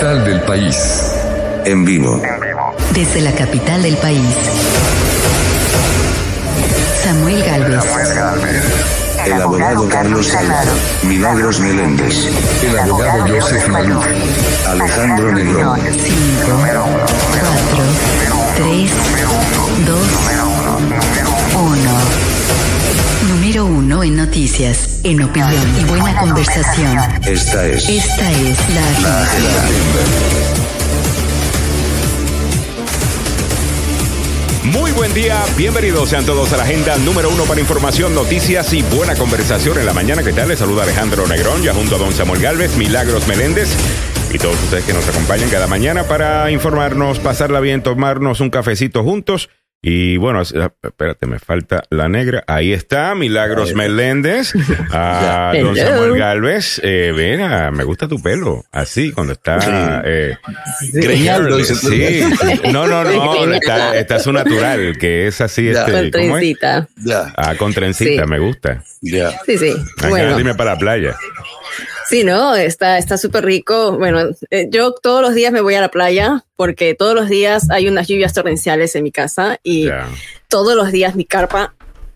[0.00, 1.12] capital del país.
[1.66, 2.22] En vivo.
[2.94, 4.34] Desde la capital del país.
[7.04, 7.84] Samuel Galvez.
[9.26, 10.70] El abogado Carlos Salado.
[11.02, 12.14] Milagros Meléndez.
[12.62, 14.06] El abogado Joseph Maluf.
[14.68, 15.80] Alejandro Negrón.
[15.80, 15.98] 5,
[16.56, 16.86] 4,
[18.56, 18.90] 3,
[19.86, 19.98] 2,
[21.10, 21.19] 1.
[23.70, 26.98] 1 en noticias, en opinión y buena conversación.
[27.24, 29.64] Esta es Esta es la agenda.
[34.64, 38.82] Muy buen día, bienvenidos sean todos a la agenda número uno para información, noticias y
[38.82, 40.24] buena conversación en la mañana.
[40.24, 40.48] ¿Qué tal?
[40.48, 43.68] Les saluda Alejandro Negrón, ya junto a don Samuel Galvez, Milagros Meléndez
[44.32, 49.04] y todos ustedes que nos acompañan cada mañana para informarnos, pasarla bien, tomarnos un cafecito
[49.04, 49.48] juntos.
[49.82, 52.44] Y bueno, es- ah, espérate, me falta la negra.
[52.46, 54.52] Ahí está, Milagros Meléndez.
[54.92, 55.74] A don.
[55.74, 56.80] Samuel Galvez.
[56.84, 58.62] Eh, ven, ah, me gusta tu pelo.
[58.72, 60.02] Así, cuando está...
[60.04, 60.36] Eh.
[60.92, 62.22] Sí,
[62.72, 65.80] no, no, no, está, está su natural, que es así, Ya.
[65.84, 66.40] este, Con ¿cómo es?
[66.42, 66.88] trencita.
[66.96, 68.28] Ya, Ah, con trencita, Sí.
[68.30, 68.82] me gusta.
[69.00, 69.30] ya.
[69.46, 69.74] Sí, sí.
[70.02, 71.16] Hay Bueno, que irme para la playa.
[72.10, 72.56] Sí, ¿no?
[72.56, 73.96] Está está súper rico.
[73.96, 77.70] Bueno, eh, yo todos los días me voy a la playa porque todos los días
[77.70, 79.88] hay unas lluvias torrenciales en mi casa y
[80.48, 81.74] todos los días mi carpa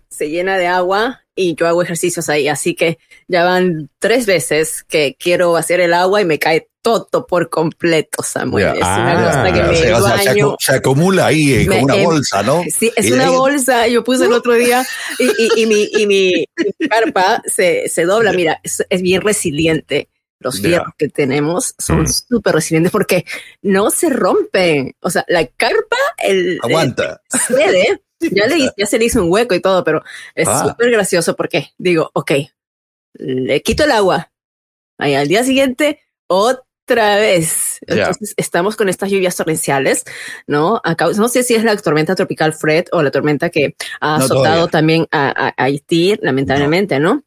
[0.09, 2.47] se llena de agua y yo hago ejercicios ahí.
[2.47, 2.97] Así que
[3.27, 8.21] ya van tres veces que quiero hacer el agua y me cae todo por completo,
[8.23, 8.65] Samuel.
[8.65, 8.73] Ya.
[8.73, 10.55] Es Ah, que me O sea, o sea, se, baño.
[10.59, 12.63] se acumula ahí eh, como una em, bolsa, ¿no?
[12.71, 13.87] Sí, es una ahí- bolsa.
[13.87, 14.85] Yo puse el otro día
[15.19, 16.45] y, y- y mi, y mi-
[16.79, 18.33] mi carpa se, se dobla.
[18.33, 20.09] Mira, es, es bien resiliente.
[20.39, 20.67] Los Ya.
[20.69, 22.07] fierros que tenemos son Mm.
[22.07, 23.25] súper resilientes porque
[23.63, 24.93] no se rompen.
[24.99, 27.21] O sea, la carpa, el, Aguanta.
[27.33, 30.63] el cede, ya, le, ya se le hizo un hueco y todo, pero es Ah.
[30.69, 32.31] súper gracioso porque digo, ok,
[33.15, 34.31] le quito el agua.
[34.97, 37.79] Ahí al día siguiente, otra vez.
[37.87, 40.05] Entonces, estamos con estas lluvias torrenciales,
[40.47, 40.79] ¿no?
[40.85, 44.17] A causa- no sé si es la tormenta tropical Fred o la tormenta que ha
[44.19, 44.67] No, azotado todavía.
[44.67, 47.24] también a, a- a Haití, lamentablemente, ¿no?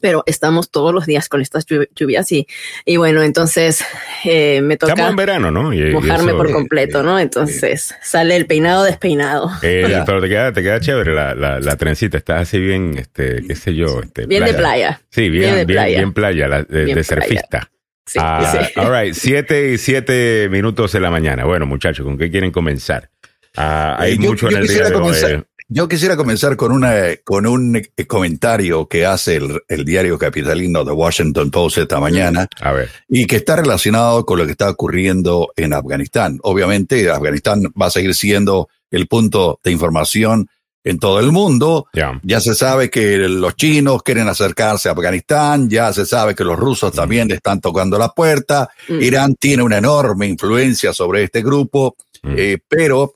[0.00, 2.46] Pero estamos todos los días con estas lluv- lluvias y,
[2.84, 3.82] y bueno, entonces
[4.24, 5.72] eh, me Estamos toca en verano, ¿no?
[5.72, 7.18] Y- y mojarme eso- por completo, ¿no?
[7.18, 9.50] Entonces sale el peinado despeinado.
[9.62, 13.42] Eh, pero te queda, te queda chévere la, la, la trencita, estás así bien, este,
[13.46, 15.00] qué sé yo, este, Bien de playa.
[15.10, 16.46] Sí, bien, Bien bien, de bien playa.
[16.46, 17.22] playa, la- de, Bien de playa.
[17.22, 17.70] surfista.
[18.04, 18.78] Sí, Ah, sí.
[18.80, 21.44] All right, siete y siete minutos de la mañana.
[21.44, 23.08] Bueno, muchachos, ¿con qué quieren comenzar?
[23.56, 25.44] Ah, hay Eh, yo- mucho yo en el día de hoy.
[25.74, 26.92] Yo quisiera comenzar con una
[27.24, 32.46] con un eh, comentario que hace el, el diario capitalino The Washington Post esta mañana
[32.60, 36.38] A ver, y que está relacionado con lo que está ocurriendo en Afganistán.
[36.42, 40.48] Obviamente, Afganistán va a seguir siendo el punto de información
[40.84, 41.86] en todo el mundo.
[41.94, 42.20] ya.
[42.22, 46.58] Ya se sabe que los chinos quieren acercarse a Afganistán, ya se sabe que los
[46.58, 49.00] rusos también le están tocando la puerta, Mm.
[49.00, 52.34] Irán tiene una enorme influencia sobre este grupo, Mm.
[52.36, 53.14] eh, pero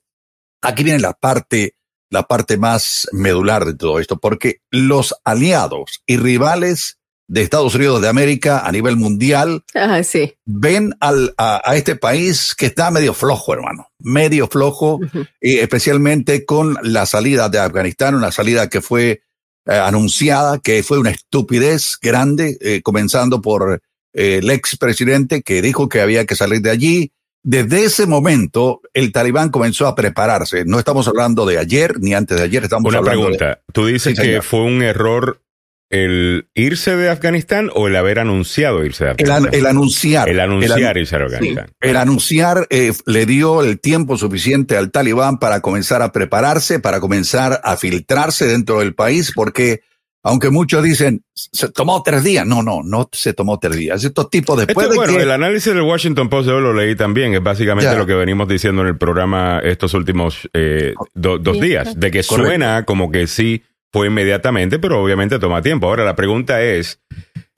[0.63, 1.75] aquí viene la parte,
[2.17, 8.01] la parte más medular de todo esto, porque los aliados y rivales de Estados Unidos
[8.01, 9.65] de América a nivel mundial
[10.03, 10.35] sí.
[10.47, 15.01] ven al, a, a este país que está medio flojo, hermano, medio flojo,
[15.41, 19.23] y especialmente con la salida de Afganistán, una salida que fue
[19.67, 23.83] eh, anunciada, que fue una estupidez grande, eh, comenzando por
[24.15, 27.13] eh, el expresidente que dijo que había que salir de allí.
[27.49, 30.65] Desde ese momento, el talibán comenzó a prepararse.
[30.65, 33.61] No estamos hablando de ayer ni antes de ayer, estamos Una hablando de- pregunta.
[33.73, 35.41] ¿Tú dices Sí, que fue un error
[35.89, 39.45] el irse de Afganistán o el haber anunciado irse de Afganistán?
[39.47, 40.29] an- el anunciar.
[40.29, 41.71] El anunciar el irse a Afganistán.
[41.81, 46.99] El anunciar eh, le dio el tiempo suficiente al talibán para comenzar a prepararse, para
[46.99, 49.83] comenzar a filtrarse dentro del país, porque
[50.23, 54.03] aunque muchos dicen, se tomó tres días, no, no, no se tomó tres días.
[54.03, 55.23] Estos tipos después Esto, de bueno, que...
[55.23, 57.97] el análisis del Washington Post yo lo leí también, es básicamente Ya.
[57.99, 62.23] lo que venimos diciendo en el programa estos últimos eh, do- dos días, de que
[62.25, 62.49] Correcto.
[62.49, 63.63] suena como que sí
[63.93, 65.87] fue inmediatamente, pero obviamente toma tiempo.
[65.87, 67.01] Ahora la pregunta es,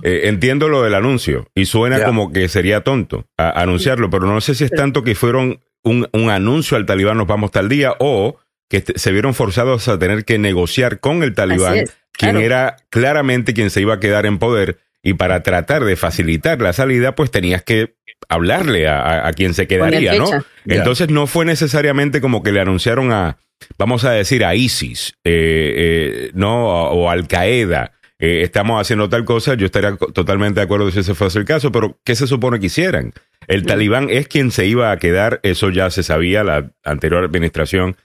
[0.02, 2.04] eh, entiendo lo del anuncio y suena Ya.
[2.04, 6.06] como que sería tonto a- anunciarlo, pero no sé si es tanto que fueron un,
[6.12, 8.36] un anuncio al talibán nos vamos tal día o
[8.68, 11.86] que se vieron forzados a tener que negociar con el talibán,
[12.18, 12.44] quien claro.
[12.44, 16.72] era claramente quien se iba a quedar en poder y para tratar de facilitar la
[16.74, 17.94] salida, pues tenías que
[18.28, 20.26] hablarle a, a- a quien se quedaría, ¿no?
[20.66, 23.38] Entonces no fue necesariamente como que le anunciaron a,
[23.78, 27.92] vamos a decir, a ISIS, eh, eh, no, o Al Qaeda.
[28.18, 31.70] eh, estamos haciendo tal cosa, yo estaría totalmente de acuerdo si ese fuese el caso,
[31.70, 33.12] pero ¿qué se supone que hicieran?
[33.46, 37.96] El talibán es quien se iba a quedar, eso ya se sabía, la anterior administración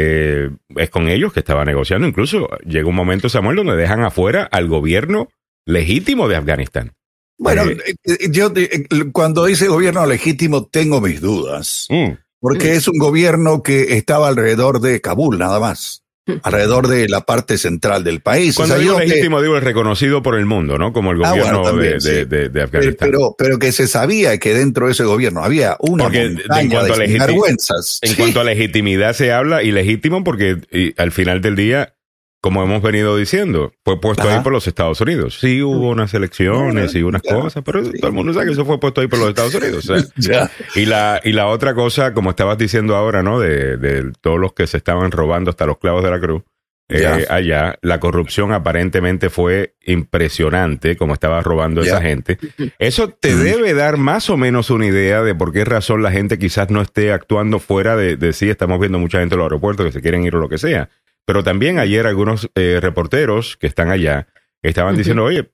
[0.00, 2.06] eh, es con ellos que estaba negociando.
[2.06, 5.28] Incluso llega un momento, Samuel, donde dejan afuera al gobierno
[5.66, 6.92] legítimo de Afganistán.
[7.36, 12.86] Bueno, Eh, eh, yo eh, cuando dice gobierno legítimo tengo mis dudas, mm, porque es
[12.86, 16.04] un gobierno que estaba alrededor de Kabul nada más,
[16.42, 18.54] alrededor de la parte central del país.
[18.54, 20.92] Cuando O sea, digo yo que- legítimo, digo el reconocido por el mundo, ¿no?
[20.92, 22.08] Como el Ah, gobierno bueno, también, de, sí.
[22.10, 23.08] de- de- de Afganistán.
[23.10, 26.36] pero, pero que se sabía que dentro de ese gobierno había una Porque en
[26.70, 27.98] cuanto a de sinvergüenzas.
[28.02, 28.16] En Sí.
[28.16, 31.94] cuanto a legitimidad se habla, y legítimo porque y, al final del día,
[32.40, 34.36] como hemos venido diciendo, fue puesto Ajá.
[34.36, 35.38] ahí por los Estados Unidos.
[35.40, 37.34] Sí hubo unas elecciones y unas Ya.
[37.34, 39.88] cosas, pero todo el mundo sabe que eso fue puesto ahí por los Estados Unidos.
[39.90, 40.04] o sea.
[40.16, 40.50] Ya.
[40.74, 43.40] y, la, y la otra cosa, como estabas diciendo ahora, ¿no?
[43.40, 46.42] De, de todos los que se estaban robando hasta los clavos de la cruz.
[46.90, 51.92] eh, allá, la corrupción aparentemente fue impresionante, como estaba robando Ya.
[51.92, 52.38] esa gente.
[52.78, 53.42] Eso te Mm.
[53.42, 56.80] debe dar más o menos una idea de por qué razón la gente quizás no
[56.80, 58.48] esté actuando fuera de, de sí.
[58.48, 60.88] Estamos viendo mucha gente en los aeropuertos que se quieren ir o lo que sea.
[61.28, 64.28] Pero también ayer algunos eh, reporteros que están allá
[64.62, 65.50] estaban diciendo, oye,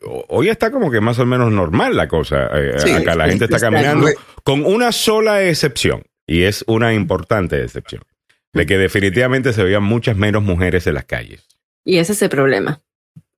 [0.00, 2.48] ho- hoy está como que más o menos normal la cosa.
[2.54, 4.06] eh, Sí, acá la gente está caminando
[4.44, 6.04] con una sola excepción.
[6.26, 8.00] Y es una importante excepción.
[8.54, 11.46] De que definitivamente se veían muchas menos mujeres en las calles.
[11.84, 12.80] Y ese es el problema.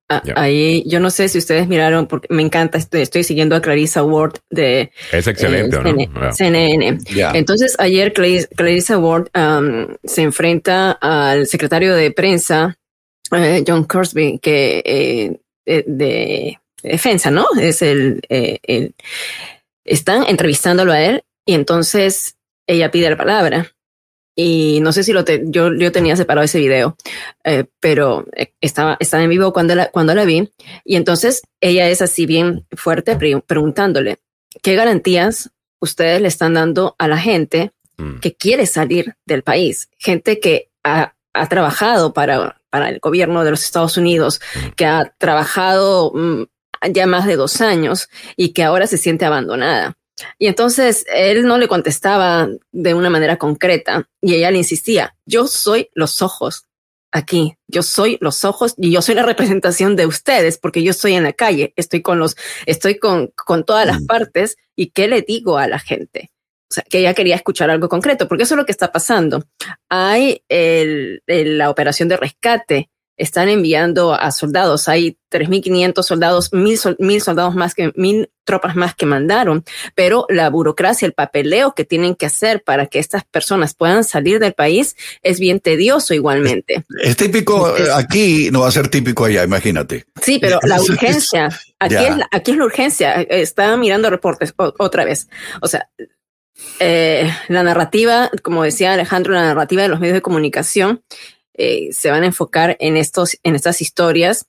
[0.09, 0.23] Ah.
[0.37, 4.03] Ahí, yo no sé si ustedes miraron, porque me encanta, estoy, estoy siguiendo a Clarissa
[4.03, 5.91] Ward de Es excelente, eh, ¿o ¿no?
[5.91, 6.31] CN-.
[6.33, 6.97] CNN.
[7.33, 12.77] Entonces, ayer Clarice- Clarissa Ward um, se enfrenta al secretario de prensa,
[13.35, 17.45] eh, John Crosby, que eh, eh, de defensa, ¿no?
[17.59, 18.95] Es el, el-
[19.83, 23.73] Están entrevistándolo a él y entonces ella pide la palabra.
[24.39, 26.95] Y no sé si lo te- yo, yo tenía separado ese video,
[27.43, 30.53] eh, pero eh, estaba, estaba en vivo cuando la, cuando la vi.
[30.85, 34.19] Y entonces ella es así bien fuerte pre- preguntándole,
[34.61, 35.49] ¿qué garantías
[35.81, 38.19] ustedes le están dando a la gente Mm.
[38.19, 39.89] que quiere salir del país?
[39.97, 44.39] Gente que ha, ha trabajado para, para el gobierno de los Estados Unidos,
[44.75, 46.43] que ha trabajado mm,
[46.91, 49.96] ya más de dos años y que ahora se siente abandonada.
[50.39, 55.47] Y entonces él no le contestaba de una manera concreta y ella le insistía, yo
[55.47, 56.65] soy los ojos
[57.11, 61.13] aquí, yo soy los ojos y yo soy la representación de ustedes porque yo estoy
[61.13, 62.35] en la calle, estoy con los,
[62.65, 64.05] estoy con, con todas las Mm.
[64.07, 66.31] partes y qué le digo a la gente.
[66.69, 69.45] O sea, que ella quería escuchar algo concreto, porque eso es lo que está pasando.
[69.87, 76.77] Hay el, el- la operación de rescate, están enviando a soldados, hay 3.500 soldados, mil,
[76.77, 79.65] sol- mil soldados más que, mil tropas más que mandaron,
[79.95, 84.39] pero la burocracia, el papeleo que tienen que hacer para que estas personas puedan salir
[84.39, 86.85] del país es bien tedioso igualmente.
[87.03, 90.05] Es típico Es- aquí, no va a ser típico allá, imagínate.
[90.21, 91.49] Sí, pero la urgencia,
[91.79, 92.07] aquí, Ya.
[92.07, 93.13] es la, aquí es la urgencia.
[93.23, 95.27] Estaba mirando reportes o- otra vez.
[95.61, 95.89] O sea,
[96.79, 101.03] eh, la narrativa, como decía Alejandro, la narrativa de los medios de comunicación
[101.57, 104.45] eh, se van a enfocar en estos, en estas historias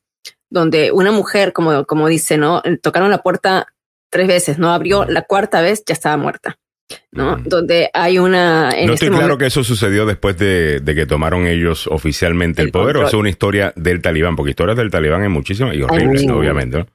[0.51, 3.67] donde una mujer, como, como dice, no, tocaron la puerta
[4.11, 6.59] tres veces, no abrió la cuarta vez, ya estaba muerta.
[7.13, 7.37] ¿no?
[7.37, 7.43] Mm.
[7.45, 8.71] Donde hay una.
[8.71, 12.63] En no este estoy claro que eso sucedió después de, de que tomaron ellos oficialmente
[12.63, 13.09] el, El poder o control.
[13.09, 16.79] es una historia del talibán, porque historias del talibán hay muchísimas y horribles, obviamente.
[16.79, 16.87] ¿no?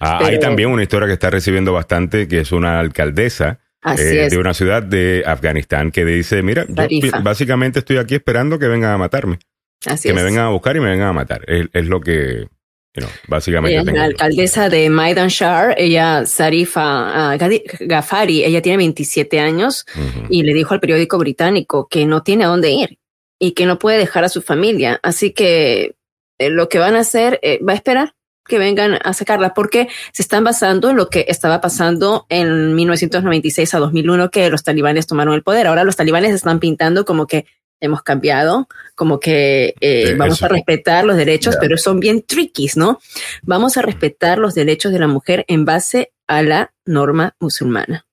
[0.00, 4.24] Ah, Pero- Hay también una historia que está recibiendo bastante, que es una alcaldesa eh,
[4.24, 4.32] es.
[4.32, 7.20] de una ciudad de Afganistán que dice, mira, Tarifa.
[7.20, 9.38] básicamente estoy aquí esperando que vengan a matarme,
[9.84, 10.26] así que me es.
[10.26, 11.42] vengan a buscar y me vengan a matar.
[11.46, 12.48] Es, es lo que,
[12.94, 17.38] you know, básicamente Ella es tengo la alcaldesa de Maidan Shar, ella, Sarifa ah,
[17.80, 19.84] Ghaffari, ella tiene 27 años
[20.28, 22.98] y le dijo al periódico británico que no tiene a dónde ir
[23.38, 24.98] y que no puede dejar a su familia.
[25.02, 25.96] Así que
[26.38, 28.14] eh, lo que van a hacer eh, va a esperar
[28.46, 33.74] que vengan a sacarla porque se están basando en lo que estaba pasando en 1996
[33.74, 35.66] a 2001 que los talibanes tomaron el poder.
[35.66, 37.46] Ahora los talibanes están pintando como que
[37.80, 40.46] hemos cambiado, como que eh, vamos eso.
[40.46, 42.98] a respetar los derechos, pero son bien triquis, ¿no?
[43.42, 48.04] Vamos a respetar los derechos de la mujer en base a la norma musulmana.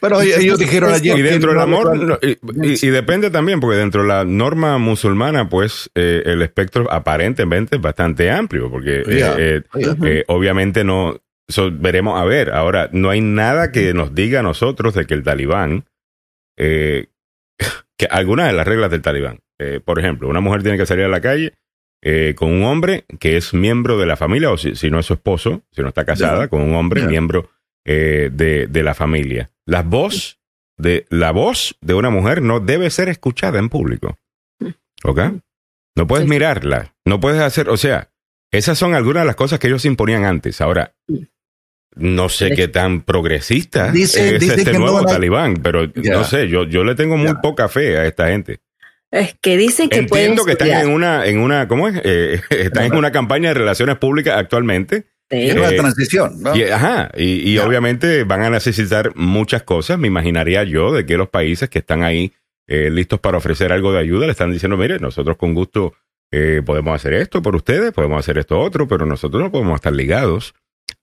[0.00, 3.30] Pero ellos ellos dijeron Es- ayer Y dentro del amor, no, y, y- y depende
[3.30, 8.70] también, porque dentro de la norma musulmana, pues eh, el espectro aparentemente es bastante amplio,
[8.70, 9.62] porque eh, eh,
[10.04, 14.42] eh, obviamente no, so, veremos a ver, ahora, no hay nada que nos diga a
[14.42, 15.84] nosotros de que el talibán,
[16.56, 17.08] eh,
[17.98, 21.04] que algunas de las reglas del talibán, eh, por ejemplo, una mujer tiene que salir
[21.04, 21.54] a la calle
[22.02, 25.06] eh, con un hombre que es miembro de la familia, o si, si no es
[25.06, 27.50] su esposo, si no está casada, con un hombre miembro
[27.86, 29.50] eh, de, de la familia.
[29.66, 30.38] La voz
[30.76, 34.18] de la voz de una mujer no debe ser escuchada en público.
[35.04, 35.20] ¿Ok?
[35.96, 36.30] No puedes Sí.
[36.30, 38.10] mirarla, no puedes hacer, o sea,
[38.50, 40.60] esas son algunas de las cosas que ellos imponían antes.
[40.60, 40.94] Ahora,
[41.96, 46.24] no sé qué tan progresista Dice- es dice este que nuevo a- talibán, pero no
[46.24, 48.60] sé, yo, yo le tengo muy poca fe a esta gente.
[49.10, 52.00] Es que dicen que pueden Entiendo que están en una, en una, ¿cómo es?
[52.04, 55.48] Eh, están en una campaña de relaciones públicas actualmente Sí.
[55.48, 56.54] Es una Eh, transición, ¿no?
[56.54, 61.16] Y, ajá, y, y obviamente van a necesitar muchas cosas, me imaginaría yo, de que
[61.16, 62.34] los países que están ahí
[62.68, 65.94] eh, listos para ofrecer algo de ayuda le están diciendo, mire, nosotros con gusto
[66.30, 69.94] eh, podemos hacer esto por ustedes, podemos hacer esto otro, pero nosotros no podemos estar
[69.94, 70.54] ligados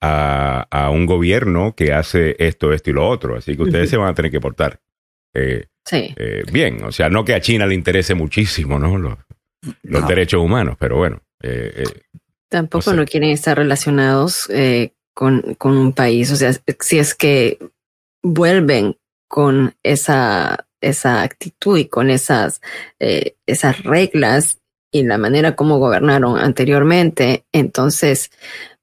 [0.02, 3.38] a, a un gobierno que hace esto, esto y lo otro.
[3.38, 4.80] Así que ustedes se van a tener que portar
[5.34, 6.14] eh, Sí.
[6.16, 6.84] eh, bien.
[6.84, 8.98] O sea, no que a China le interese muchísimo, ¿no?
[8.98, 9.18] Los,
[9.84, 10.08] los No.
[10.08, 11.22] derechos humanos, pero bueno.
[11.44, 11.84] eh,
[12.50, 14.50] Tampoco No quieren estar relacionados
[15.14, 16.32] con, con un país.
[16.32, 17.58] O sea, si es que
[18.24, 18.98] vuelven
[19.28, 22.62] con esa, esa actitud y con esas,
[23.00, 24.60] eh, esas reglas
[24.92, 28.30] y la manera como gobernaron anteriormente, entonces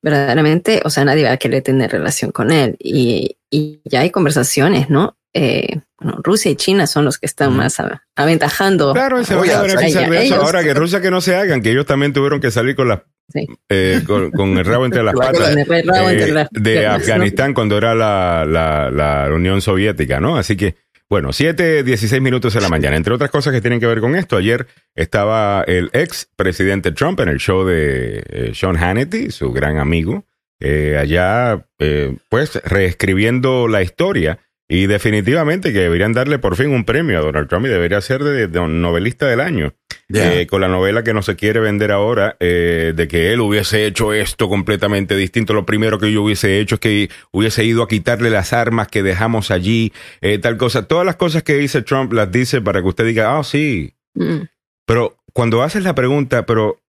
[0.03, 2.77] verdaderamente, o sea, nadie va a querer tener relación con él.
[2.79, 5.17] Y, y ya hay conversaciones, ¿no?
[5.35, 8.95] Eh, bueno, Rusia y China son los que están más a- aventajando.
[8.95, 10.37] Claro, y se van a beneficiar de eso.
[10.37, 13.01] Ahora que Rusia que no se hagan, que ellos también tuvieron que salir con las
[13.31, 13.47] Sí.
[13.69, 16.97] eh, con, con el rabo entre las Claro, patas eh, entre las de piernas, ¿no?
[16.97, 20.39] Afganistán cuando era la, la, la Unión Soviética, ¿no?
[20.39, 20.77] Así que,
[21.11, 22.97] bueno, 7, 16 minutos de la mañana.
[22.97, 27.21] Entre otras cosas que tienen que ver con esto, ayer estaba el ex presidente Trump
[27.21, 30.27] en el show de eh, Sean Hannity, su gran amigo,
[30.61, 34.39] eh, allá, eh, pues, reescribiendo la historia.
[34.69, 38.23] Y definitivamente que deberían darle por fin un premio a Donald Trump y debería ser
[38.23, 39.75] de, de novelista del año.
[40.11, 43.85] Eh, con la novela que no se quiere vender ahora, eh, de que él hubiese
[43.85, 45.53] hecho esto completamente distinto.
[45.53, 49.03] Lo primero que yo hubiese hecho es que hubiese ido a quitarle las armas que
[49.03, 50.87] dejamos allí, eh, tal cosa.
[50.87, 53.95] Todas las cosas que dice Trump las dice para que usted diga, ah, sí.
[54.15, 54.45] Mm.
[54.87, 56.81] Pero cuando haces la pregunta, pero,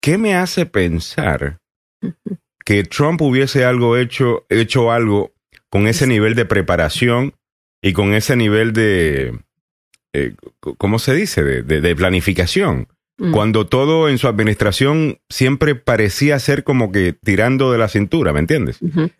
[0.00, 1.60] ¿qué me hace pensar
[2.64, 5.34] que Trump hubiese algo hecho, hecho algo
[5.70, 7.34] con ese nivel de preparación
[7.82, 9.38] y con ese nivel de,
[10.12, 11.42] eh, ¿cómo se dice?
[11.42, 12.88] De, de- de planificación.
[13.20, 13.32] Mm.
[13.32, 18.38] Cuando todo en su administración siempre parecía ser como que tirando de la cintura, ¿me
[18.40, 18.78] entiendes?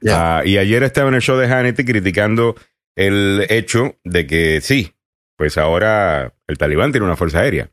[0.09, 2.55] Ah, y ayer estaba en el show de Hannity criticando
[2.97, 4.93] el hecho de que sí,
[5.37, 7.71] pues ahora el talibán tiene una fuerza aérea.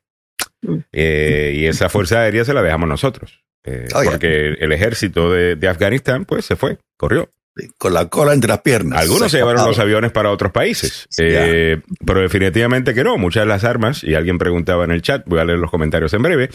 [0.62, 0.77] Mm.
[0.91, 3.44] Eh, y esa fuerza aérea se la dejamos nosotros.
[3.63, 7.29] Eh, porque el ejército de, de Afganistán, pues se fue, corrió.
[7.77, 9.00] Con la cola entre las piernas.
[9.00, 13.17] Algunos se llevaron los aviones para otros países, Sí, Eh, pero definitivamente que no.
[13.17, 16.13] Muchas de las armas, y alguien preguntaba en el chat, voy a leer los comentarios
[16.13, 16.50] en breve,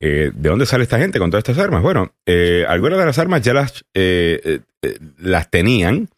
[0.00, 1.82] eh, ¿de dónde sale esta gente con todas estas armas?
[1.82, 4.60] Bueno, eh, algunas de las armas ya las, eh,
[5.18, 6.08] las tenían.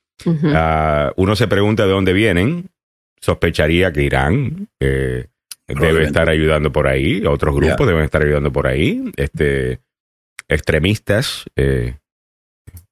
[0.54, 2.68] Ah, uno se pregunta de dónde vienen.
[3.20, 5.26] Sospecharía que Irán eh,
[5.66, 7.24] debe estar ayudando por ahí.
[7.26, 9.10] Otros grupos deben estar ayudando por ahí.
[9.16, 9.80] Este,
[10.48, 11.96] extremistas eh,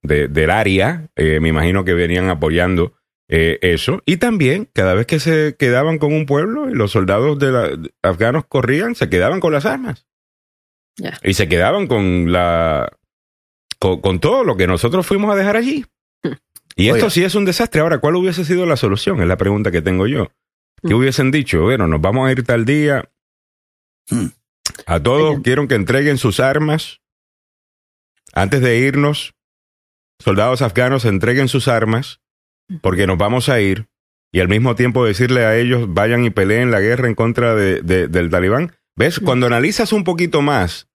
[0.02, 2.94] de- del área, eh, me imagino que venían apoyando
[3.30, 4.02] eh, eso.
[4.06, 7.68] Y también, cada vez que se quedaban con un pueblo y los soldados de la-
[7.76, 10.06] de- afganos corrían, se quedaban con las armas.
[11.22, 12.90] Y se quedaban con la
[13.78, 15.84] con, con todo lo que nosotros fuimos a dejar allí.
[16.24, 16.32] Hmm.
[16.74, 17.10] Y esto Oiga.
[17.10, 17.80] sí es un desastre.
[17.82, 19.20] Ahora, ¿cuál hubiese sido la solución?
[19.20, 20.32] Es la pregunta que tengo yo.
[20.82, 20.96] ¿Qué Hmm.
[20.98, 21.60] hubiesen dicho?
[21.62, 23.08] Bueno, nos vamos a ir tal día.
[24.10, 24.28] Hmm.
[24.86, 25.42] A todos Oigan.
[25.42, 27.00] quiero que entreguen sus armas.
[28.32, 29.34] Antes de irnos,
[30.18, 32.20] soldados afganos entreguen sus armas
[32.82, 33.88] porque nos vamos a ir.
[34.32, 37.80] Y al mismo tiempo decirle a ellos, vayan y peleen la guerra en contra de-
[37.80, 38.76] de- del talibán.
[38.96, 39.20] ¿Ves?
[39.20, 40.88] Cuando analizas un poquito más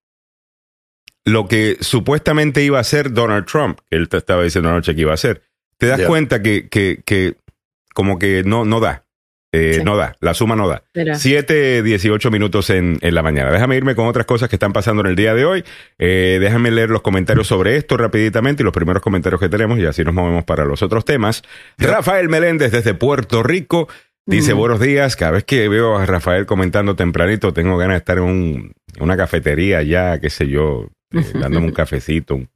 [1.26, 5.02] lo que supuestamente iba a hacer Donald Trump, que él te estaba diciendo anoche que
[5.02, 5.42] iba a hacer,
[5.78, 7.38] te das cuenta que, que, que
[7.94, 9.03] como que no, no da.
[9.56, 9.84] Eh, Sí.
[9.84, 10.84] No da, la suma no da.
[10.96, 11.16] Mira.
[11.16, 13.52] 7, 18 minutos en, en la mañana.
[13.52, 15.64] Déjame irme con otras cosas que están pasando en el día de hoy.
[16.00, 19.86] Eh, déjame leer los comentarios sobre esto rapiditamente y los primeros comentarios que tenemos y
[19.86, 21.44] así nos movemos para los otros temas.
[21.78, 23.88] Rafael Meléndez desde Puerto Rico
[24.26, 25.16] dice buenos días.
[25.16, 29.04] Cada vez que veo a Rafael comentando tempranito tengo ganas de estar en, un- en
[29.04, 32.50] una cafetería ya, qué sé yo, eh, dándome un cafecito, un,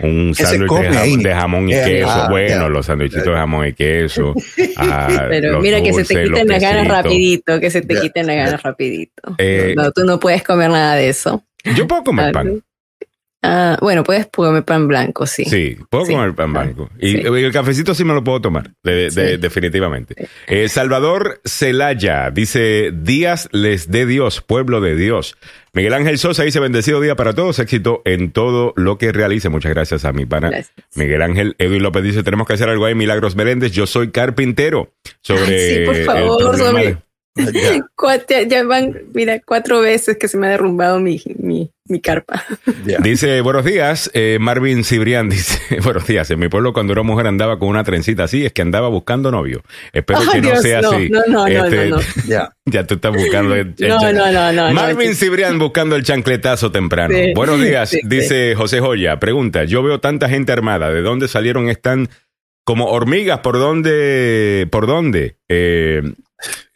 [0.00, 2.10] un ¿Qué se sándwich de, jamón y Eh, queso.
[2.10, 2.68] ah, bueno, ya.
[2.68, 4.34] los sándwichitos de jamón y queso.
[4.76, 8.26] ah, Pero los mira que se te quiten las ganas rapidito, que se te quiten
[8.26, 9.34] las ganas rapidito.
[9.38, 11.44] Eh, no, tú no puedes comer nada de eso.
[11.76, 12.62] Yo puedo comer Ah, pan.
[13.40, 15.44] Ah, bueno, puedes comer pan blanco, sí.
[15.44, 16.12] Sí, puedo Sí.
[16.12, 16.90] comer pan blanco.
[16.98, 17.18] Y Sí.
[17.24, 19.36] y el cafecito sí me lo puedo tomar, de- de- Sí.
[19.36, 20.16] definitivamente.
[20.48, 25.36] Eh, Salvador Celaya dice, días les dé Dios, pueblo de Dios.
[25.72, 29.48] Miguel Ángel Sosa dice, bendecido día para todos, éxito en todo lo que realice.
[29.50, 30.48] Muchas gracias a mi pana.
[30.50, 30.72] Gracias.
[30.96, 34.92] Miguel Ángel Edwin López dice, tenemos que hacer algo ahí, Milagros Meléndez, yo soy carpintero.
[35.20, 36.96] Sobre Ay, por el favor, sobre-.
[37.96, 42.00] Cua- Ya, ya van, mira, cuatro veces que se me ha derrumbado mi, mi, mi
[42.00, 42.44] carpa.
[43.02, 47.26] Dice, buenos días, eh, Marvin Cibrián dice, buenos días, en mi pueblo cuando una mujer
[47.26, 49.62] andaba con una trencita así, es que andaba buscando novio.
[49.92, 51.08] Espero que no sea no, así.
[51.08, 52.02] no, no, no, Este, no, no.
[52.26, 52.52] Ya.
[52.66, 56.70] Ya tú estás buscando el, el No, no, no, no, Marvin Cibrián buscando el chancletazo
[56.70, 57.14] temprano.
[57.14, 58.08] Sí, Buenos días, sí, sí.
[58.08, 59.18] dice José Joya.
[59.18, 61.68] Pregunta, yo veo tanta gente armada, ¿de dónde salieron?
[61.68, 62.08] Están
[62.64, 64.68] como hormigas, ¿por dónde?
[64.70, 65.36] ¿Por dónde?
[65.48, 66.02] Eh,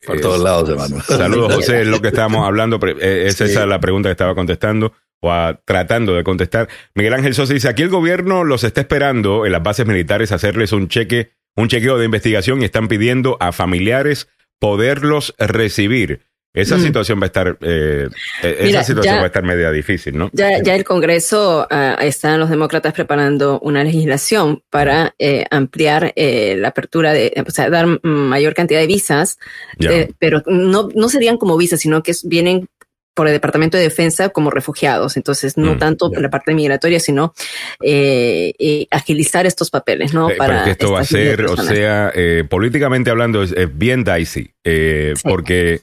[0.07, 1.00] Por todos lados, hermano.
[1.07, 2.78] Saludos, José, es lo que estábamos hablando.
[3.00, 3.45] eh, Es Sí.
[3.45, 6.69] esa la pregunta que estaba contestando o a- tratando de contestar.
[6.95, 10.73] Miguel Ángel Sosa dice, aquí el gobierno los está esperando en las bases militares hacerles
[10.73, 14.28] un cheque, un chequeo de investigación y están pidiendo a familiares
[14.59, 16.23] poderlos recibir.
[16.55, 16.83] Esa Mm.
[16.83, 18.09] situación va a estar, eh,
[18.43, 20.29] eh, esa Mira, situación ya- va a estar media difícil, ¿no?
[20.35, 26.57] Ya, ya el Congreso ah, están los demócratas preparando una legislación para eh, ampliar eh,
[26.59, 29.39] la apertura de, o sea, dar mayor cantidad de visas,
[29.81, 32.69] eh, pero no, no serían como visas, sino que vienen
[33.15, 35.17] por el Departamento de Defensa como refugiados.
[35.19, 36.21] Entonces, no Mm, tanto ya.
[36.21, 37.33] la parte migratoria, sino
[37.83, 40.31] eh, eh, agilizar estos papeles, ¿no?
[40.31, 44.05] Eh, pero que esto va a ser, o sea, eh, políticamente hablando, es, es bien
[44.05, 45.13] dicey, Sí.
[45.25, 45.81] porque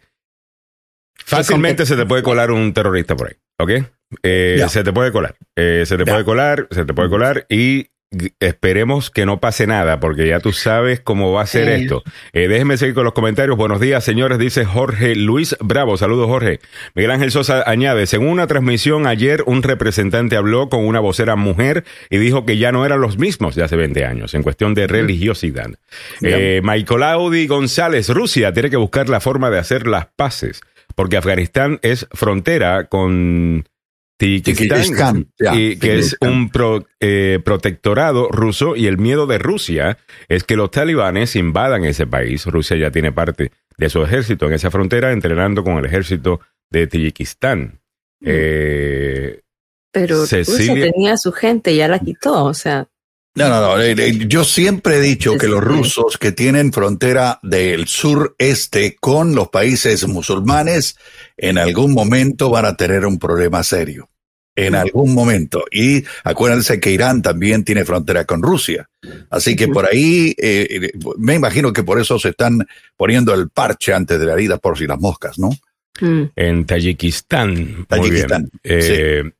[1.29, 3.86] fácilmente se te puede colar un terrorista por ahí, ¿ok?
[4.24, 4.63] Eh.
[4.67, 7.88] Se te puede colar, eh, se te puede colar, se te puede colar y
[8.39, 11.83] esperemos que no pase nada, porque ya tú sabes cómo va a ser Sí.
[11.83, 12.03] esto.
[12.33, 13.55] Eh, déjenme seguir con los comentarios.
[13.55, 15.95] Buenos días, señores, dice Jorge Luis Bravo.
[15.95, 16.59] Saludos, Jorge.
[16.95, 21.83] Miguel Ángel Sosa añade, según una transmisión ayer, un representante habló con una vocera mujer
[22.09, 24.88] y dijo que ya no eran los mismos de hace 20 años en cuestión de
[24.88, 25.69] religiosidad.
[26.24, 30.62] Eh, Michael Audi González, Rusia tiene que buscar la forma de hacer las paces,
[31.00, 33.63] porque Afganistán es frontera con
[35.56, 40.58] y que es un pro- eh, protectorado ruso y el miedo de Rusia es que
[40.58, 42.46] los talibanes invadan ese país.
[42.48, 46.88] Rusia ya tiene parte de su ejército en esa frontera entrenando con el ejército de
[46.88, 47.79] Tayikistán.
[48.22, 49.39] Eh,
[49.94, 52.89] Pero Cecilia- Rusia tenía a su gente, ya la quitó, o sea,
[53.39, 53.81] No, no, no.
[53.81, 59.34] eh, eh, Yo siempre he dicho que los rusos que tienen frontera del sureste con
[59.34, 60.98] los países musulmanes,
[61.38, 64.10] en algún momento van a tener un problema serio.
[64.55, 65.63] En algún momento.
[65.72, 68.89] Y acuérdense que Irán también tiene frontera con Rusia.
[69.29, 72.67] Así que por ahí, eh, me imagino que por eso se están
[72.98, 75.50] poniendo el parche antes de la herida por si las moscas, ¿no?
[76.01, 77.85] mm, en Tayikistán.
[77.87, 78.81] Tayikistán, Muy bien.
[78.83, 79.31] Eh,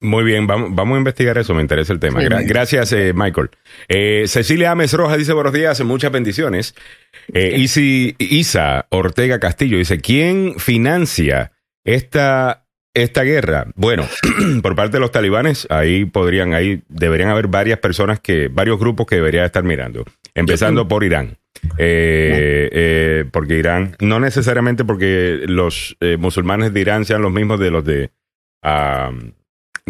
[0.00, 2.20] Muy bien, vamos, vamos a investigar eso, me interesa el tema.
[2.20, 3.50] Gra- gracias, eh, Michael.
[3.88, 6.74] Eh, Cecilia Ames Rojas dice buenos días, muchas bendiciones.
[7.32, 11.50] Eh, Isi- Isa Ortega Castillo dice, ¿quién financia
[11.84, 13.66] esta, esta guerra?
[13.74, 14.06] Bueno,
[14.62, 19.04] por parte de los talibanes, ahí podrían, ahí deberían haber varias personas que, varios grupos
[19.06, 21.38] que deberían estar mirando, empezando por Irán.
[21.76, 27.58] Eh, eh, porque Irán, no necesariamente porque los eh, musulmanes de Irán sean los mismos
[27.58, 28.10] de los de,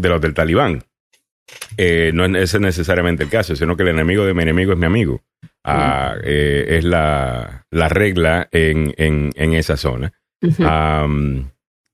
[0.00, 0.82] de los del talibán.
[1.76, 4.78] Eh, no es ese necesariamente el caso, sino que el enemigo de mi enemigo es
[4.78, 5.22] mi amigo.
[5.64, 10.12] Ah, eh, es la, la regla en, en, en esa zona.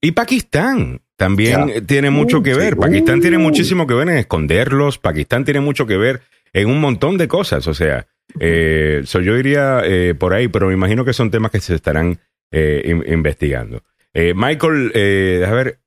[0.01, 2.77] y Pakistán también tiene mucho que Uh, ver.
[2.77, 3.41] Pakistán tiene Uh.
[3.41, 4.99] muchísimo que ver en esconderlos.
[4.99, 7.67] Pakistán tiene mucho que ver en un montón de cosas.
[7.69, 8.07] O sea,
[8.41, 11.75] eh, so yo iría eh, por ahí, pero me imagino que son temas que se
[11.77, 12.19] estarán
[12.53, 13.83] eh, in- investigando.
[14.13, 15.79] Eh, Michael, eh, déjame ver.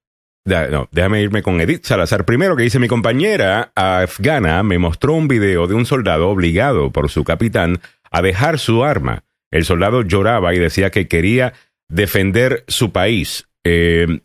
[0.47, 5.27] No, déjame irme con Edith Salazar primero, que dice: Mi compañera afgana me mostró un
[5.27, 7.79] video de un soldado obligado por su capitán
[8.12, 9.25] a dejar su arma.
[9.51, 11.53] El soldado lloraba y decía que quería
[11.89, 13.47] defender su país.
[13.63, 14.21] Eh,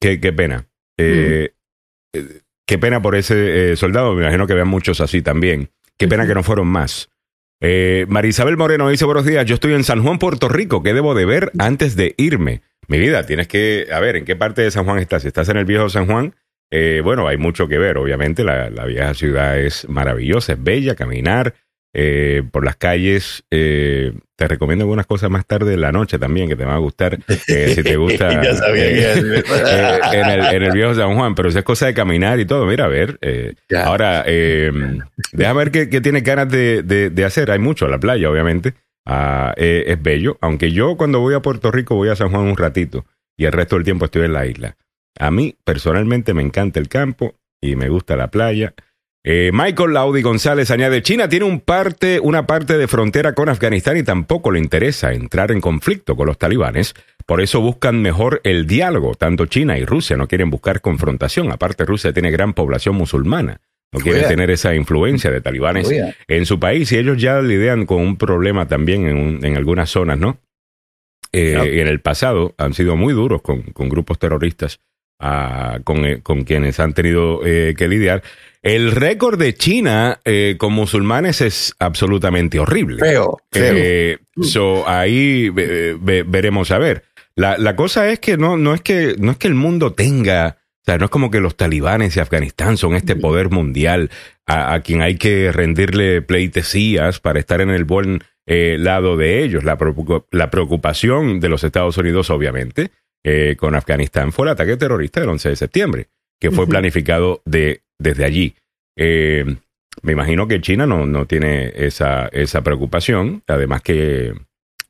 [0.00, 0.66] qué, qué pena.
[0.96, 1.50] Eh,
[2.12, 4.14] eh, qué pena por ese soldado.
[4.14, 5.70] Me imagino que vean muchos así también.
[5.96, 7.10] Qué pena que no fueron más.
[7.60, 10.82] Eh, Marisabel Moreno dice, buenos días, yo estoy en San Juan, Puerto Rico.
[10.82, 12.62] ¿Qué debo de ver antes de irme?
[12.90, 15.22] Mi vida, tienes que, a ver, ¿en qué parte de San Juan estás?
[15.22, 16.34] Si estás en el viejo San Juan,
[16.72, 17.96] eh, bueno, hay mucho que ver.
[17.98, 21.54] Obviamente la, la vieja ciudad es maravillosa, es bella, caminar
[21.94, 23.44] eh, por las calles.
[23.50, 26.78] eh, te recomiendo algunas cosas más tarde en la noche también que te van a
[26.78, 27.18] gustar.
[27.46, 31.14] eh, si te gusta Ya sabía eh, que- eh, en, el, en el viejo San
[31.14, 33.18] Juan, pero si es cosa de caminar y todo, mira, a ver.
[33.20, 33.54] eh.
[33.86, 34.72] Ahora, eh,
[35.32, 37.52] déjame ver qué, qué tienes ganas de, de- de hacer.
[37.52, 38.74] Hay mucho, la playa, obviamente.
[39.06, 42.42] Ah, eh, es bello, aunque yo cuando voy a Puerto Rico voy a San Juan
[42.42, 44.76] un ratito y el resto del tiempo estoy en la isla.
[45.18, 48.74] A mí personalmente me encanta el campo y me gusta la playa.
[49.22, 54.02] Eh, Michael Laudi González añade, China tiene parte, una parte de frontera con Afganistán y
[54.02, 56.94] tampoco le interesa entrar en conflicto con los talibanes.
[57.26, 59.14] Por eso buscan mejor el diálogo.
[59.14, 61.52] Tanto China y Rusia no quieren buscar confrontación.
[61.52, 63.60] Aparte, Rusia tiene gran población musulmana.
[63.92, 66.14] No quiere tener esa influencia de talibanes Oye.
[66.28, 69.90] en su país y ellos ya lidian con un problema también en, un- en algunas
[69.90, 70.38] zonas, ¿no?
[71.32, 71.70] Eh, Claro.
[71.70, 74.80] en el pasado han sido muy duros con, con grupos terroristas
[75.20, 78.22] ah, con, eh, con quienes han tenido eh, que lidiar.
[78.62, 82.98] El récord de China eh, con musulmanes es absolutamente horrible.
[83.00, 83.74] Feo, feo.
[83.76, 87.04] Eh, so, ahí ve- ve- veremos a ver.
[87.36, 90.58] La, la cosa es que no, no es que no es que el mundo tenga,
[90.82, 94.10] o sea, no es como que los talibanes y Afganistán son este poder mundial
[94.46, 99.44] a, a quien hay que rendirle pleitesías para estar en el buen eh, lado de
[99.44, 99.62] ellos.
[99.62, 99.78] La,
[100.30, 102.90] la preocupación de los Estados Unidos, obviamente,
[103.22, 106.06] eh, con Afganistán fue el ataque terrorista del 11 de septiembre,
[106.40, 108.54] que fue planificado de, desde allí.
[108.96, 109.44] Eh,
[110.02, 113.42] me imagino que China no, no tiene esa, esa preocupación.
[113.46, 114.32] Además que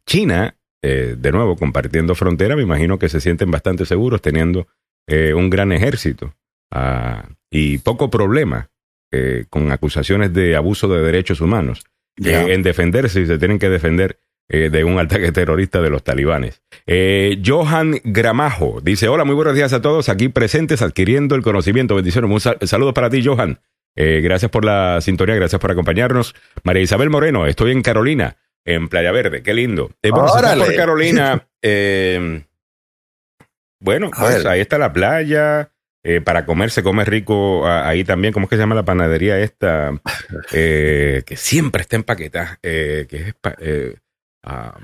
[0.07, 4.69] China, eh, de nuevo, compartiendo frontera, me imagino que se sienten bastante seguros teniendo
[5.11, 6.35] eh, un gran ejército
[6.71, 8.71] ah, y poco problema
[9.13, 11.85] eh, con acusaciones de abuso de derechos humanos.
[12.25, 14.19] Eh, en defenderse y se tienen que defender
[14.49, 16.61] eh, de un ataque terrorista de los talibanes.
[16.87, 21.95] Eh, Johan Gramajo dice, hola, muy buenos días a todos aquí presentes adquiriendo el conocimiento.
[21.95, 22.31] Bendiciones.
[22.31, 23.61] Un sal- saludo para ti, Johan.
[23.97, 26.35] Eh, gracias por la sintonía, gracias por acompañarnos.
[26.63, 29.91] María Isabel Moreno, estoy en Carolina, en Playa Verde, qué lindo.
[30.03, 31.47] Eh, bueno, si por Carolina,
[33.81, 35.71] bueno, pues ahí está la playa.
[36.03, 38.33] eh, para comer se come rico ah, ahí también.
[38.33, 39.93] ¿Cómo es que se llama la panadería esta?
[40.53, 42.59] Eh, que siempre está empaquetada.
[42.63, 43.97] Eh, que es eh,
[44.45, 44.79] ah,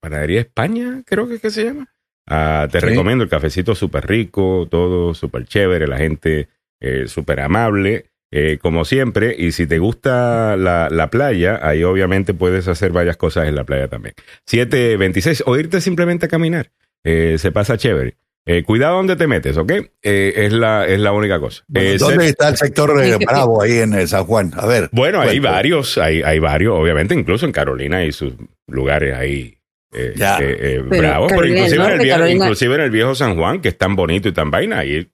[0.00, 1.88] Panadería España, creo que, es que se llama.
[2.26, 2.86] Ah, te Sí.
[2.86, 6.48] recomiendo el cafecito súper rico, todo súper chévere, la gente
[7.06, 8.06] súper amable,
[8.62, 9.34] como siempre.
[9.36, 13.64] Y si te gusta la, la playa, ahí obviamente puedes hacer varias cosas en la
[13.64, 14.14] playa también.
[14.46, 16.70] 726, o irte simplemente a caminar.
[17.04, 18.16] Eh, se pasa chévere.
[18.46, 19.70] Eh, cuidado donde te metes, ¿ok?
[20.02, 21.62] Eh, es, la, es la única cosa.
[21.74, 24.50] Eh, ¿Dónde está el sector de Bravo ahí en San Juan?
[24.56, 24.88] A ver.
[24.92, 28.32] bueno, hay varios, hay, hay varios, obviamente, incluso en Carolina y sus
[28.66, 29.56] lugares ahí.
[29.92, 30.38] eh, Ya.
[30.38, 32.90] eh, eh, Pero bravos, pero Carolina del inclusive, en el viejo, Carolina- inclusive en el
[32.90, 35.08] viejo San Juan, que es tan bonito y tan vaina, ahí,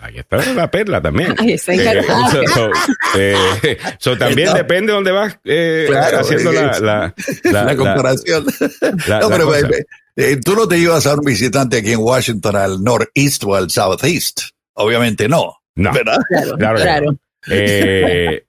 [0.00, 1.34] ahí está la perla también.
[1.36, 2.70] Ahí está en Eh, so- so,
[3.18, 3.36] eh,
[3.98, 7.14] so también Está- depende de dónde vas eh, Claro, haciendo la, la, la-
[7.52, 8.46] La, la- comparación.
[9.08, 9.50] la- no, pero.
[10.18, 13.70] Eh, tú no te ibas a un visitante aquí en Washington al northeast o al
[13.70, 14.40] southeast.
[14.74, 15.54] Obviamente no.
[15.76, 16.18] No, ¿Verdad?
[16.28, 17.18] Claro, Claro
[17.50, 18.42] eh,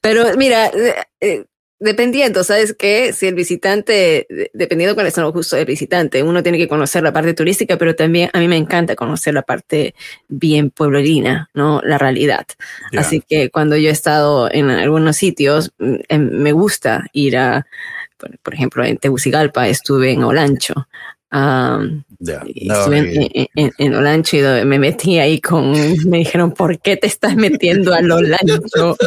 [0.00, 1.44] Pero mira, eh, eh,
[1.78, 3.12] dependiendo, ¿sabes qué?
[3.12, 7.02] Si el visitante, de- dependiendo cuáles son los gustos del visitante, uno tiene que conocer
[7.02, 9.94] la parte turística, pero también a mí me encanta conocer la parte
[10.28, 11.80] bien pueblerina, ¿no?
[11.84, 12.46] La realidad.
[12.96, 17.66] Así que cuando yo he estado en algunos sitios, mm, em, me gusta ir a,
[18.16, 20.74] por, por ejemplo, en Tegucigalpa estuve en Olancho.
[21.32, 21.92] No,
[22.48, 25.72] estuve en, en- en- en Olancho y me metí ahí con,
[26.08, 28.96] me dijeron, ¿por qué te estás metiendo al Olancho?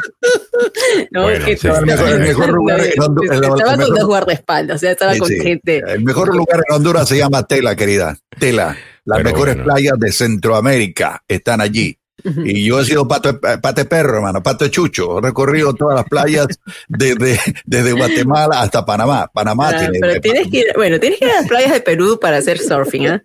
[1.12, 3.44] No, Bueno, que sí, no, el no, mejor- el mejor lugar en Hondu- el- el
[3.46, 5.40] estaba con dos guardaespaldas, o sea, estaba Sí, con sí.
[5.40, 5.82] gente.
[5.88, 8.18] el mejor lugar en Honduras se llama Tela, querida.
[8.38, 8.76] Tela.
[9.06, 9.72] Las Pero mejores bueno.
[9.72, 11.98] playas de Centroamérica están allí.
[12.46, 15.20] Y yo he sido pato, pate perro, hermano, pato chucho.
[15.20, 16.48] He recorrido todas las playas
[16.88, 19.30] desde, desde Guatemala hasta Panamá.
[19.34, 20.00] Panamá Ah, tiene.
[20.00, 22.58] pero tienes que ir, bueno, tienes que ir a las playas de Perú para hacer
[22.60, 23.22] surfing, ¿ah?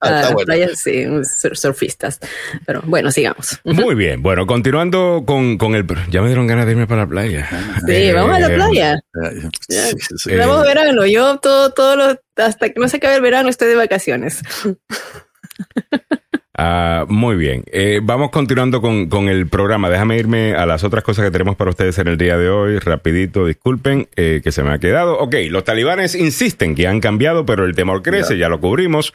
[0.00, 0.46] Ah, A las bueno.
[0.46, 2.18] playas, sí, sur- surfistas.
[2.66, 3.60] Pero bueno, sigamos.
[3.64, 4.22] muy bien.
[4.22, 5.86] Bueno, continuando con, con el...
[6.10, 7.48] Ya me dieron ganas de irme para la playa.
[7.86, 8.94] Sí, Eh, vamos a la playa.
[8.94, 10.30] Eh, sí, sí.
[10.32, 11.06] Eh, verano.
[11.06, 14.40] Yo todo, todo lo, hasta que no se acabe el verano estoy de vacaciones.
[16.64, 17.64] Ah, muy bien.
[17.72, 19.90] Eh, vamos continuando con, con el programa.
[19.90, 22.78] Déjame irme a las otras cosas que tenemos para ustedes en el día de hoy.
[22.78, 25.18] Rapidito, disculpen eh, que se me ha quedado.
[25.18, 29.12] Ok, los talibanes insisten que han cambiado, pero el temor crece, ya lo cubrimos.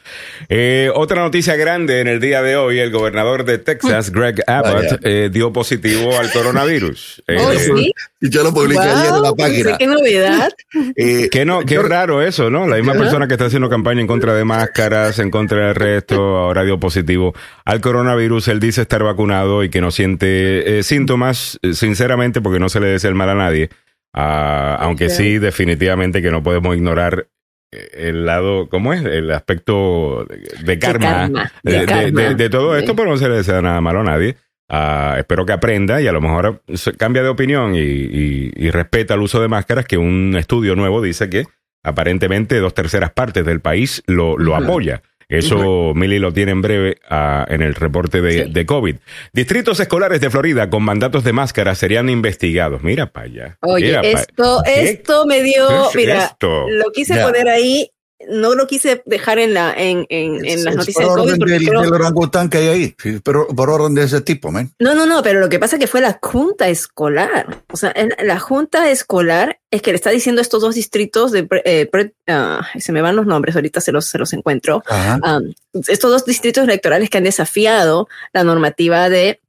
[0.50, 5.00] Eh, otra noticia grande en el día de hoy, el gobernador de Texas, Greg Abbott,
[5.04, 7.22] eh, dio positivo al coronavirus.
[7.28, 7.92] Eh, Oh, sí.
[8.20, 9.78] Y yo lo publiqué ayer en la página.
[9.78, 10.50] Qué novedad.
[10.96, 12.66] Eh, Qué, no, qué raro eso, ¿no?
[12.66, 16.36] La misma persona que está haciendo campaña en contra de máscaras, en contra del resto,
[16.36, 17.34] ahora dio positivo
[17.64, 18.48] al coronavirus.
[18.48, 22.80] Él dice estar vacunado y que no siente eh, síntomas, eh, sinceramente, porque no se
[22.80, 23.70] le desea el mal a nadie.
[24.14, 27.28] Ah, aunque sí, definitivamente que no podemos ignorar
[27.72, 29.04] eh, el lado, ¿cómo es?
[29.04, 30.26] El aspecto
[30.64, 31.28] de karma,
[31.62, 32.20] de de, de- karma.
[32.22, 34.36] de- de todo esto, pero no se le desea nada malo a nadie.
[34.70, 36.62] Ah, espero que aprenda y a lo mejor
[36.98, 41.00] cambia de opinión y, y- y respeta el uso de máscaras, que un estudio nuevo
[41.00, 41.44] dice que
[41.84, 45.02] aparentemente dos terceras partes del país lo, apoya.
[45.28, 48.50] Eso Mili lo tiene en breve ah, en el reporte de, Sí.
[48.52, 48.96] de COVID.
[49.32, 52.82] Distritos escolares de Florida con mandatos de máscaras serían investigados.
[52.82, 53.58] Mira para allá.
[53.60, 54.82] Oye, Mira pa' esto, ¿Qué?
[54.90, 56.68] esto me dio, ¿Qué es mira, esto?
[56.70, 57.90] lo quise poner ahí
[58.28, 61.38] no lo quise dejar en la en, en, en las Es noticias por de COVID
[61.38, 64.72] porque del, creo- del orangután que hay ahí, pero por orden de ese tipo, man.
[64.80, 67.62] no, no, no, pero lo que pasa es que fue la junta escolar.
[67.72, 71.48] O sea, la junta escolar es que le está diciendo a estos dos distritos de,
[71.48, 71.90] Bre- eh,
[72.26, 74.82] ah, se me van los nombres, ahorita se los, se los encuentro.
[75.24, 75.52] Um,
[75.86, 79.40] estos dos distritos electorales que han desafiado la normativa de,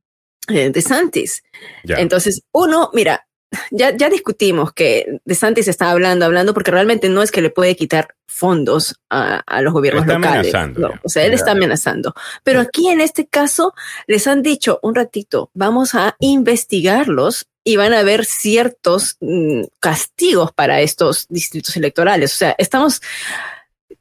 [0.48, 1.44] eh, de Santis.
[1.84, 1.96] Ya.
[1.98, 3.26] Entonces, uno, mira,
[3.72, 7.50] ya, ya discutimos que De Santis está hablando, hablando, porque realmente no es que le
[7.50, 10.54] puede quitar fondos a, a los gobiernos Está locales.
[10.78, 12.14] No, o sea, él está amenazando.
[12.44, 13.74] Pero aquí en este caso
[14.08, 20.52] les han dicho un ratito, vamos a investigarlos y van a haber ciertos mm, castigos
[20.54, 22.34] para estos distritos electorales.
[22.34, 23.02] O sea, estamos,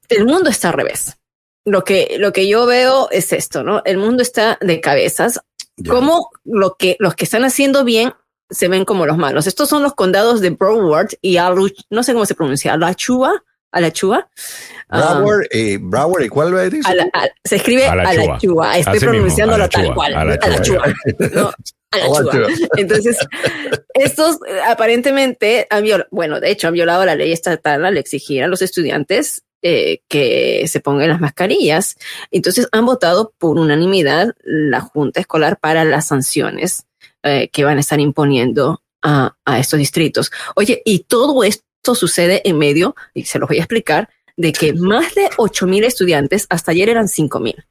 [0.08, 1.16] el mundo está al revés.
[1.64, 3.82] Lo que, lo que yo veo es esto, ¿no?
[3.84, 5.40] El mundo está de cabezas
[5.76, 5.92] Ya.
[5.92, 8.12] como lo que los que están haciendo bien
[8.50, 9.46] se ven como los malos.
[9.46, 14.28] Estos son los condados de Broward y Alu, no sé cómo se pronuncia, Alachua, Alachua.
[14.88, 16.86] Broward, eh, Broward, ¿y cuál es?
[16.86, 18.22] Ala- al- se escribe Alachua.
[18.24, 18.78] Alachua.
[18.78, 20.14] Estoy Así mismo, pronunciándolo Alachua, tal cual.
[20.14, 20.94] Alachua.
[21.34, 21.52] ¿no?
[21.90, 22.48] Alachua.
[22.76, 23.18] Entonces,
[23.94, 28.48] estos aparentemente han violado, bueno, de hecho han violado la ley estatal al exigir a
[28.48, 31.96] los estudiantes eh, que se pongan las mascarillas.
[32.30, 36.86] Entonces han votado por unanimidad la Junta Escolar para las sanciones
[37.22, 40.30] eh, que van a estar imponiendo a, a estos distritos.
[40.56, 44.72] Oye, y todo esto sucede en medio, y se los voy a explicar, de que
[44.72, 47.64] más de 8 mil estudiantes, hasta ayer eran 5 mil,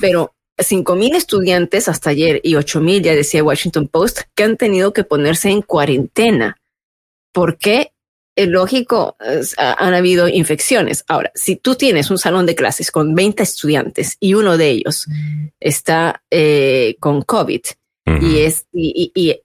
[0.00, 4.56] pero 5 mil estudiantes hasta ayer y 8 mil, ya decía Washington Post, que han
[4.56, 6.56] tenido que ponerse en cuarentena.
[7.32, 7.92] porque
[8.36, 9.16] Es lógico,
[9.56, 11.04] han habido infecciones.
[11.08, 15.06] Ahora, si tú tienes un salón de clases con 20 estudiantes y uno de ellos
[15.60, 17.60] está eh, con COVID
[18.20, 19.40] Y es y, y-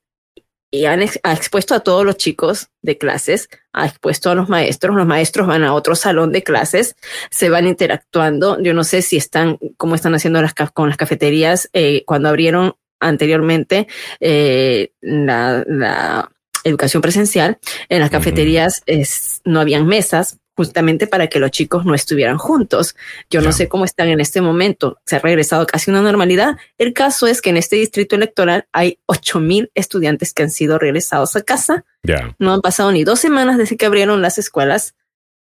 [0.71, 4.49] y- han ex- ha expuesto a todos los chicos de clases, ha expuesto a los
[4.49, 6.95] maestros, los maestros van a otro salón de clases,
[7.31, 8.61] se van interactuando.
[8.61, 12.75] Yo no sé si están, cómo están haciendo las, con las cafeterías eh, cuando abrieron
[12.99, 13.87] anteriormente
[14.19, 16.29] eh, la, la
[16.65, 17.57] educación presencial.
[17.87, 22.95] En las cafeterías es- no habían mesas justamente para que los chicos no estuvieran juntos.
[23.29, 24.99] Yo no sé cómo están en este momento.
[25.05, 26.57] Se ha regresado casi a una normalidad.
[26.77, 30.79] El caso es que en este distrito electoral hay 8 mil estudiantes que han sido
[30.79, 31.85] regresados a casa.
[32.03, 32.35] Ya.
[32.39, 34.95] No han pasado ni dos semanas desde que abrieron las escuelas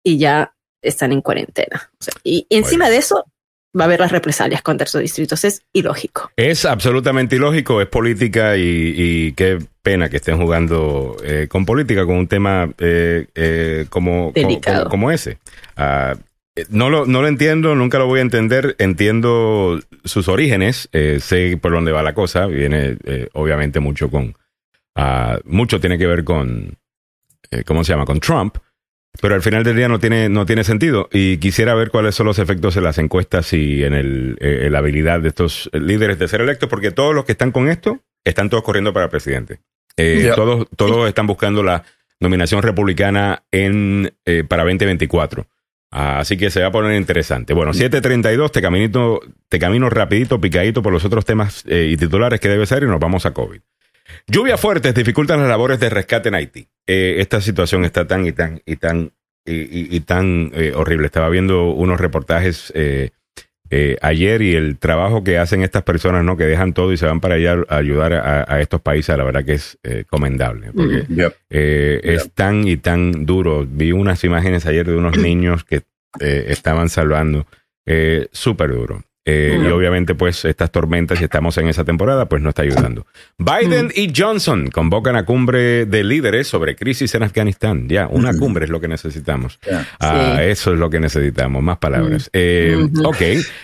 [0.04, 1.92] y ya están en cuarentena.
[2.00, 3.26] O sea, y encima de eso
[3.78, 5.44] va a haber las represalias contra esos distritos.
[5.44, 6.32] Es ilógico.
[6.36, 12.06] Es absolutamente ilógico, es política y, y qué pena que estén jugando eh, con política,
[12.06, 14.84] con un tema eh, eh, como, Delicado.
[14.84, 15.40] como, como ese.
[15.76, 16.16] Ah,
[16.56, 18.76] eh, no, lo, no lo entiendo, nunca lo voy a entender.
[18.80, 22.46] Entiendo sus orígenes, eh, sé por dónde va la cosa.
[22.46, 22.98] Viene
[23.34, 24.36] obviamente mucho con.
[24.96, 26.78] ah, mucho tiene que ver con.
[27.50, 28.06] eh, ¿Cómo se llama?
[28.06, 28.58] Con Trump.
[29.22, 31.08] Pero al final del día no tiene, no tiene sentido.
[31.12, 34.72] Y quisiera ver cuáles son los efectos en las encuestas y en, el, eh, en
[34.72, 38.00] la habilidad de estos líderes de ser electos, porque todos los que están con esto
[38.24, 39.60] están todos corriendo para presidente.
[39.98, 41.84] Eh, todos, todos están buscando la
[42.20, 45.46] nominación republicana en, eh, para 2024.
[45.92, 47.54] Ah, así que se va a poner interesante.
[47.54, 52.40] Bueno, 7.32, te, caminito, te camino rapidito, picadito por los otros temas eh, y titulares
[52.40, 53.62] que debe ser y nos vamos a COVID.
[54.26, 56.68] Lluvias fuertes dificultan las labores de rescate en Haití.
[56.88, 59.12] Eh, esta situación está tan y tan y tan
[59.46, 61.06] y, y- y tan eh, horrible.
[61.08, 63.10] Estaba viendo unos reportajes eh,
[63.70, 66.38] eh, ayer y el trabajo que hacen estas personas, ¿no?
[66.38, 69.24] Que dejan todo y se van para allá a ayudar a, a estos países, la
[69.24, 70.72] verdad que es eh, comendable.
[70.74, 71.34] Porque Yep.
[71.50, 73.66] eh, es tan y tan duro.
[73.68, 75.84] Vi unas imágenes ayer de unos niños que
[76.20, 77.48] estaban salvando.
[78.32, 79.04] Súper duro.
[79.26, 79.58] Eh.
[79.62, 83.06] Y obviamente, pues, estas tormentas, si estamos en esa temporada, pues no está ayudando.
[83.38, 87.88] Biden y Johnson convocan a cumbre de líderes sobre crisis en Afganistán.
[87.88, 89.60] Ya, una cumbre es lo que necesitamos.
[90.00, 90.44] Ah, Sí.
[90.50, 92.30] eso es lo que necesitamos, más palabras.
[92.34, 92.78] Eh.
[93.06, 93.22] Ok,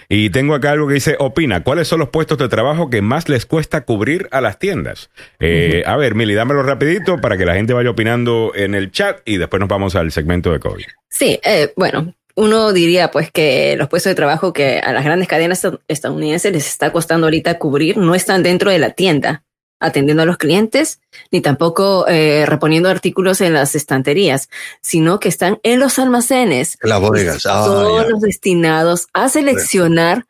[0.07, 3.27] y tengo acá algo que dice, opina, ¿cuáles son los puestos de trabajo que más
[3.29, 5.09] les cuesta cubrir a las tiendas?
[5.39, 9.19] Eh, A ver, Mili, dámelo rapidito para que la gente vaya opinando en el chat
[9.25, 10.85] y después nos vamos al segmento de COVID.
[11.09, 15.27] Sí, eh, bueno, uno diría pues que los puestos de trabajo que a las grandes
[15.27, 19.43] cadenas estadounidenses les está costando ahorita cubrir no están dentro de la tienda
[19.81, 20.99] atendiendo a los clientes,
[21.31, 24.49] ni tampoco eh, reponiendo artículos en las estanterías,
[24.81, 26.77] sino que están en los almacenes.
[26.81, 27.45] Las bodegas.
[27.45, 28.09] Ah, Todos ya.
[28.09, 30.25] los destinados a seleccionar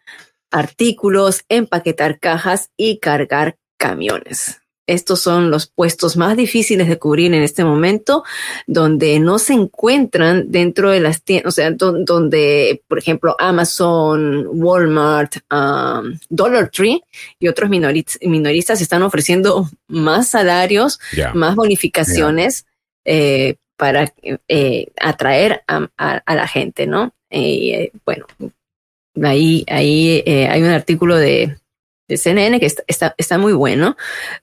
[0.51, 4.61] artículos, empaquetar cajas y cargar camiones.
[4.89, 8.23] Estos son los puestos más difíciles de cubrir en este momento,
[8.67, 14.45] donde no se encuentran dentro de las tiendas, o sea, don- donde, por ejemplo, Amazon,
[14.51, 17.01] Walmart, um, Dollar Tree
[17.39, 20.99] y otros minoris- minoristas están ofreciendo más salarios,
[21.33, 22.65] más bonificaciones
[23.05, 24.13] eh, para
[24.47, 27.13] eh, atraer a, a- a la gente, ¿no?
[27.31, 28.25] Y eh, bueno,
[29.23, 31.57] ahí, ahí eh, hay un artículo de,
[32.09, 33.95] de CNN que está, está, está, muy bueno,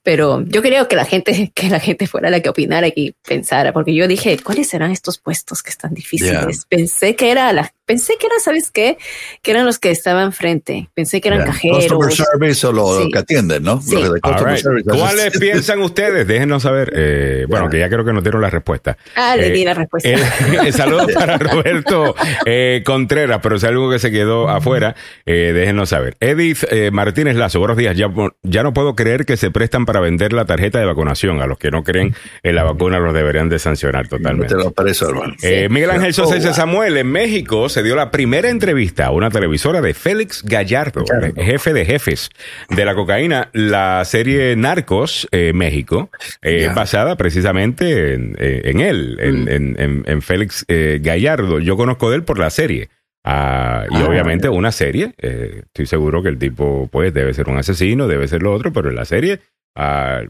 [0.03, 3.73] pero yo creo que la gente, que la gente fuera la que opinara y pensara,
[3.73, 6.31] porque yo dije, ¿cuáles serán estos puestos que están difíciles?
[6.31, 6.67] Yeah.
[6.69, 8.99] Pensé que era la, pensé que era, ¿sabes qué?
[9.43, 10.89] Que eran los que estaban frente.
[10.95, 11.53] Pensé que eran yeah.
[11.53, 11.87] cajeros.
[11.87, 13.11] Customer service o lo, sí.
[13.11, 13.81] que atienden, ¿no?
[13.81, 13.95] Sí.
[13.95, 14.85] Los de right.
[14.85, 16.27] ¿Cuáles piensan ustedes?
[16.27, 16.93] Déjenos saber.
[16.95, 18.99] Eh, bueno, que ya creo que nos dieron la respuesta.
[19.15, 20.09] Ah, le di la respuesta.
[20.11, 24.97] Eh, saludos para Roberto eh, Contreras, pero es algo que se quedó afuera.
[25.25, 26.17] déjenos saber.
[26.21, 27.97] Edith Martínez Lazo, buenos días.
[27.97, 28.09] Ya,
[28.43, 31.41] ya no puedo creer que se prestan para vender la tarjeta de vacunación.
[31.41, 34.55] A los que no creen en la vacuna los deberían de sancionar totalmente.
[34.55, 35.35] No te lo parece, hermano.
[35.71, 39.83] Miguel Ángel Sosa dice Samuel, en México se dio la primera entrevista a una televisora
[39.83, 41.43] de Félix Gallardo, Gallardo.
[41.43, 42.31] jefe de jefes
[42.71, 46.09] de la cocaína, la serie Narcos eh, México,
[46.41, 46.73] eh, yeah.
[46.73, 49.77] basada precisamente en, eh, en él, en, mm.
[49.79, 51.59] en, en Félix eh, Gallardo.
[51.59, 52.89] Yo conozco de él por la serie.
[53.27, 57.51] Uh, y ah, obviamente una serie, eh, estoy seguro que el tipo pues debe ser
[57.51, 59.41] un asesino, debe ser lo otro, pero en la serie,
[59.79, 60.27] uh,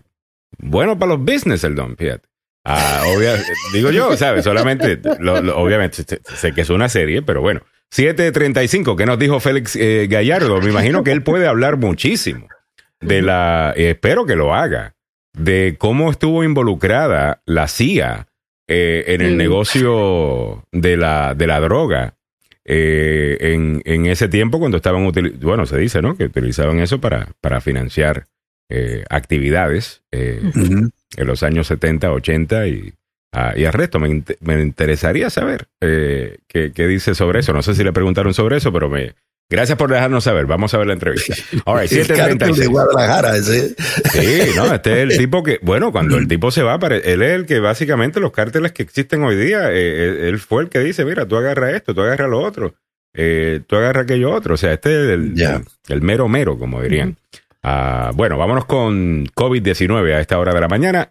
[0.58, 2.26] bueno para los business el don, fíjate.
[2.66, 3.36] Obvia,
[3.72, 4.44] digo yo, ¿sabes?
[4.44, 7.62] Solamente, lo, lo, obviamente, sé que es una serie, pero bueno.
[7.94, 10.60] 7.35, ¿qué nos dijo Félix eh, Gallardo?
[10.60, 12.48] Me imagino que él puede hablar muchísimo
[13.00, 14.94] de la, eh, espero que lo haga,
[15.32, 18.28] de cómo estuvo involucrada la CIA
[18.68, 22.14] eh, en el negocio de la, de la droga
[22.64, 26.16] eh, en, en, ese tiempo cuando estaban bueno, se dice, ¿no?
[26.16, 28.26] Que utilizaban eso para, para financiar
[29.08, 30.90] actividades uh -huh.
[31.16, 32.94] En los años 70, 80 y
[33.38, 37.52] Ah, y al resto, me, me interesaría saber eh, qué, qué, dice sobre eso.
[37.52, 39.14] No sé si le preguntaron sobre eso, pero me.
[39.50, 40.46] Gracias por dejarnos saber.
[40.46, 41.34] Vamos a ver la entrevista.
[41.66, 42.58] All right, 736.
[42.58, 43.74] de Guadalajara, ese.
[44.10, 47.32] Sí, no, este es el tipo que, bueno, cuando el tipo se va, él es
[47.32, 51.04] el que básicamente los cárteles que existen hoy día, eh, él fue el que dice,
[51.04, 52.74] mira, tú agarra esto, tú agarra lo otro,
[53.12, 54.54] eh, tú agarra aquello otro.
[54.54, 55.56] O sea, este es el, yeah.
[55.56, 57.10] el, el mero mero, como dirían.
[57.10, 57.45] Uh -huh.
[57.66, 61.08] Uh, bueno, vámonos con COVID-19 a esta hora de la mañana.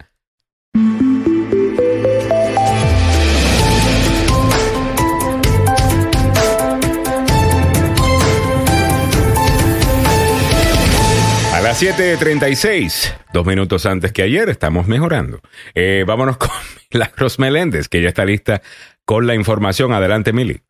[11.65, 15.39] las 7.36, dos minutos antes que ayer, estamos mejorando.
[15.73, 16.51] Eh, vámonos con
[16.93, 18.61] Milagros Meléndez, que ya está lista
[19.03, 19.91] con la información.
[19.91, 20.61] Adelante, Mili.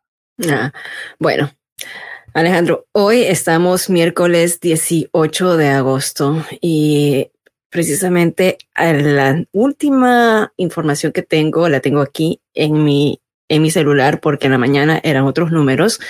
[0.49, 0.71] Ah,
[1.19, 1.51] bueno,
[2.35, 7.31] Alejandro, hoy estamos miércoles 18 de agosto y
[7.69, 14.47] precisamente la última información que tengo la tengo aquí en mi, en mi celular porque
[14.47, 16.01] en la mañana eran otros números.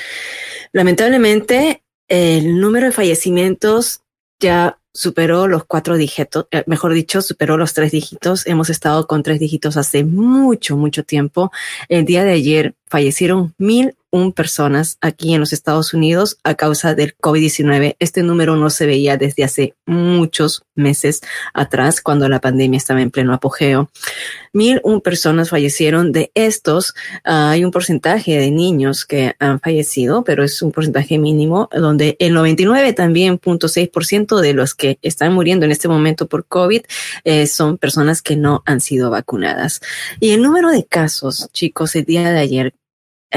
[0.71, 4.01] Lamentablemente, el número de fallecimientos
[4.39, 8.47] ya superó los cuatro dígitos, eh, mejor dicho, superó los tres dígitos.
[8.47, 11.51] Hemos estado con tres dígitos hace mucho, mucho tiempo.
[11.87, 13.95] El día de ayer fallecieron mil
[14.33, 17.95] personas aquí en los Estados Unidos a causa del COVID-19.
[17.99, 21.21] Este número no se veía desde hace muchos meses
[21.53, 23.89] atrás, cuando la pandemia estaba en pleno apogeo.
[24.53, 26.11] Mil un personas fallecieron.
[26.11, 26.91] De estos,
[27.25, 32.15] uh, hay un porcentaje de niños que han fallecido, pero es un porcentaje mínimo, donde
[32.19, 36.45] el 99 también, punto por ciento de los que están muriendo en este momento por
[36.45, 36.81] COVID
[37.23, 39.81] eh, son personas que no han sido vacunadas.
[40.19, 42.73] Y el número de casos, chicos, el día de ayer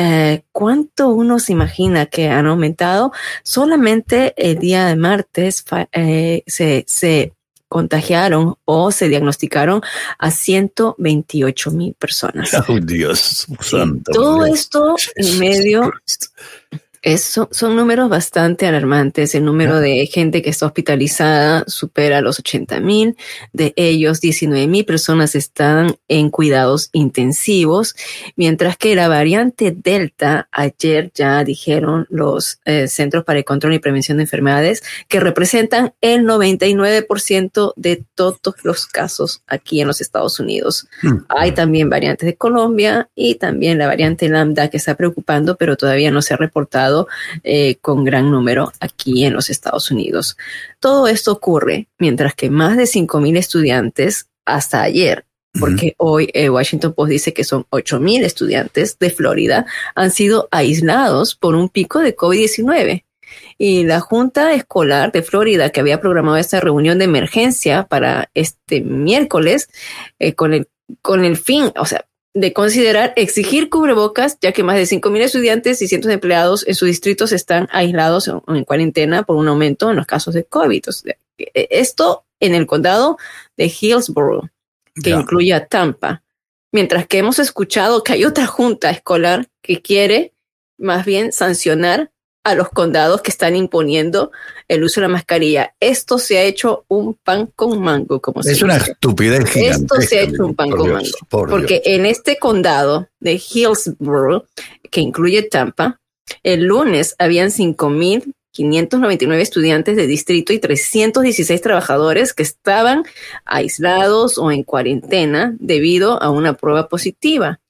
[0.01, 3.11] eh, ¿cuánto uno se imagina que han aumentado?
[3.43, 7.33] Solamente el día de martes eh, se, se
[7.69, 9.83] contagiaron o se diagnosticaron
[10.21, 12.51] a 128 mil personas.
[12.69, 14.13] Oh, Dios santo.
[14.13, 15.91] Todo esto en medio
[17.03, 19.35] es, son, son, números bastante alarmantes.
[19.35, 23.17] El número de gente que está hospitalizada supera los 80 mil.
[23.53, 27.95] De ellos, 19 mil personas están en cuidados intensivos,
[28.37, 33.79] mientras que la variante Delta, ayer ya dijeron los eh, Centros para el Control y
[33.79, 40.41] Prevención de Enfermedades, que representan el 99% de todos los casos aquí en los Estados
[40.41, 40.89] Unidos.
[41.03, 41.19] Hmm.
[41.29, 46.11] Hay también variantes de Colombia y también la variante Lambda que está preocupando, pero todavía
[46.11, 46.98] no se ha reportado
[47.45, 50.37] eh, con gran número aquí en los Estados Unidos.
[50.81, 55.25] Todo esto ocurre mientras que más de 5.000 estudiantes hasta ayer
[55.59, 56.11] porque uh -huh.
[56.11, 61.55] hoy eh, Washington Post dice que son 8.000 estudiantes de Florida han sido aislados por
[61.55, 63.05] un pico de COVID-19.
[63.59, 68.81] Y la Junta Escolar de Florida, que había programado esta reunión de emergencia para este
[68.81, 69.69] miércoles,
[70.19, 70.69] eh, con, el,
[71.03, 75.83] con el fin, o sea, de considerar exigir cubrebocas, ya que más de 5.000 estudiantes
[75.83, 79.97] y cientos de empleados en sus distritos están aislados en cuarentena por un aumento en
[79.97, 80.89] los casos de COVID.
[80.89, 81.17] O sea,
[81.55, 83.19] esto en el condado
[83.57, 84.49] de Hillsborough,
[84.95, 85.21] que yeah.
[85.21, 86.23] incluye a Tampa.
[86.71, 90.35] Mientras que hemos escuchado que hay otra junta escolar que quiere
[90.77, 92.13] más bien sancionar
[92.45, 94.31] a los condados que están imponiendo
[94.69, 95.75] el uso de la mascarilla.
[95.81, 98.93] Esto se ha hecho un pan con mango, como se Es una dice.
[98.93, 101.19] estupidez Esto se ha hecho un pan con Dios, mango.
[101.29, 104.47] por Porque en este condado de Hillsborough,
[104.91, 106.01] que incluye Tampa,
[106.43, 113.05] el lunes habían 5.599 estudiantes de distrito y 316 trabajadores que estaban
[113.45, 117.61] aislados o en cuarentena debido a una prueba positiva.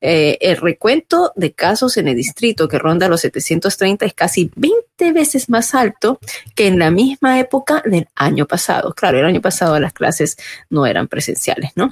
[0.00, 5.12] Eh, el recuento de casos en el distrito que ronda los 730 es casi 20
[5.12, 6.20] veces más alto
[6.54, 8.94] que en la misma época del año pasado.
[8.94, 10.36] Claro, el año pasado las clases
[10.70, 11.90] no eran presenciales, ¿no?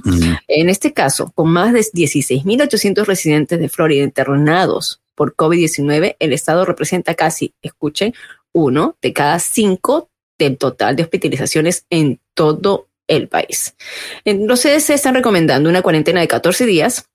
[0.49, 6.65] En este caso, con más de 16.800 residentes de Florida internados por COVID-19, el estado
[6.65, 8.15] representa casi, escuchen,
[8.53, 13.75] uno de cada cinco del total de hospitalizaciones en todo el país.
[14.25, 17.07] En- Los CDC están recomendando una cuarentena de 14 días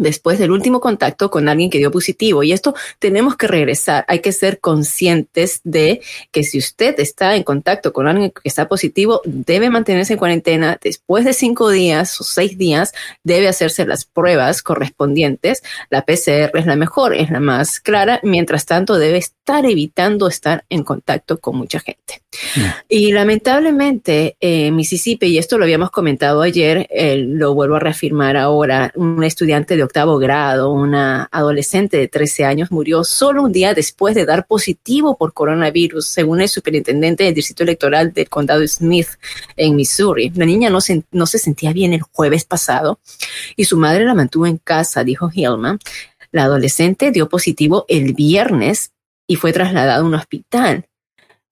[0.00, 2.42] después del último contacto con alguien que dio positivo.
[2.42, 4.04] Y esto tenemos que regresar.
[4.08, 6.00] Hay que ser conscientes de
[6.32, 10.78] que si usted está en contacto con alguien que está positivo, debe mantenerse en cuarentena.
[10.82, 12.92] Después de cinco días o seis días,
[13.22, 15.62] debe hacerse las pruebas correspondientes.
[15.90, 18.20] La PCR es la mejor, es la más clara.
[18.22, 22.22] Mientras tanto, debe estar evitando estar en contacto con mucha gente.
[22.88, 28.36] Y lamentablemente, eh, Mississippi, y esto lo habíamos comentado ayer, eh, lo vuelvo a reafirmar
[28.36, 33.74] ahora, un estudiante de octavo grado, una adolescente de 13 años, murió solo un día
[33.74, 39.08] después de dar positivo por coronavirus, según el superintendente del distrito electoral del condado Smith
[39.56, 40.30] en Missouri.
[40.34, 43.00] La niña no se, no se sentía bien el jueves pasado
[43.56, 45.78] y su madre la mantuvo en casa, dijo Hillman.
[46.32, 48.92] La adolescente dio positivo el viernes
[49.30, 50.88] y fue trasladada a un hospital.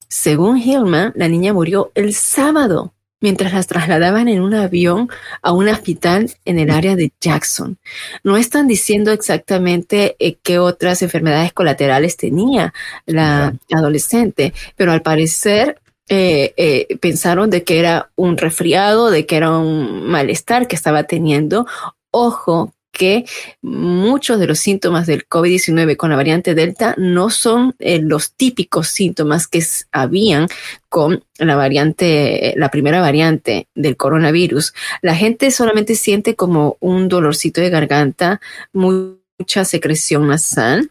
[0.08, 5.08] Según Hillman, la niña murió el sábado mientras las trasladaban en un avión
[5.42, 7.78] a un hospital en el área de Jackson.
[8.24, 12.74] No están diciendo exactamente eh, qué otras enfermedades colaterales tenía
[13.06, 19.36] la adolescente, pero al parecer eh, eh, pensaron de que era un resfriado, de que
[19.36, 21.64] era un malestar que estaba teniendo.
[22.10, 23.24] Ojo que
[23.62, 28.88] muchos de los síntomas del COVID-19 con la variante Delta no son eh, los típicos
[28.88, 30.48] síntomas que habían
[30.88, 34.74] con la variante, la primera variante del coronavirus.
[35.02, 38.40] La gente solamente siente como un dolorcito de garganta,
[38.72, 40.90] mucha secreción nasal,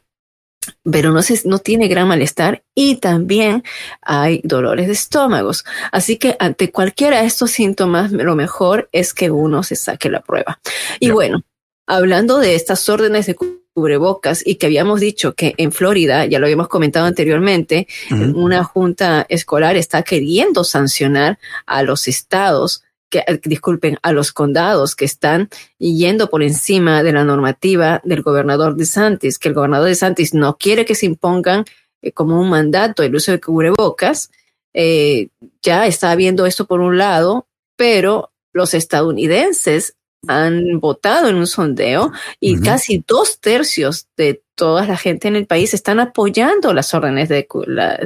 [0.83, 3.63] pero no, se, no tiene gran malestar y también
[4.01, 5.65] hay dolores de estómagos.
[5.91, 10.21] Así que ante cualquiera de estos síntomas, lo mejor es que uno se saque la
[10.21, 10.59] prueba.
[10.99, 11.43] Y bueno,
[11.87, 16.39] hablando de estas órdenes de cu- cubrebocas y que habíamos dicho que en Florida, ya
[16.39, 17.87] lo habíamos comentado anteriormente,
[18.35, 24.95] una junta escolar está queriendo sancionar a los estados que, eh, disculpen, a los condados
[24.95, 29.87] que están yendo por encima de la normativa del gobernador de Santis, que el gobernador
[29.87, 31.63] de Santis no quiere que se impongan
[32.01, 34.31] eh, como un mandato el uso de cubrebocas.
[34.73, 35.29] Eh,
[35.61, 39.95] ya está viendo esto por un lado, pero los estadounidenses
[40.27, 45.45] han votado en un sondeo y casi dos tercios de toda la gente en el
[45.45, 47.47] país están apoyando las órdenes de,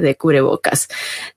[0.00, 0.88] de cubrebocas,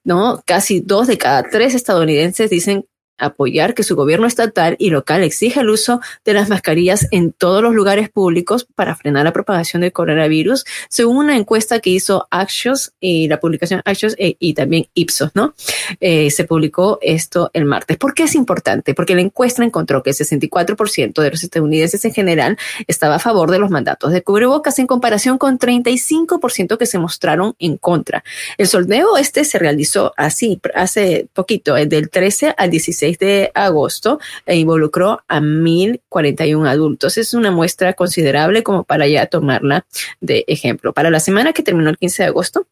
[0.03, 0.43] ¿no?
[0.45, 2.86] Casi dos de cada tres estadounidenses dicen
[3.18, 7.61] apoyar que su gobierno estatal y local exija el uso de las mascarillas en todos
[7.61, 12.93] los lugares públicos para frenar la propagación del coronavirus, según una encuesta que hizo Axios
[12.99, 15.53] y la publicación Axios eh, y también Ipsos, ¿no?
[15.99, 17.97] Eh, se publicó esto el martes.
[17.97, 18.93] ¿Por qué es importante?
[18.93, 22.57] Porque la encuesta encontró que el 64% de los estadounidenses en general
[22.88, 27.55] estaba a favor de los mandatos de cubrebocas en comparación con 35% que se mostraron
[27.59, 28.24] en contra.
[28.57, 34.20] El sondeo este se realizó así hace poquito, eh, del 13 al 16 de agosto,
[34.45, 37.18] e involucró a 1.041 adultos.
[37.18, 39.86] Es una muestra considerable como para ya tomarla
[40.22, 40.93] de ejemplo.
[40.93, 42.68] Para la semana que terminó el 15 de agosto,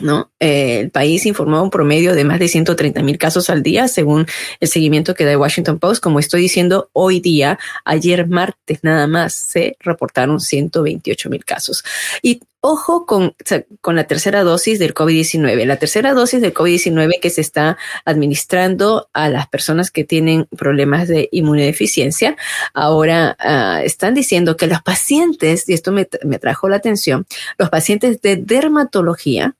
[0.00, 0.30] ¿no?
[0.40, 4.26] Eh, el país informó un promedio de más de 130 mil casos al día, según
[4.60, 6.02] el seguimiento que da el Washington Post.
[6.02, 11.84] Como estoy diciendo, hoy día, ayer martes nada más, se reportaron 128 mil casos.
[12.22, 13.34] Y ojo con,
[13.80, 15.64] con la tercera dosis del COVID-19.
[15.64, 21.06] La tercera dosis del COVID-19 que se está administrando a las personas que tienen problemas
[21.08, 22.36] de inmunodeficiencia.
[22.74, 27.26] Ahora uh, están diciendo que los pacientes, y esto me, me trajo la atención,
[27.56, 29.54] los pacientes de dermatología,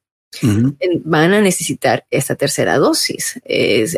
[1.04, 3.40] Van a necesitar esta tercera dosis.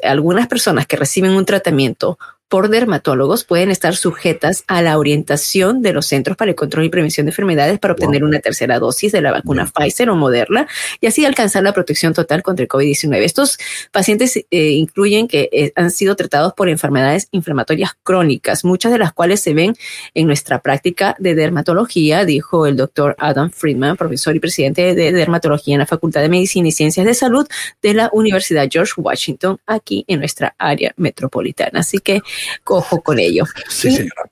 [0.02, 2.18] Algunas personas que reciben un tratamiento
[2.48, 6.88] por dermatólogos pueden estar sujetas a la orientación de los Centros para el Control y
[6.88, 10.66] Prevención de Enfermedades para obtener una tercera dosis de la vacuna Pfizer o Moderna
[11.00, 13.22] y así alcanzar la protección total contra el COVID-19.
[13.22, 13.58] Estos
[13.92, 19.12] pacientes eh, incluyen que eh, han sido tratados por enfermedades inflamatorias crónicas, muchas de las
[19.12, 19.74] cuales se ven
[20.14, 25.74] en nuestra práctica de dermatología, dijo el doctor Adam Friedman, profesor y presidente de dermatología
[25.74, 27.46] en la Facultad de Medicina y Ciencias de Salud
[27.82, 31.80] de la Universidad George Washington, aquí en nuestra área metropolitana.
[31.80, 32.22] Así que
[32.64, 33.44] cojo con ello.
[33.68, 34.30] Sí, señora.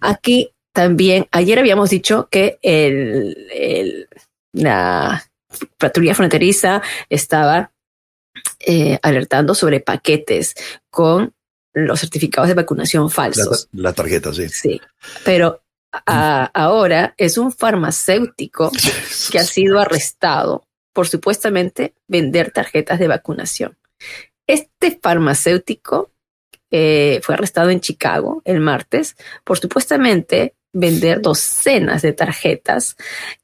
[0.00, 4.08] Aquí también, ayer habíamos dicho que el, el-
[4.52, 5.24] la
[5.76, 7.72] patrulla fronteriza estaba
[8.60, 10.54] eh, alertando sobre paquetes
[10.90, 11.34] con
[11.74, 13.68] los certificados de vacunación La, falsos.
[13.72, 14.48] la tarjeta, sí.
[14.48, 14.80] Sí,
[15.24, 18.70] pero a- ahora es un farmacéutico
[19.32, 23.76] que ha sido arrestado por supuestamente vender tarjetas de vacunación.
[24.46, 26.10] Este farmacéutico
[26.70, 32.96] eh, fue arrestado en Chicago el martes por supuestamente vender docenas de tarjetas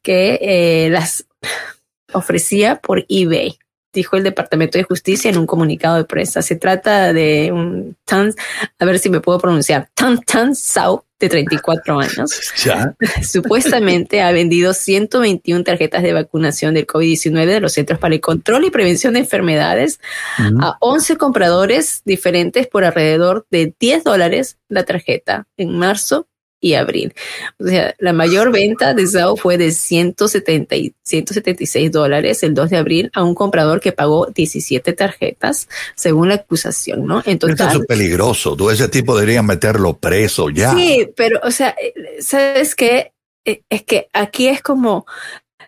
[0.02, 1.26] que eh, las
[2.12, 3.58] ofrecía por eBay,
[3.95, 6.42] dijo el Departamento de Justicia en un comunicado de prensa.
[6.42, 8.34] Se trata de un Tan,
[8.78, 12.95] a ver si me puedo pronunciar, Tan Tan Sao, de 34 años Ya.
[13.22, 18.64] supuestamente ha vendido 121 tarjetas de vacunación del COVID-19 de los Centros para el Control
[18.64, 20.01] y Prevención de Enfermedades
[20.38, 20.59] Ujú.
[20.62, 26.26] a 11 compradores diferentes por alrededor de 10 dólares la tarjeta en marzo
[26.64, 27.12] y abril.
[27.58, 32.70] O sea, la mayor venta de Zao fue de 170 y 176 dólares el 2
[32.70, 37.22] de abril a un comprador que pagó 17 tarjetas, según la acusación, ¿no?
[37.26, 38.56] En Eso es peligroso.
[38.56, 40.74] Todo ese tipo deberían meterlo preso ya.
[40.74, 43.12] Sí, pero, o sea, eh, ¿sabes qué?
[43.44, 45.04] Eh, Es que aquí es como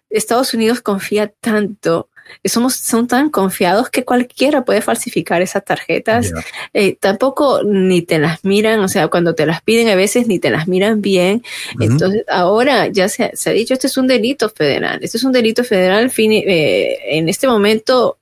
[0.09, 2.09] Estados Unidos confía tanto,
[2.45, 6.33] somos, son tan confiados que cualquiera puede falsificar esas tarjetas.
[6.75, 10.39] Eh, tampoco ni te las miran, o sea, cuando te las piden a veces ni
[10.39, 11.43] te las miran bien.
[11.81, 14.99] Entonces, ahora ya se, ha- se ha dicho, este es un delito federal.
[15.03, 16.11] Este es un delito federal.
[16.11, 18.19] fini- eh, en este momento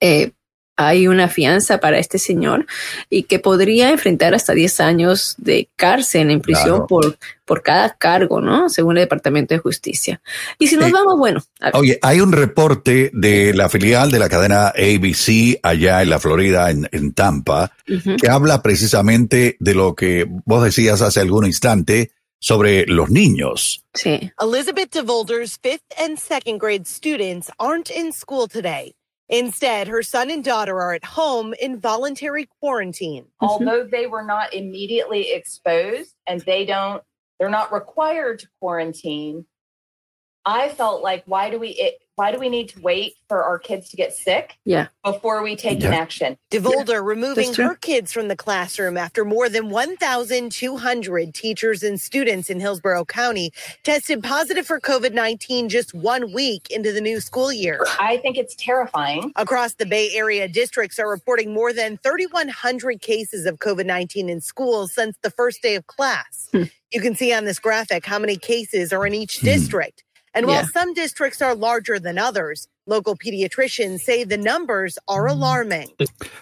[0.00, 0.32] eh,
[0.86, 2.66] hay una fianza para este señor
[3.10, 6.86] y que podría enfrentar hasta 10 años de cárcel en prisión Claro.
[6.86, 8.68] por, por cada cargo, ¿no?
[8.68, 10.20] Según el Departamento de Justicia.
[10.58, 11.42] Y si nos Eh, vamos, bueno,
[11.74, 16.70] Oye, hay un reporte de la filial de la cadena ABC allá en la Florida,
[16.70, 22.86] en, en Tampa, que habla precisamente de lo que vos decías hace algún instante sobre
[22.86, 23.84] los niños.
[23.94, 24.32] sí.
[24.40, 28.94] Elizabeth DeVolder's fifth and second grade students aren't in school today.
[29.32, 33.24] Instead, her son and daughter are at home in voluntary quarantine.
[33.24, 33.46] Mm-hmm.
[33.46, 37.02] although they were not immediately exposed and they don't
[37.38, 39.46] they're not required to quarantine
[40.44, 43.58] i felt like why do we it, why do we need to wait for our
[43.58, 44.88] kids to get sick Yeah.
[45.04, 49.70] before we take an action DeVolder removing her kids from the classroom after more than
[49.70, 53.52] 1,200 teachers and students in Hillsborough County
[53.82, 57.80] tested positive for COVID 19 just one week into the new school year.
[57.98, 63.46] i think it's terrifying Across the Bay Area, districts are reporting more than 3,100 cases
[63.46, 66.48] of COVID 19 in schools since the first day of class.
[66.52, 66.64] Hmm.
[66.92, 69.46] You can see on this graphic how many cases are in each Hmm.
[69.46, 70.04] district.
[70.34, 70.68] And while Yeah.
[70.72, 75.88] some districts are larger than others, local pediatricians say the numbers are alarming.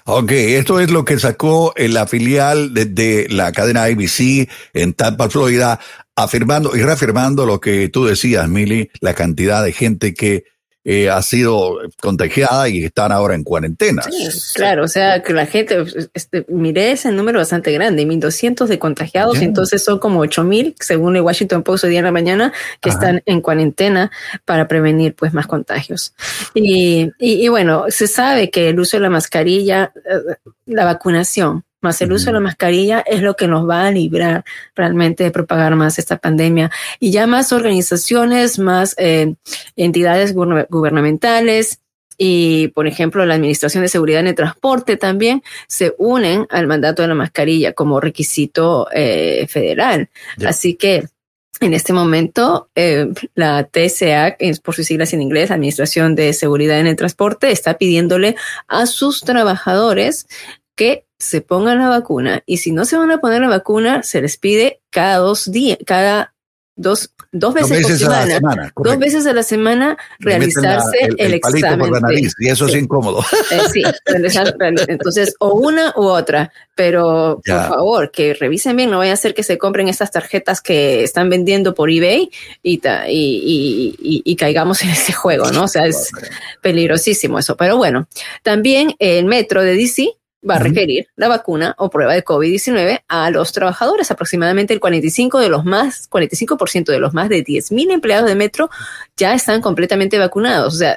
[0.06, 4.94] Ok, esto es lo que sacó en la filial de, de la cadena ABC en
[4.94, 5.80] Tampa, Florida,
[6.16, 10.44] afirmando y reafirmando lo que tú decías, Mili, la cantidad de gente que
[10.84, 14.02] eh, ha sido contagiada y están ahora en cuarentena.
[14.02, 18.78] Sí, claro, o sea, que la gente, este, miré ese número bastante grande, 1.200 de
[18.78, 22.52] contagiados, y entonces son como 8.000, según el Washington Post hoy día en la mañana,
[22.80, 22.98] que Ajá.
[22.98, 24.10] están en cuarentena
[24.44, 26.14] para prevenir pues más contagios.
[26.54, 31.64] Y, y, y bueno, se sabe que el uso de la mascarilla, eh, la vacunación,
[31.80, 35.30] más el uso de la mascarilla es lo que nos va a librar realmente de
[35.30, 36.70] propagar más esta pandemia.
[36.98, 39.34] Y ya más organizaciones, más eh,
[39.76, 41.80] entidades guberna- gubernamentales,
[42.22, 47.00] y, por ejemplo, la Administración de Seguridad en el Transporte también se unen al mandato
[47.00, 50.10] de la mascarilla como requisito eh, federal.
[50.44, 51.04] Así que
[51.60, 56.78] en este momento, eh, la TSA, es por sus siglas en inglés, Administración de Seguridad
[56.78, 58.36] en el Transporte, está pidiéndole
[58.68, 60.26] a sus trabajadores
[60.80, 62.42] que se pongan la vacuna.
[62.46, 65.76] Y si no se van a poner la vacuna, se les pide cada dos días,
[65.84, 66.32] cada
[66.76, 68.38] dos, dos veces, Dos veces por a la semana.
[68.54, 68.72] semana.
[68.74, 69.88] Dos veces a la semana
[70.20, 71.78] la- realizarse el, examen.
[71.78, 72.76] por la de- nariz y eso sí.
[72.78, 73.22] es incómodo.
[73.50, 73.82] eh, sí,
[74.88, 77.68] entonces, o una u otra, pero Ya.
[77.68, 81.04] por favor, que revisen bien, no vaya a ser que se compren estas tarjetas que
[81.04, 82.30] están vendiendo por eBay
[82.62, 83.12] y, ta- y,
[83.44, 85.64] y- y- y caigamos en ese juego, ¿no?
[85.64, 86.10] O sea, es
[86.62, 87.56] peligrosísimo eso.
[87.58, 88.08] Pero bueno,
[88.42, 90.14] también el metro de DC
[90.48, 94.10] va a requerir la vacuna o prueba de COVID-19 a los trabajadores.
[94.10, 98.70] Aproximadamente el 45 de los más, 45% de los más de 10.000 empleados de Metro
[99.16, 100.74] ya están completamente vacunados.
[100.74, 100.96] O sea,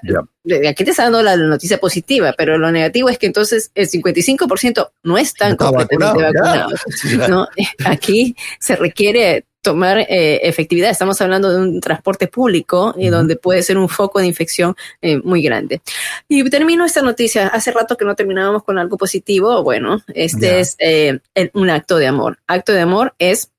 [0.68, 4.92] aquí te está dando la noticia positiva, pero lo negativo es que entonces el 55%
[5.04, 6.82] no están completamente vacunados.
[7.30, 7.48] ¿no?
[7.86, 10.92] Aquí se requiere tomar eh, efectividad.
[10.92, 15.20] Estamos hablando de un transporte público y donde puede ser un foco de infección eh,
[15.24, 15.82] muy grande.
[16.28, 17.48] Y termino esta noticia.
[17.48, 19.64] Hace rato que no terminábamos con algo positivo.
[19.64, 21.20] Bueno, este es eh,
[21.54, 22.40] un acto de amor.
[22.46, 23.52] Acto de amor es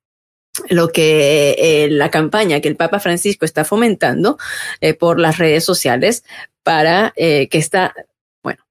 [0.69, 4.39] lo que la campaña que el Papa Francisco está fomentando
[5.01, 6.23] por las redes sociales
[6.63, 7.93] para que está,
[8.41, 8.63] bueno,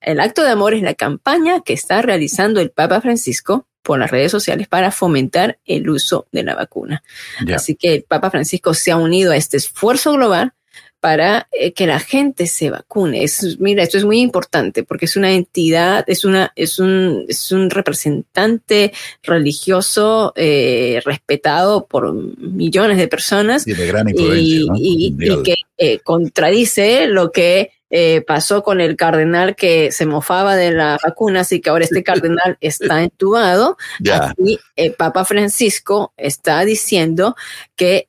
[0.00, 4.10] el acto de amor es la campaña que está realizando el Papa Francisco por las
[4.10, 7.04] redes sociales para fomentar el uso de la vacuna.
[7.54, 10.54] Así que el Papa Francisco se ha unido a este esfuerzo global
[11.00, 13.24] para eh, que la gente se vacune.
[13.24, 17.52] Es, mira, esto es muy importante porque es una entidad, es, una, es, un, es
[17.52, 18.90] un representante
[19.22, 27.06] religioso eh, respetado por millones de personas y, de gran influencia, y, que eh, contradice
[27.06, 31.70] lo que eh, pasó con el cardenal que se mofaba de las vacunas y que
[31.70, 33.76] ahora este cardenal está entubado.
[34.36, 37.36] Y el Papa Francisco está diciendo
[37.76, 38.08] que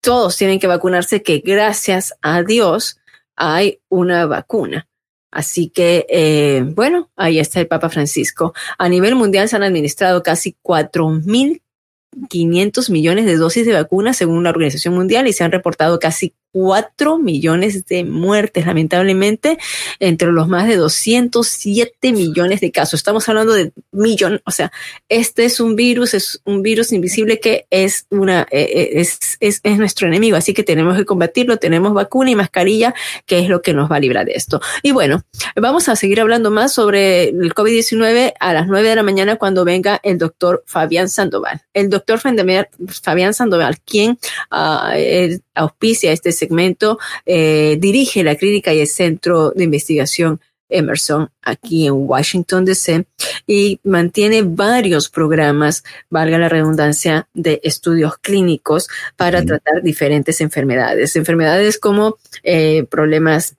[0.00, 2.98] todos tienen que vacunarse, que gracias a Dios
[3.36, 4.88] hay una vacuna.
[5.30, 8.54] Así que, eh, bueno, ahí está el Papa Francisco.
[8.78, 14.50] A nivel mundial se han administrado casi 4.500 millones de dosis de vacunas según la
[14.50, 19.58] Organización Mundial y se han reportado casi 4 millones de muertes, lamentablemente,
[19.98, 23.00] entre los más de 207 millones de casos.
[23.00, 24.72] Estamos hablando de millones, o sea,
[25.08, 29.60] este es un virus, es un virus invisible que es una, eh, eh, es, es,
[29.62, 32.94] es, nuestro enemigo, así que tenemos que combatirlo, tenemos vacuna y mascarilla,
[33.26, 34.60] que es lo que nos va a librar de esto.
[34.82, 35.22] Y bueno,
[35.56, 39.64] vamos a seguir hablando más sobre el COVID-19 a las 9 de la mañana cuando
[39.64, 41.62] venga el doctor Fabián Sandoval.
[41.72, 44.18] El doctor Fabián Sandoval, quien
[44.50, 50.40] uh, auspicia este segmento, eh, dirige la clínica y el centro de investigación
[50.70, 53.04] Emerson aquí en Washington, D.C.
[53.46, 61.16] y mantiene varios programas, valga la redundancia, de estudios clínicos para tratar diferentes enfermedades.
[61.16, 63.56] Enfermedades como eh, problemas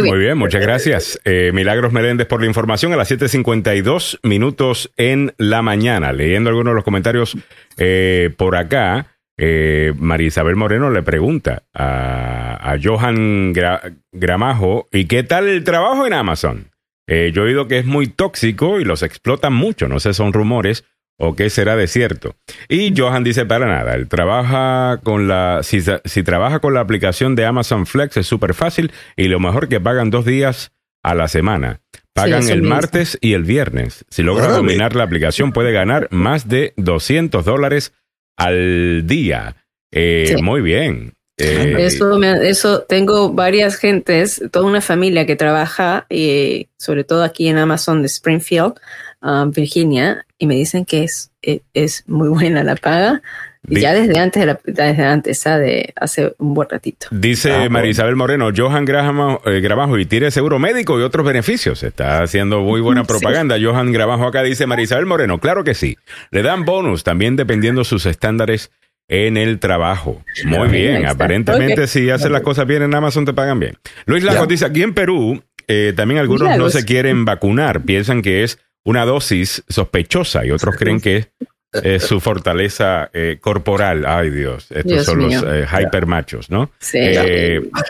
[0.02, 0.38] muy, bien.
[0.38, 1.20] muchas gracias.
[1.24, 6.12] Eh, Milagros Meléndez por la información a las 7.52 minutos en la mañana.
[6.12, 7.36] Leyendo algunos de los comentarios
[7.76, 13.52] eh, por acá, eh, María Isabel Moreno le pregunta a, a Johan
[14.12, 16.70] Gramajo, ¿y qué tal el trabajo en Amazon?
[17.08, 19.88] Eh, yo he oído que es muy tóxico y los explotan mucho.
[19.88, 20.84] No sé, son rumores
[21.18, 22.36] o qué será de cierto.
[22.68, 25.82] Y Johan dice para nada, él trabaja con la, si,
[26.22, 30.10] trabaja con la aplicación de Amazon Flex es súper fácil y lo mejor que pagan
[30.10, 31.80] dos días a la semana.
[32.12, 34.04] Pagan el martes y el viernes.
[34.10, 37.92] Si logra dominar la aplicación puede ganar más de 200 dólares
[38.36, 39.56] al día.
[39.92, 41.14] Eh, muy bien.
[41.38, 47.48] Eh, eso, eso tengo varias gentes, toda una familia que trabaja, y sobre todo aquí
[47.48, 48.74] en Amazon de Springfield,
[49.22, 53.22] um, Virginia, y me dicen que es, e, es, muy buena la paga.
[53.68, 55.58] ya desde antes, de la, desde antes, ¿ah?
[55.58, 57.06] de hace un buen ratito.
[57.10, 61.24] Dice ah, María Isabel Moreno, Johan Gramajo, eh, Gramajo y tiene seguro médico y otros
[61.26, 61.82] beneficios.
[61.82, 63.56] Está haciendo muy buena propaganda.
[63.60, 65.98] Johan Gramajo acá dice María Isabel Moreno, claro que sí.
[66.30, 68.70] Le dan bonus también dependiendo sus estándares
[69.08, 70.22] en el trabajo.
[70.44, 73.78] Muy bien, aparentemente si haces las cosas bien en Amazon te pagan bien.
[74.06, 78.42] Luis Lagos dice, aquí en Perú eh, también algunos no se quieren vacunar, piensan que
[78.42, 81.28] es una dosis sospechosa y otros creen que
[81.82, 84.04] es su fortaleza eh, corporal.
[84.06, 86.70] Ay Dios, estos son los eh, hypermachos, ¿no?
[86.78, 86.98] Sí.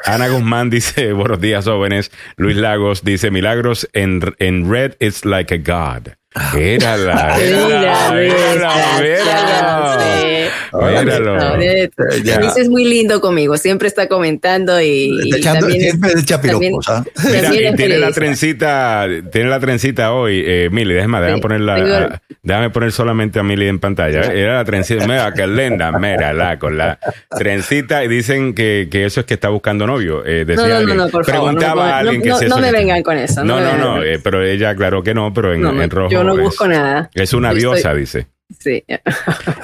[0.04, 2.10] Ana Guzmán dice, buenos días jóvenes.
[2.36, 6.14] Luis Lagos dice, milagros en, en red it's like a god.
[6.54, 9.98] Mírala, mírala, mírala, mírala.
[10.72, 11.58] Míralo.
[12.22, 12.40] Ya.
[12.40, 16.88] Luis es muy lindo conmigo, siempre está comentando y, y también, es- siempre también- piropos,
[16.88, 17.04] ¿ah?
[17.24, 21.36] Mira, también y es tiene la trencita, tiene la trencita hoy, eh, Mili, déjame, déjame
[21.36, 21.74] Sí, ponerla,
[22.12, 24.20] ah, déjame poner solamente a Mili en pantalla.
[24.22, 24.40] ¿eh?
[24.40, 26.98] Era la trencita, mira, que linda, mírala, con la
[27.36, 30.24] trencita, y dicen que, que eso es que está buscando novio.
[30.24, 30.96] eh, decía No, no, no, alguien.
[30.98, 31.40] no, por favor.
[31.50, 33.44] Preguntaba no, a alguien no, que no, si no eso me vengan con eso.
[33.44, 36.08] No, no, no, eh, pero ella aclaró que no, pero en, en rojo.
[36.34, 37.10] No es- busco nada.
[37.14, 38.26] Es una Yo diosa, estoy- dice.
[38.60, 38.82] Sí.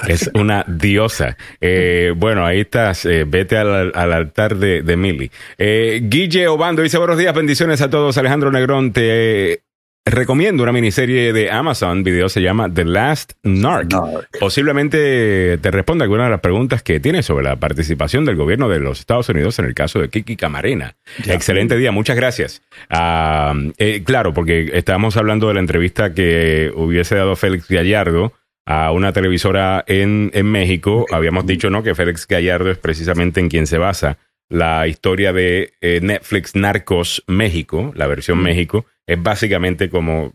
[0.07, 1.35] Es una diosa.
[1.59, 3.05] Eh, bueno, ahí estás.
[3.05, 5.31] eh, vete al, al altar de, de Mili.
[5.57, 8.15] Eh, Guille Obando dice: Buenos días, bendiciones a todos.
[8.19, 9.61] Alejandro Negrón, te
[10.05, 12.03] recomiendo una miniserie de Amazon.
[12.03, 13.91] Video se llama The Last Narc.
[14.39, 18.79] Posiblemente te responda alguna de las preguntas que tienes sobre la participación del gobierno de
[18.79, 20.95] los Estados Unidos en el caso de Kiki Camarena.
[21.25, 22.61] Excelente día, muchas gracias.
[22.89, 28.33] Ah, eh, claro, porque estábamos hablando de la entrevista que hubiese dado Félix Gallardo
[28.67, 31.05] a una televisora en, en México.
[31.11, 31.83] Habíamos dicho, ¿no?
[31.83, 34.17] Que Félix Gallardo es precisamente en quien se basa
[34.49, 40.33] la historia de eh, Netflix Narcos México, la versión México, es básicamente como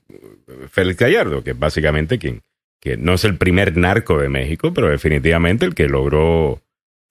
[0.71, 2.43] Félix Gallardo, que es básicamente quien,
[2.81, 6.61] que no es el primer narco de México, pero definitivamente el que logró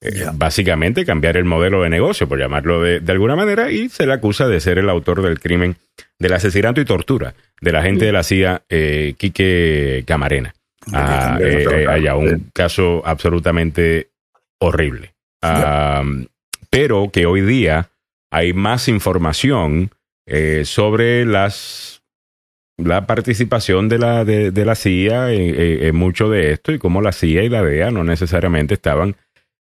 [0.02, 4.06] eh, básicamente cambiar el modelo de negocio, por llamarlo de, de alguna manera, y se
[4.06, 5.76] le acusa de ser el autor del crimen
[6.18, 10.54] del asesinato y tortura de la gente de la CIA, eh, Quique Camarena.
[10.92, 14.10] Ah, eh, eh, allá, un caso absolutamente
[14.58, 15.14] horrible.
[15.42, 16.02] Ah,
[16.70, 17.90] pero que hoy día
[18.30, 19.90] hay más información
[20.26, 22.00] eh, sobre las
[22.76, 27.44] la participación de la, de, la CIA en, mucho de esto y cómo la CIA
[27.44, 29.16] y la DEA no necesariamente estaban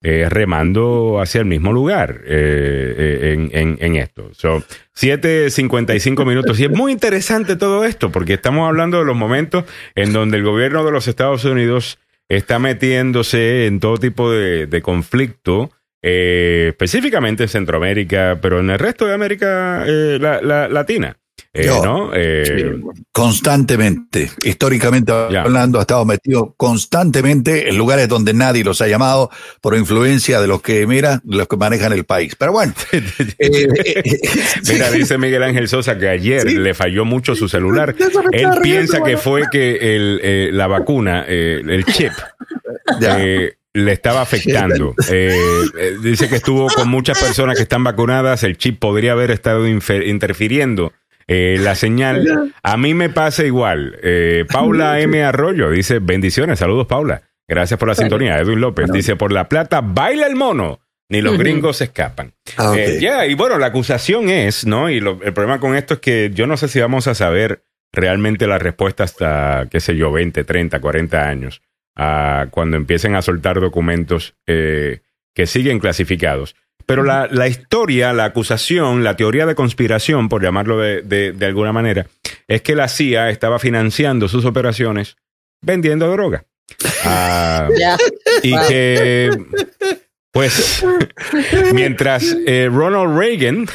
[0.03, 4.31] eh, remando hacia el mismo lugar eh, eh, en, en, esto.
[4.33, 4.65] So,
[4.99, 6.59] 7.55 minutos.
[6.59, 10.45] Y es muy interesante todo esto porque estamos hablando de los momentos en donde el
[10.45, 11.99] gobierno de los Estados Unidos
[12.31, 15.71] está metiéndose en todo tipo de conflicto,
[16.03, 21.17] eh, específicamente en Centroamérica, pero en el resto de América eh, la- la- Latina.
[21.53, 22.11] Eh, Yo- ¿no?
[22.15, 22.81] Eh,
[23.11, 29.31] constantemente, históricamente hablando, ha estado metido constantemente en lugares donde nadie los ha llamado
[29.61, 32.37] por influencia de los que, mira, los que manejan el país.
[32.39, 32.73] Pero bueno,
[34.69, 36.57] Mira, dice Miguel Ángel Sosa que ayer Sí.
[36.57, 37.95] le falló mucho su celular.
[37.99, 39.19] Él riendo, piensa que bueno.
[39.19, 42.13] fue que el, eh, la vacuna, eh, el chip.
[43.75, 44.95] Le estaba afectando.
[45.13, 45.35] Eh,
[45.79, 49.67] eh, dice que estuvo con muchas personas que están vacunadas, el chip podría haber estado
[49.69, 50.93] interfiriendo.
[51.29, 53.97] eh, la señal, a mí me pasa igual.
[54.03, 55.23] Eh, Paula M.
[55.23, 57.23] Arroyo dice: Bendiciones, saludos, Paula.
[57.49, 58.39] Gracias por la sintonía.
[58.39, 60.81] Edwin López dice: Por la plata, baila el mono.
[61.09, 62.33] Ni los gringos se escapan.
[62.57, 62.73] Ah.
[62.77, 64.89] Eh, ya, y bueno, la acusación es, ¿no?
[64.91, 67.65] Y lo- el problema con esto es que yo no sé si vamos a saber
[67.93, 71.63] realmente la respuesta hasta, qué sé yo, 20, 30, 40 años,
[72.03, 75.01] ah, cuando empiecen a soltar documentos eh,
[75.35, 76.57] que siguen clasificados.
[76.87, 81.47] Pero la, la historia, la acusación, la teoría de conspiración, por llamarlo de, de- de
[81.47, 82.07] alguna manera,
[82.49, 85.17] es que la CIA estaba financiando sus operaciones
[85.63, 86.47] vendiendo droga.
[87.05, 87.97] Ah, Ya.
[88.43, 89.31] y que,
[90.33, 90.85] pues,
[91.75, 93.67] mientras eh, Ronald Reagan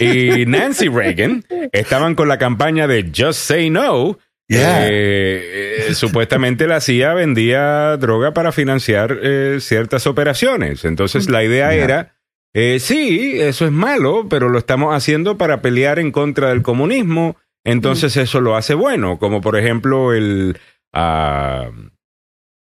[0.00, 4.18] y Nancy Reagan estaban con la campaña de Just Say No,
[4.48, 4.86] Yeah.
[4.88, 10.84] eh, eh, supuestamente la CIA vendía droga para financiar eh, ciertas operaciones.
[10.84, 11.84] Entonces la idea Yeah.
[11.84, 17.36] era, sí, eso es malo, pero lo estamos haciendo para pelear en contra del comunismo.
[17.64, 20.56] Entonces eso lo hace bueno, como por ejemplo el,
[20.92, 21.70] ah,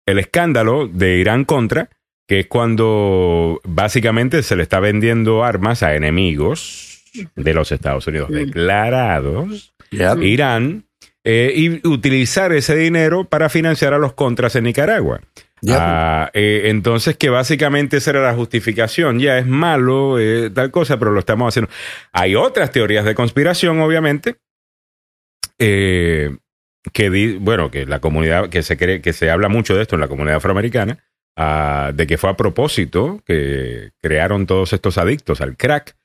[0.06, 1.90] el escándalo de Irán contra,
[2.28, 7.04] que es cuando básicamente se le está vendiendo armas a enemigos
[7.36, 8.34] de los Estados Unidos Mm.
[8.36, 9.74] declarados.
[10.22, 10.86] Irán
[11.24, 15.22] eh, y utilizar ese dinero para financiar a los contras en Nicaragua.
[15.64, 15.78] Ya.
[15.80, 19.20] Ah, eh, entonces, que básicamente esa era la justificación.
[19.20, 21.72] Ya es malo, eh, tal cosa, pero lo estamos haciendo.
[22.12, 24.38] Hay otras teorías de conspiración, obviamente,
[25.60, 26.36] eh,
[26.94, 29.96] que di- bueno, que la comunidad, que se cree, que se habla mucho de esto
[29.96, 30.98] en la comunidad afroamericana,
[31.38, 35.96] ah, de que fue a propósito que crearon todos estos adictos al crack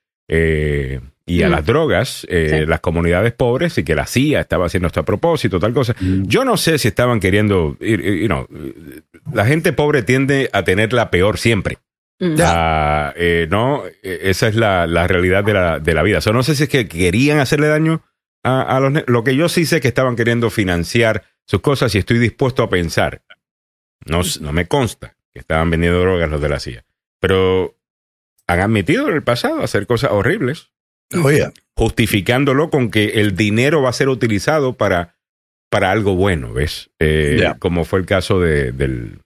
[1.29, 1.51] y a Mm.
[1.51, 2.67] las drogas, eh, Sí.
[2.67, 5.95] las comunidades pobres, y que la CIA estaba haciendo esto a propósito, tal cosa.
[6.01, 8.47] Yo no sé si estaban queriendo, you you know,
[9.33, 11.79] la gente pobre tiende a tener la peor siempre.
[12.21, 12.37] Mm.
[12.43, 16.21] Ah, eh, no, Eh, esa es la, la realidad de la, de la vida.
[16.21, 18.03] So, no sé si es que querían hacerle daño
[18.45, 19.03] a, a los...
[19.09, 22.63] Lo que yo sí sé es que estaban queriendo financiar sus cosas y estoy dispuesto
[22.63, 23.23] a pensar.
[24.07, 26.85] No, no me consta que estaban vendiendo drogas los de la CIA.
[27.21, 27.75] Pero
[28.47, 30.71] han admitido en el pasado hacer cosas horribles,
[31.77, 35.15] Justificándolo con que el dinero va a ser utilizado para
[35.69, 36.91] para algo bueno, ¿ves?
[37.01, 37.37] Eh.
[37.59, 39.19] Como fue el caso de- del,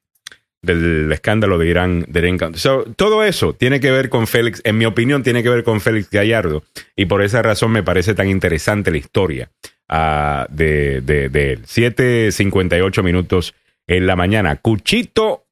[0.62, 2.04] del escándalo de Irán.
[2.08, 2.54] De Irán.
[2.54, 5.80] So, todo eso tiene que ver con Félix, en mi opinión, tiene que ver con
[5.82, 6.64] Félix Gallardo.
[6.96, 9.50] Y por esa razón me parece tan interesante la historia
[9.88, 11.62] ah, de, de, de él.
[11.66, 13.54] 7.58 minutos
[13.86, 14.56] en la mañana.
[14.56, 15.44] Cuchito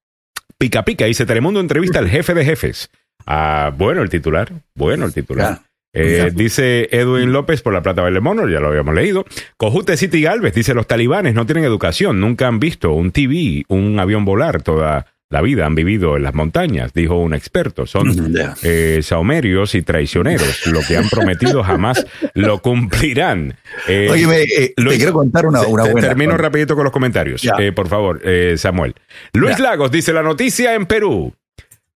[0.56, 2.90] Pica Pica dice Telemundo entrevista al jefe de jefes.
[3.26, 5.60] Ah, bueno el titular, bueno el titular.
[5.92, 9.24] Eh, dice Edwin López por la Plata Verde Mono, ya lo habíamos leído.
[9.56, 13.98] Cojute City Galvez dice: Los talibanes no tienen educación, nunca han visto un TV, un
[13.98, 17.86] avión volar toda la vida, han vivido en las montañas, dijo un experto.
[17.86, 18.08] Son
[18.62, 20.66] eh, saumerios y traicioneros.
[20.66, 23.56] Lo que han prometido jamás lo cumplirán.
[23.86, 26.08] Eh, Oye, eh, te Luis, quiero contar una, una te- buena.
[26.08, 28.94] Termino rapidito con los comentarios, eh, por favor, eh, Samuel.
[29.32, 29.58] Luis.
[29.58, 31.34] Lagos dice la noticia en Perú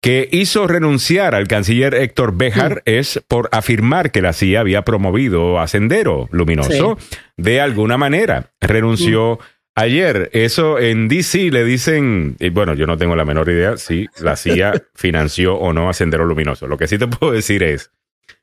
[0.03, 5.61] que hizo renunciar al canciller Héctor Béjar es por afirmar que la CIA había promovido
[5.61, 6.99] a Sendero Luminoso
[7.37, 8.51] de alguna manera.
[8.61, 9.39] Renunció
[9.77, 10.29] ayer.
[10.33, 14.37] Eso en DC le dicen, y bueno, yo no tengo la menor idea si la
[14.37, 16.67] CIA financió o no a Sendero Luminoso.
[16.67, 17.93] Lo que sí te puedo decir es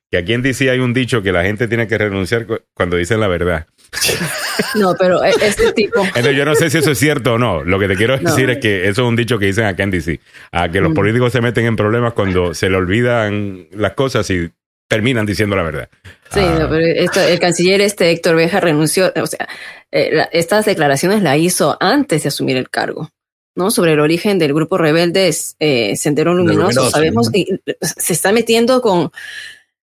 [0.10, 2.95] que aquí en DC hay un dicho que la gente tiene que renunciar cu- cuando
[2.95, 3.68] dicen la verdad.
[4.76, 6.02] No, pero e- este tipo.
[6.04, 7.64] Entonces yo no sé si eso es cierto o no.
[7.64, 8.30] Lo que te quiero No.
[8.30, 10.20] decir es que eso es un dicho que dicen acá en DC.
[10.52, 10.96] A que los Mm.
[10.96, 14.50] políticos se meten en problemas cuando se le olvidan las cosas y
[14.88, 15.90] terminan diciendo la verdad.
[16.34, 19.48] Sí, Ah, no, pero esto- el canciller este Héctor Beja renunció, o sea,
[19.92, 23.10] eh, la- estas declaraciones la hizo antes de asumir el cargo,
[23.56, 23.70] ¿no?
[23.72, 26.62] Sobre el origen del grupo rebelde eh, Sendero Luminoso.
[26.68, 27.48] Luminoso, Sabemos, y
[27.82, 29.12] se está metiendo con,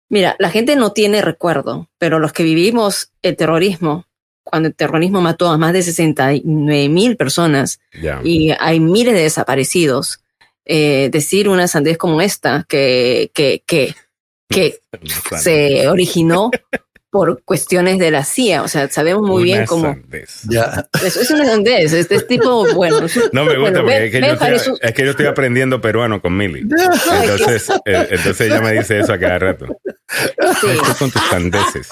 [0.10, 4.06] mira, la gente no tiene recuerdo, pero los que vivimos el terrorismo,
[4.44, 7.80] cuando el terrorismo mató a más de 69 mil personas,
[8.24, 10.22] y hay miles de desaparecidos.
[10.70, 13.96] Eh, decir una sandez como esta que, que, que,
[14.50, 14.82] que
[15.38, 16.52] se originó
[17.18, 18.62] por cuestiones de la CIA.
[18.64, 19.84] O sea, sabemos muy bien cómo.
[19.86, 20.42] sandez.
[20.50, 20.88] Ya.
[21.04, 21.94] Eso es una sandez.
[21.94, 23.00] Este es tipo, bueno.
[23.32, 25.26] No me gusta bueno, porque es que, yo estoy, es un- es que yo estoy
[25.26, 26.60] aprendiendo peruano con Mili.
[27.24, 29.66] Entonces, eh, entonces ella me dice eso a cada rato.
[30.62, 31.88] sí, Tú con tus sandeces.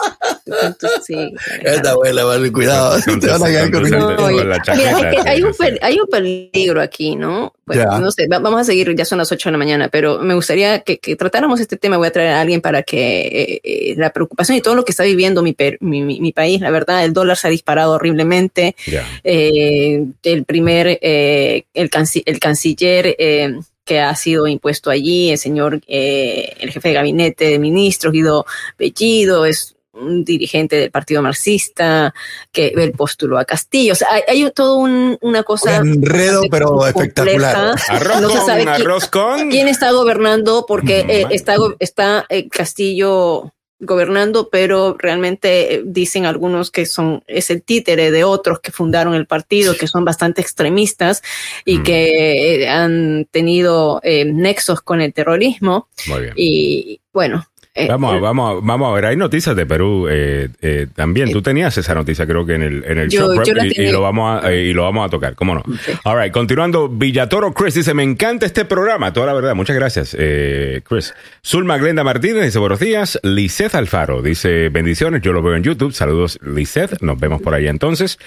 [1.03, 1.33] Sí.
[1.63, 2.97] Esta abuela, vale, cuidado.
[3.19, 7.15] Te van a quedar con la mira, hay, que- hay un hay un peligro aquí,
[7.15, 7.53] ¿no?
[7.65, 7.99] Bueno, Ya.
[7.99, 10.35] no sé, va- vamos a seguir, ya son las 8 de la mañana, pero me
[10.35, 11.97] gustaría que, que tratáramos este tema.
[11.97, 14.91] Voy a traer a alguien para que eh, eh, la preocupación y todo lo que
[14.91, 17.93] está viviendo mi, per- mi, mi- mi país, la verdad, el dólar se ha disparado
[17.93, 18.75] horriblemente.
[19.23, 25.37] Eh, el primer, eh, el, canci- el canciller eh, que ha sido impuesto allí, el
[25.37, 28.45] señor, eh, el jefe de gabinete de ministros, Guido
[28.79, 32.13] Bellido, es un dirigente del Partido Marxista,
[32.51, 33.93] que él postuló a Castillo.
[33.93, 35.81] O sea, hay, hay todo un- una cosa.
[35.81, 36.99] Un enredo, pero compleja.
[36.99, 37.75] espectacular.
[37.89, 39.49] Arroz No se con, sabe quién- arroz con.
[39.49, 40.65] ¿Quién está gobernando?
[40.67, 47.23] Porque Mm, eh, está, está eh, Castillo gobernando, pero realmente eh, dicen algunos que son
[47.27, 51.21] es el títere de otros que fundaron el partido, que son bastante extremistas
[51.65, 51.83] y Mm.
[51.83, 55.89] que han tenido eh, nexos con el terrorismo.
[56.07, 56.33] Muy bien.
[56.37, 60.47] Y bueno, eh, Vamos a, eh, vamos, vamos a ver, hay noticias de Perú eh,
[60.61, 61.31] eh, también.
[61.31, 64.01] Tú tenías esa noticia, creo que en el, en el Yo- show prep, y, lo
[64.01, 65.63] vamos a, y lo vamos a tocar, ¿cómo no?
[65.85, 65.91] Sí.
[66.05, 70.15] All right, continuando, Villatoro Chris dice, me encanta este programa, toda la verdad, muchas gracias,
[70.17, 71.13] eh, Chris.
[71.45, 73.19] Zulma Glenda Martínez dice, buenos días.
[73.23, 77.67] Liseth Alfaro dice, bendiciones, yo lo veo en YouTube, saludos Liseth, nos vemos por ahí
[77.67, 78.17] entonces.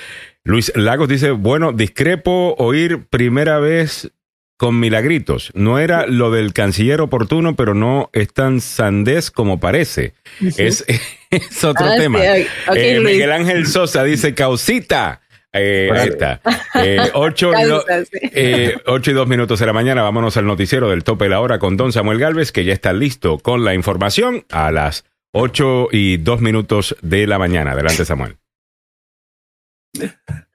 [0.44, 4.10] Luis Lagos dice, bueno, discrepo oír primera vez
[4.58, 5.50] con milagritos.
[5.54, 10.12] No era lo del canciller oportuno, pero no es tan sandés como parece.
[10.58, 10.84] Es,
[11.30, 12.18] es otro Ah, sí, tema.
[12.22, 13.00] Eh.
[13.02, 15.22] Miguel Ángel Sosa dice, causita.
[15.54, 16.40] Eh, ahí está.
[16.74, 18.18] Eh, ocho, y do- Causa, sí.
[18.34, 20.02] eh, ocho y dos minutos de la mañana.
[20.02, 22.92] Vámonos al noticiero del tope de la hora con Don Samuel Galvez, que ya está
[22.92, 27.72] listo con la información a las ocho y dos minutos de la mañana.
[27.72, 28.36] Adelante, Samuel.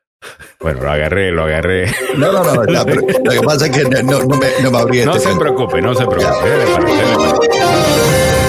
[0.59, 1.93] Bueno, lo agarré, lo agarré.
[2.17, 2.85] No, no, no.
[2.85, 5.35] pero lo que pasa es que no, no, me, no me abrí No este se
[5.35, 6.49] preocupe, no se preocupe.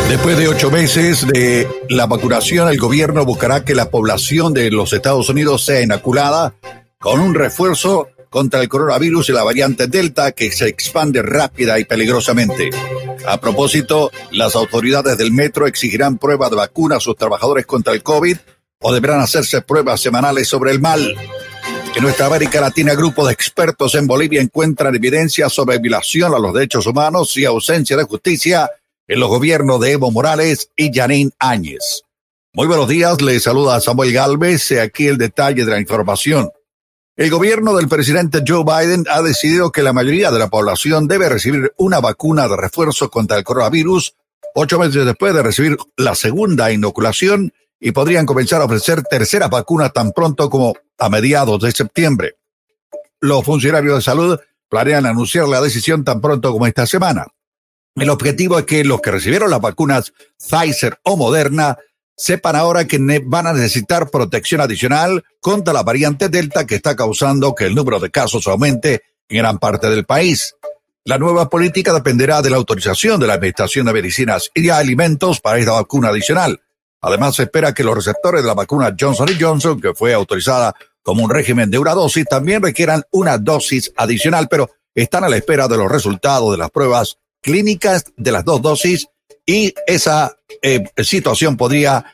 [0.09, 4.93] Después de ocho meses de la vacunación, el gobierno buscará que la población de los
[4.93, 6.55] Estados Unidos sea inoculada
[6.99, 11.85] con un refuerzo contra el coronavirus y la variante Delta que se expande rápida y
[11.85, 12.70] peligrosamente.
[13.27, 18.03] A propósito, las autoridades del metro exigirán pruebas de vacuna a sus trabajadores contra el
[18.03, 18.37] COVID
[18.81, 21.16] o deberán hacerse pruebas semanales sobre el mal.
[21.97, 26.53] En nuestra América Latina, grupos de expertos en Bolivia encuentran evidencia sobre violación a los
[26.53, 28.68] derechos humanos y ausencia de justicia
[29.07, 32.03] en los gobiernos de Evo Morales y Janine Áñez.
[32.53, 34.72] Muy buenos días, les saluda Samuel Galvez.
[34.72, 36.51] Aquí el detalle de la información.
[37.16, 41.28] El gobierno del presidente Joe Biden ha decidido que la mayoría de la población debe
[41.28, 44.16] recibir una vacuna de refuerzo contra el coronavirus
[44.57, 47.53] ocho meses después de recibir la segunda inoculación
[47.87, 52.37] y podrían comenzar a ofrecer terceras vacunas tan pronto como a mediados de septiembre.
[53.20, 57.26] Los funcionarios de salud planean anunciar la decisión tan pronto como esta semana.
[57.95, 61.76] El objetivo es que los que recibieron las vacunas Pfizer o Moderna
[62.16, 67.55] sepan ahora que van a necesitar protección adicional contra la variante Delta que está causando
[67.55, 70.57] que el número de casos aumente en gran parte del país.
[71.05, 75.43] La nueva política dependerá de la autorización de la Administración de Medicinas y de Alimentos
[75.43, 76.64] para esta vacuna adicional.
[77.07, 81.23] Además, se espera que los receptores de la vacuna Johnson Johnson, que fue autorizada como
[81.23, 85.69] un régimen de una dosis, también requieran una dosis adicional, pero están a la espera
[85.69, 89.09] de los resultados de las pruebas clínicas de las dos dosis
[89.45, 92.07] y esa eh, situación podría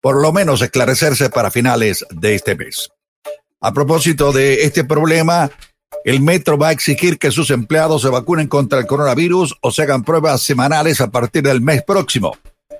[0.00, 2.88] por lo menos esclarecerse para finales de este mes.
[3.60, 5.50] A propósito de este problema,
[6.04, 9.82] el metro va a exigir que sus empleados se vacunen contra el coronavirus o se
[9.82, 12.32] hagan pruebas semanales a partir del mes próximo.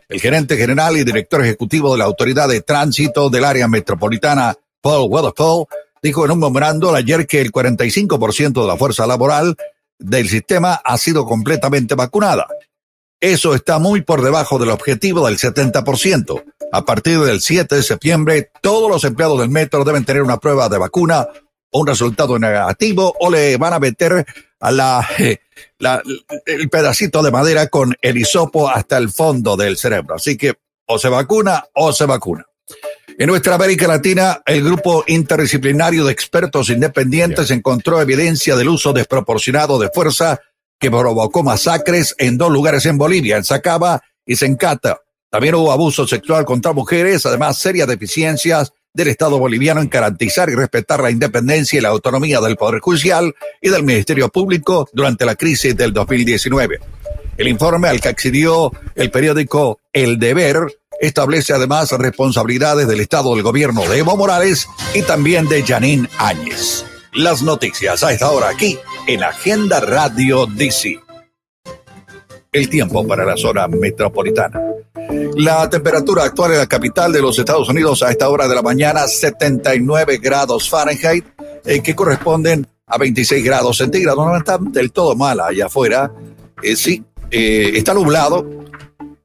[0.09, 5.11] El gerente general y director ejecutivo de la Autoridad de Tránsito del área metropolitana, Paul
[5.11, 5.67] Weatherfall,
[6.03, 9.55] dijo en un memorando ayer que el 45% de la fuerza laboral
[9.99, 12.47] del sistema ha sido completamente vacunada.
[13.21, 16.43] Eso está muy por debajo del objetivo del 70%.
[16.73, 20.71] A partir del 7 de septiembre, todos los empleados del metro deben tener una prueba
[20.71, 21.29] de vacuna
[21.73, 24.25] un resultado negativo o le van a meter
[24.61, 25.39] a la, eh,
[25.79, 26.03] la-
[26.47, 30.15] el pedacito de madera con el hisopo hasta el fondo del cerebro.
[30.17, 30.55] Así que
[30.87, 32.45] o se vacuna o se vacuna.
[33.19, 39.79] En nuestra América Latina, el grupo interdisciplinario de expertos independientes encontró evidencia del uso desproporcionado
[39.79, 40.41] de fuerza
[40.79, 45.01] que provocó masacres en dos lugares en Bolivia, en Sacaba y Sencata.
[45.31, 50.57] También hubo abuso sexual contra mujeres, además serias deficiencias del Estado boliviano en garantizar y
[50.57, 53.33] respetar la independencia y la autonomía del Poder Judicial
[53.63, 56.81] y del Ministerio Público durante la crisis del 2019.
[57.37, 63.45] El informe al que accedió el periódico El Deber establece además responsabilidades del Estado del
[63.45, 66.85] gobierno de Evo Morales y también de Janine Áñez.
[67.13, 70.99] Las noticias a esta hora aquí en Agenda Radio DC.
[72.51, 74.68] El tiempo para la zona metropolitana.
[75.37, 78.63] La temperatura actual en la capital de los Estados Unidos a esta hora de la
[78.63, 81.25] mañana, 79 grados Fahrenheit,
[81.65, 84.25] eh, que corresponden a 26 grados centígrados.
[84.25, 86.13] No está del todo mala allá afuera.
[86.63, 88.47] Eh, sí, eh, está nublado,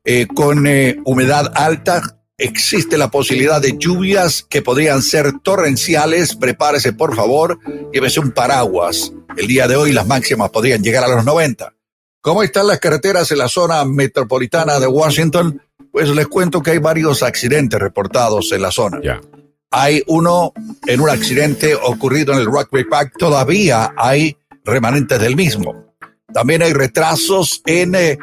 [0.05, 2.19] eh, con eh, humedad alta.
[2.37, 6.35] Existe la posibilidad de lluvias que podrían ser torrenciales.
[6.35, 7.59] Prepárese, por favor,
[7.93, 9.13] llévese un paraguas.
[9.37, 11.73] El día de hoy las máximas podrían llegar a los 90.
[12.21, 15.61] ¿Cómo están las carreteras en la zona metropolitana de Washington?
[15.93, 18.99] Pues les cuento que hay varios accidentes reportados en la zona.
[19.03, 19.21] Ya.
[19.69, 20.51] Hay uno
[20.87, 23.13] en un accidente ocurrido en el Rugby Park.
[23.19, 24.35] Todavía hay
[24.65, 25.93] remanentes del mismo.
[26.33, 28.17] También hay retrasos en eh,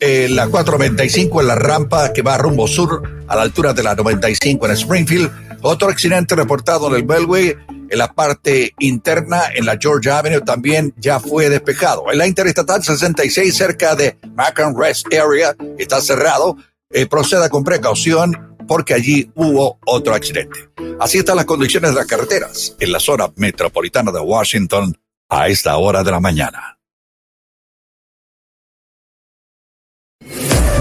[0.00, 3.94] eh, la 495 en la rampa que va rumbo sur a la altura de la
[3.94, 5.30] 95 en Springfield.
[5.62, 7.56] Otro accidente reportado en el Beltway
[7.92, 12.10] en la parte interna en la Georgia Avenue también ya fue despejado.
[12.10, 16.56] En la Interestatal 66 cerca de Macon Rest Area está cerrado.
[16.90, 20.70] Eh, proceda con precaución porque allí hubo otro accidente.
[21.00, 24.96] Así están las condiciones de las carreteras en la zona metropolitana de Washington
[25.28, 26.78] a esta hora de la mañana.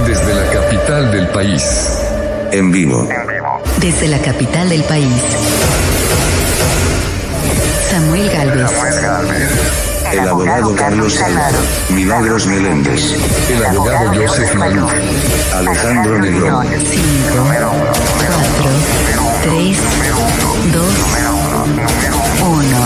[0.07, 2.07] Desde la capital del país.
[2.53, 3.07] En vivo.
[3.79, 5.90] Desde la capital del país.
[8.21, 9.49] Samuel Galvez.
[10.11, 11.65] El abogado Carlos Salvador.
[11.89, 13.15] Milagros Meléndez.
[13.49, 14.91] El abogado Joseph Maluf.
[15.55, 16.67] Alejandro Negrón.
[16.67, 16.81] 5,
[17.47, 18.69] 4,
[19.43, 19.77] 3,
[20.73, 20.83] 2,
[22.41, 22.77] 1.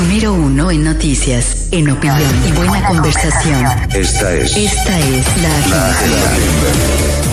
[0.00, 3.64] Número 1 en noticias, en opinión y buena conversación.
[3.94, 7.31] Esta es Esta es la agenda.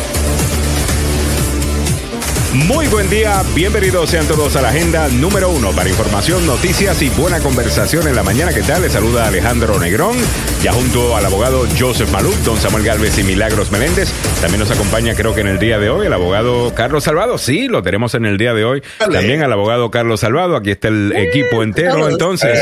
[2.54, 7.10] Muy buen día, bienvenidos sean todos a la agenda número uno para información, noticias y
[7.10, 8.52] buena conversación en la mañana.
[8.52, 8.82] ¿Qué tal?
[8.82, 10.18] Les saluda Alejandro Negrón,
[10.64, 14.12] ya junto al abogado Joseph Maluk, don Samuel Galvez y Milagros Meléndez.
[14.42, 17.38] También nos acompaña, creo que en el día de hoy, el abogado Carlos Salvado.
[17.38, 18.82] Sí, lo tenemos en el día de hoy.
[18.98, 20.56] También al abogado Carlos Salvado.
[20.56, 22.58] Aquí está el equipo entero, entonces.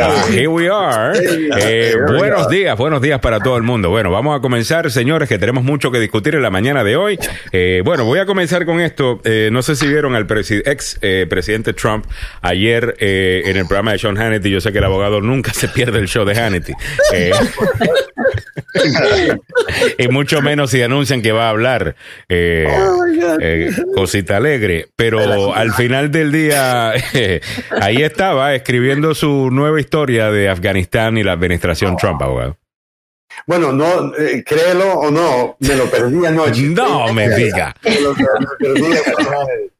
[0.00, 1.12] Ah, here we are.
[1.60, 3.90] Eh, buenos días, buenos días para todo el mundo.
[3.90, 7.18] Bueno, vamos a comenzar, señores, que tenemos mucho que discutir en la mañana de hoy.
[7.52, 9.20] Eh, bueno, voy a comenzar con esto.
[9.24, 12.06] Eh, no sé si vieron al presi- ex eh, presidente Trump
[12.40, 14.48] ayer eh, en el programa de Sean Hannity.
[14.50, 16.72] Yo sé que el abogado nunca se pierde el show de Hannity.
[17.12, 17.32] Eh,
[19.98, 21.96] y mucho menos si anuncian que va a hablar
[22.28, 22.66] eh,
[23.40, 24.86] eh, cosita alegre.
[24.96, 26.92] Pero al final del día,
[27.80, 32.56] ahí estaba escribiendo su nueva historia de Afganistán y la administración Trump, abogado.
[33.46, 36.62] Bueno, no, eh, créelo o no, me lo perdí anoche.
[36.74, 37.74] No me diga.
[37.84, 39.70] Me lo, me lo perdí anoche.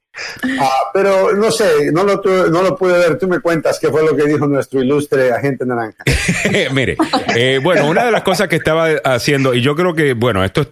[0.60, 2.20] Ah, pero no sé, no lo,
[2.50, 3.18] no lo pude ver.
[3.18, 6.02] Tú me cuentas qué fue lo que dijo nuestro ilustre agente naranja.
[6.72, 6.96] Mire,
[7.36, 10.62] eh, bueno, una de las cosas que estaba haciendo, y yo creo que, bueno, esto
[10.62, 10.68] es-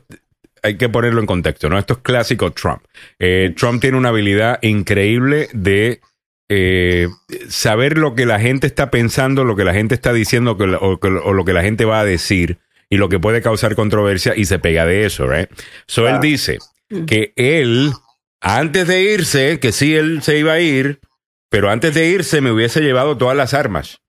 [0.67, 1.79] hay que ponerlo en contexto, ¿no?
[1.79, 2.83] Esto es clásico Trump.
[3.19, 6.01] Eh, Trump tiene una habilidad increíble de
[6.49, 7.09] eh,
[7.49, 11.45] saber lo que la gente está pensando, lo que la gente está diciendo o, lo
[11.45, 12.59] que la gente va a decir
[12.91, 15.49] y lo que puede causar controversia y se pega de eso, ¿right?
[15.87, 16.21] So él Claro.
[16.23, 16.59] dice
[17.07, 17.93] que él,
[18.41, 21.01] antes de irse, que sí, él se iba a ir,
[21.49, 24.01] pero antes de irse me hubiese llevado todas las armas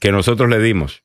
[0.00, 1.02] que nosotros le dimos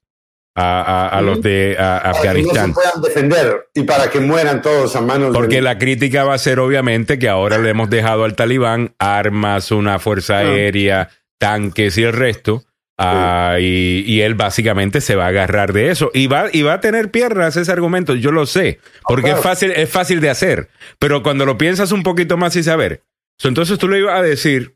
[0.56, 4.20] a, a- a los de a- Para que no se puedan defender y para que
[4.20, 7.90] mueran todos a manos Porque la crítica va a ser obviamente que ahora le hemos
[7.90, 12.64] dejado al talibán armas, una fuerza aérea, tanques y el resto.
[12.98, 16.10] ah, y, y él básicamente se va a agarrar de eso.
[16.14, 19.72] Y va, y va a tener piernas ese argumento, yo lo sé, porque es fácil,
[19.72, 23.02] es fácil de hacer, pero cuando lo piensas un poquito más y saber,
[23.44, 24.75] entonces tú le ibas a decir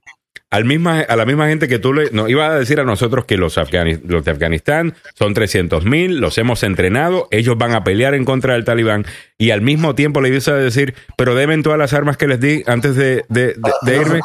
[0.51, 3.25] al misma, a la misma gente que tú le, no, ibas a decir a nosotros
[3.25, 7.83] que los, afgani- los de Afganistán son 300 mil, los hemos entrenado, ellos van a
[7.83, 9.05] pelear en contra del talibán
[9.37, 12.39] y al mismo tiempo le ibas a decir, pero deben todas las armas que les
[12.39, 14.21] di antes de, de- de- de no irme.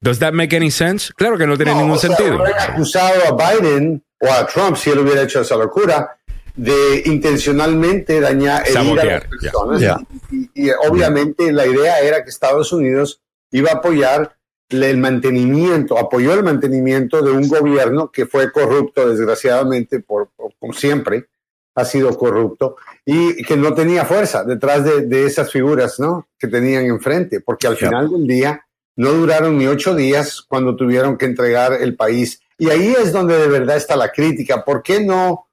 [0.00, 1.12] ¿Does that make any sense?
[1.16, 2.36] Claro que no tiene No, ningún o sea, sentido.
[2.40, 6.16] hubieran acusado a Biden o a Trump, si él hubiera hecho esa locura,
[6.54, 9.80] de intencionalmente dañar, herir a Sabotear, las personas.
[9.80, 9.96] Ya.
[10.30, 13.20] Y, y, obviamente la idea era que Estados Unidos
[13.50, 14.36] iba a apoyar
[14.72, 20.72] el mantenimiento, apoyó el mantenimiento de un gobierno que fue corrupto, desgraciadamente, por, por- como
[20.72, 21.26] siempre,
[21.74, 26.28] ha sido corrupto y que no tenía fuerza detrás de, de esas figuras ¿no?
[26.38, 28.66] que tenían enfrente, porque al final del día
[28.96, 32.40] no duraron ni ocho días cuando tuvieron que entregar el país.
[32.58, 34.64] Y ahí es donde de verdad está la crítica.
[34.64, 35.48] ¿Por qué no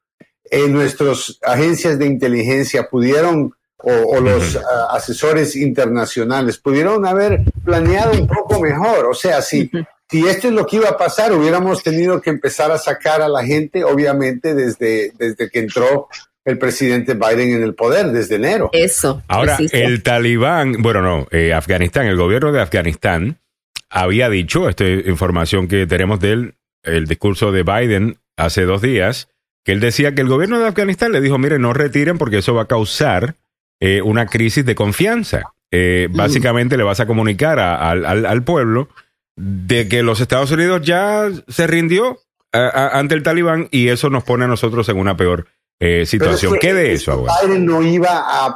[0.51, 3.53] eh, nuestras agencias de inteligencia pudieron,
[3.83, 9.05] o, o los ah, asesores internacionales, pudieron haber planeado un poco mejor?
[9.05, 9.69] O sea, si,
[10.09, 13.29] si esto es lo que iba a pasar, hubiéramos tenido que empezar a sacar a
[13.29, 16.07] la gente, obviamente, desde, desde que entró
[16.45, 18.69] el presidente Biden en el poder, desde enero.
[18.73, 19.21] Eso.
[19.27, 19.77] Ahora, preciso.
[19.77, 23.37] el talibán, bueno, no, eh, Afganistán, el gobierno de Afganistán
[23.89, 29.29] había dicho, esta información que tenemos de él, el discurso de Biden hace dos días,
[29.63, 32.53] que él decía que el gobierno de Afganistán le dijo, mire, no retiren porque eso
[32.53, 33.35] va a causar
[33.79, 35.43] eh, una crisis de confianza.
[35.71, 38.89] Eh, básicamente le vas a comunicar a- al, al- al pueblo
[39.35, 42.19] de que los Estados Unidos ya se rindió
[42.51, 45.47] a- ante el talibán y eso nos pone a nosotros en una peor
[45.79, 46.53] eh, situación.
[46.53, 47.25] Pero ¿Qué de es eso?
[47.43, 48.09] Biden no iba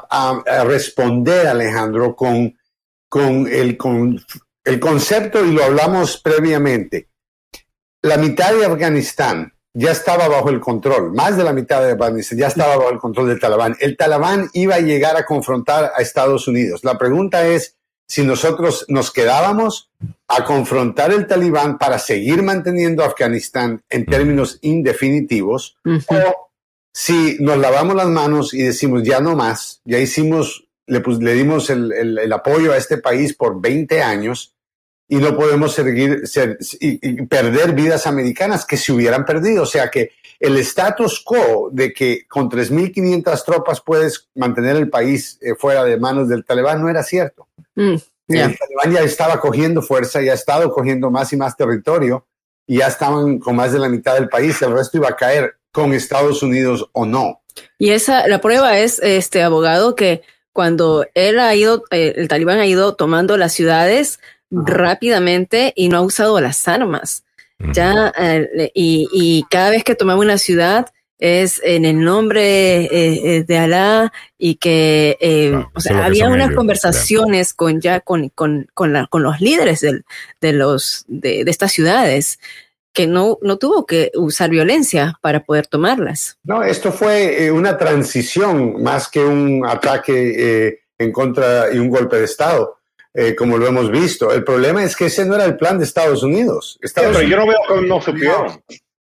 [0.09, 2.57] a responder, Alejandro, con,
[3.07, 4.19] con, el, con
[4.65, 7.07] el concepto, y lo hablamos previamente.
[8.01, 12.37] La mitad de Afganistán ya estaba bajo el control, más de la mitad de Afganistán
[12.37, 13.75] ya estaba bajo el control del Talibán.
[13.79, 16.83] El Talibán iba a llegar a confrontar a Estados Unidos.
[16.83, 17.75] La pregunta es
[18.07, 19.89] si nosotros nos quedábamos
[20.27, 26.49] a confrontar el Talibán para seguir manteniendo Afganistán en términos indefinitivos o
[26.93, 31.33] si nos lavamos las manos y decimos ya no más, ya hicimos, le, pus- le
[31.33, 34.53] dimos el, el- el apoyo a este país por 20 años
[35.07, 39.63] y no podemos seguir ser- y, perder vidas americanas que se hubieran perdido.
[39.63, 45.37] O sea que el status quo de que con 3.500 tropas puedes mantener el país
[45.41, 47.47] eh, fuera de manos del talibán no era cierto.
[47.75, 47.95] Mm.
[48.29, 52.25] El talibán ya estaba cogiendo fuerza, ya ha estado cogiendo más y más territorio
[52.65, 54.61] y ya estaban con más de la mitad del país.
[54.61, 57.41] El resto iba a caer con Estados Unidos o no.
[57.77, 60.21] Y esa, la prueba es, este abogado, que
[60.53, 64.19] cuando él ha ido, eh, el talibán ha ido tomando las ciudades
[64.53, 67.23] rápidamente y no ha usado las armas.
[67.73, 70.87] Ya, eh, y, y cada vez que tomaba una ciudad
[71.19, 72.89] es en el nombre eh,
[73.37, 78.01] eh, de Alá y que, eh, Ah, o sea, había unas ellos, conversaciones con ya
[78.01, 80.03] con, con, con, la- con los líderes del-
[80.41, 82.39] de los de, de estas ciudades
[82.91, 86.37] que no, no tuvo que usar violencia para poder tomarlas.
[86.43, 90.33] No, esto fue eh, una transición más que un ataque
[90.67, 92.77] eh, en contra y un golpe de Estado,
[93.13, 94.31] eh, como lo hemos visto.
[94.33, 96.79] El problema es que ese no era el plan de Estados Unidos.
[96.81, 98.61] Estados pero yo no veo cómo no supieron.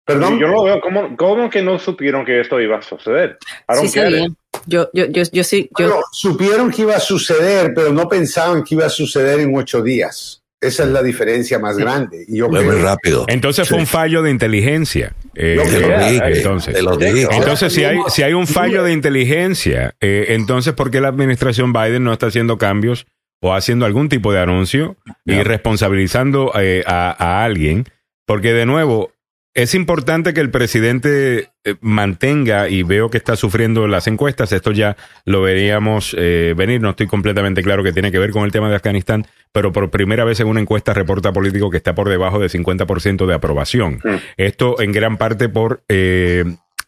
[0.07, 0.38] Perdón.
[0.38, 3.38] Yo no veo cómo, cómo que no supieron que esto iba a suceder.
[3.72, 4.26] Sí get sabía.
[4.26, 4.32] it.
[4.66, 8.62] Yo, yo, yo, yo sí, yo, Bueno, supieron que iba a suceder, pero no pensaban
[8.62, 10.42] que iba a suceder en ocho días.
[10.61, 12.24] Esa es la diferencia más grande.
[12.26, 13.26] Y yo Fue muy rápido.
[13.28, 15.14] Entonces fue un fallo de inteligencia.
[15.34, 16.74] Eh, Lo Te que lo Yeah, dije, entonces.
[16.74, 17.28] te lo dije.
[17.32, 21.72] Entonces, si hay, si hay un fallo de inteligencia, eh, entonces, ¿por qué la administración
[21.72, 23.07] Biden no está haciendo cambios
[23.45, 27.84] o haciendo algún tipo de anuncio y responsabilizando eh, a, a alguien?
[28.24, 29.12] Porque, de nuevo,
[29.53, 34.73] es importante que el presidente eh, mantenga, y veo que está sufriendo las encuestas, esto
[34.73, 34.97] ya
[35.27, 38.70] lo veríamos eh, venir, no estoy completamente claro que tiene que ver con el tema
[38.70, 42.39] de Afganistán, pero por primera vez en una encuesta reporta político que está por debajo
[42.39, 44.01] del 50% de aprobación.
[44.02, 44.14] Mm.
[44.39, 46.44] Esto en gran parte por eh,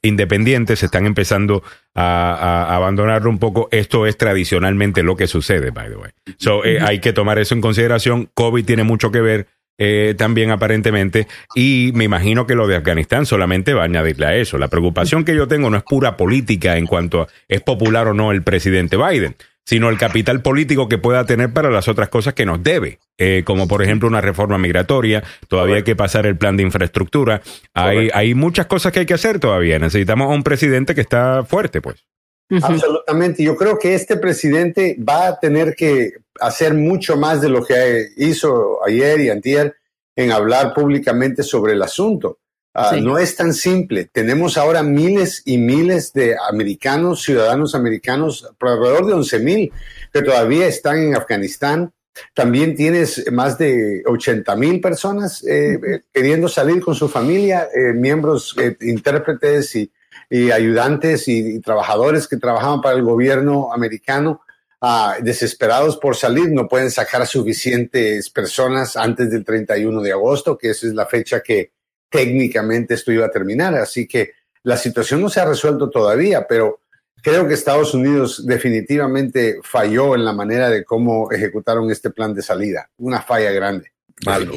[0.07, 1.62] independientes están empezando
[1.95, 3.69] a, abandonarlo un poco.
[3.70, 6.11] Esto es tradicionalmente lo que sucede, by the way.
[6.39, 8.31] So, eh, hay que tomar eso en consideración.
[8.35, 9.47] COVID tiene mucho que ver
[9.78, 14.35] eh, también aparentemente y me imagino que lo de Afganistán solamente va a añadirle a
[14.35, 14.57] eso.
[14.57, 18.15] La preocupación que yo tengo no es pura política en cuanto a es popular o
[18.15, 22.32] no el presidente Biden, sino el capital político que pueda tener para las otras cosas
[22.32, 26.38] que nos debe, eh, como por ejemplo una reforma migratoria, todavía hay que pasar el
[26.38, 27.43] plan de infraestructura,
[27.74, 31.44] hay, hay muchas cosas que hay que hacer todavía, necesitamos a un presidente que está
[31.44, 32.06] fuerte, pues.
[32.48, 33.43] Absolutamente.
[33.43, 38.09] Yo creo que este presidente va a tener que hacer mucho más de lo que
[38.16, 39.74] hizo ayer y antier
[40.14, 42.38] en hablar públicamente sobre el asunto.
[42.78, 43.01] Ah, Sí.
[43.01, 44.05] No es tan simple.
[44.12, 49.73] Tenemos ahora miles y miles de americanos, ciudadanos americanos, alrededor de 11 mil,
[50.12, 51.94] que todavía están en Afganistán.
[52.35, 57.94] También tienes más de 80 mil personas eh, eh, queriendo salir con su familia, eh,
[57.94, 59.90] miembros, intérpretes y,
[60.28, 64.43] y ayudantes y, y trabajadores que trabajaban para el gobierno americano,
[64.82, 70.70] ah, desesperados por salir, no pueden sacar suficientes personas antes del 31 de agosto, que
[70.70, 71.76] esa es la fecha que
[72.16, 73.74] técnicamente esto iba a terminar.
[73.74, 74.32] Así que
[74.62, 76.80] la situación no se ha resuelto todavía, pero
[77.22, 82.43] creo que Estados Unidos definitivamente falló en la manera de cómo ejecutaron este plan de
[82.43, 82.88] salida.
[82.98, 83.93] Una falla grande.
[84.24, 84.55] Malo.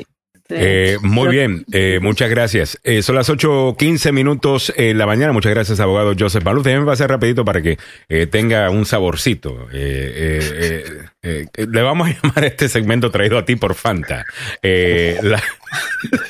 [0.52, 2.80] Eh, muy bien, eh, muchas gracias.
[2.84, 5.32] Eh, son las 8.15 minutos en la mañana.
[5.32, 6.64] Muchas gracias, abogado Joseph Maluz.
[6.64, 7.78] Déjenme pasar rapidito para que
[8.10, 9.68] eh, tenga un saborcito.
[9.72, 10.84] Eh, eh,
[11.22, 14.26] eh, eh, le vamos a llamar este segmento traído a ti por Fanta.
[14.64, 15.42] Eh, la,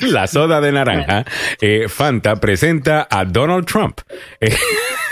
[0.00, 1.24] la soda de naranja.
[1.60, 4.00] Eh, Fanta presenta a Donald Trump.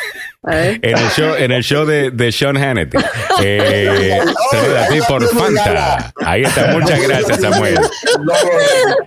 [0.50, 2.96] Eh, en el show, en el show de, de Sean Hannity.
[3.40, 4.18] Eh,
[4.50, 6.12] traído a ti por Fanta.
[6.26, 6.72] Ahí está.
[6.72, 7.78] Muchas gracias, Samuel.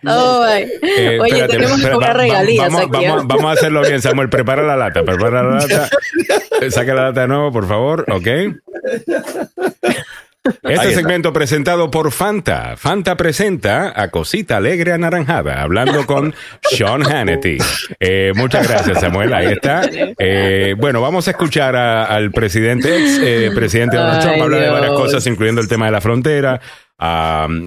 [0.07, 0.45] Oh.
[0.47, 3.05] Eh, Oye, espérate, tenemos que cobrar regalías vamos, aquí.
[3.05, 3.26] vamos- ¿eh?
[3.27, 4.30] vamos a hacerlo bien, Samuel.
[4.30, 5.89] Prepara la lata, prepara la lata.
[6.61, 8.27] Eh, Saca la lata de nuevo, por favor, ¿ok?
[10.63, 12.76] Este segmento presentado por Fanta.
[12.76, 17.59] Fanta presenta a Cosita Alegre Anaranjada, hablando con Sean Hannity.
[17.99, 19.34] Eh, muchas gracias, Samuel.
[19.34, 19.81] Ahí está.
[20.18, 24.61] Eh, bueno, vamos a escuchar a- al presidente, ex eh, presidente Donald Ay, Trump, hablar
[24.61, 26.59] de varias cosas, incluyendo el tema de la frontera.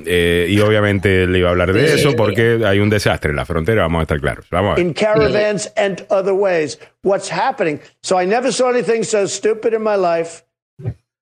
[0.07, 3.45] Eh, y obviamente le iba a hablar de eso porque hay un desastre en la
[3.47, 4.47] frontera, vamos a estar claros.
[4.51, 4.85] Vamos a ver.
[4.85, 6.79] in caravans and other ways.
[7.03, 7.81] What's happening?
[8.03, 10.43] So I never saw anything so stupid in my life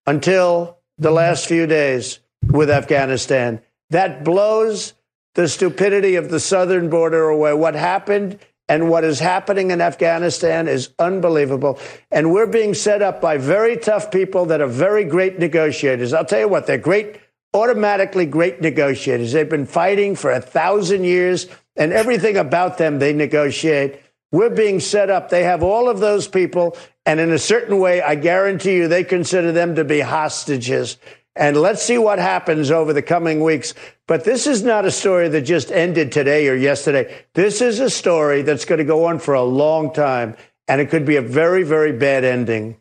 [0.06, 3.60] until the last few days with Afghanistan.
[3.90, 4.94] That blows
[5.34, 7.54] the stupidity of the southern border away.
[7.54, 8.38] What happened
[8.68, 11.78] and what is happening in Afghanistan is unbelievable.
[12.10, 16.12] And we're being set up by very tough people that are very great negotiators.
[16.12, 17.20] I'll tell you what, they're great,
[17.52, 19.32] automatically great negotiators.
[19.32, 24.00] They've been fighting for a thousand years, and everything about them they negotiate.
[24.32, 25.28] We're being set up.
[25.28, 29.04] They have all of those people, and in a certain way, I guarantee you, they
[29.04, 30.96] consider them to be hostages.
[31.36, 33.74] And let's see what happens over the coming weeks.
[34.06, 37.24] But this is not a story that just ended today or yesterday.
[37.34, 40.34] This is a story that's going to go on for a long time,
[40.66, 42.76] and it could be a very, very bad ending.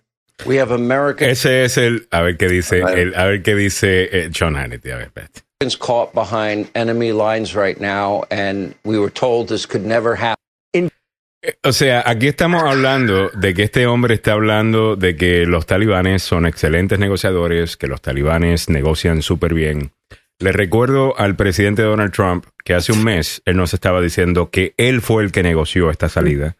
[0.45, 4.09] We have Americans Ese es el, a ver qué dice, el, a ver qué dice
[4.11, 4.91] eh, Sean Hannity.
[4.91, 5.79] A ver, espérate.
[5.79, 10.40] caught behind enemy lines right now, and we were told this could never happen.
[11.63, 16.21] O sea, aquí estamos hablando de que este hombre está hablando de que los talibanes
[16.21, 19.91] son excelentes negociadores, que los talibanes negocian súper bien.
[20.37, 24.73] Le recuerdo al presidente Donald Trump que hace un mes él nos estaba diciendo que
[24.77, 26.57] él fue el que negoció esta salida,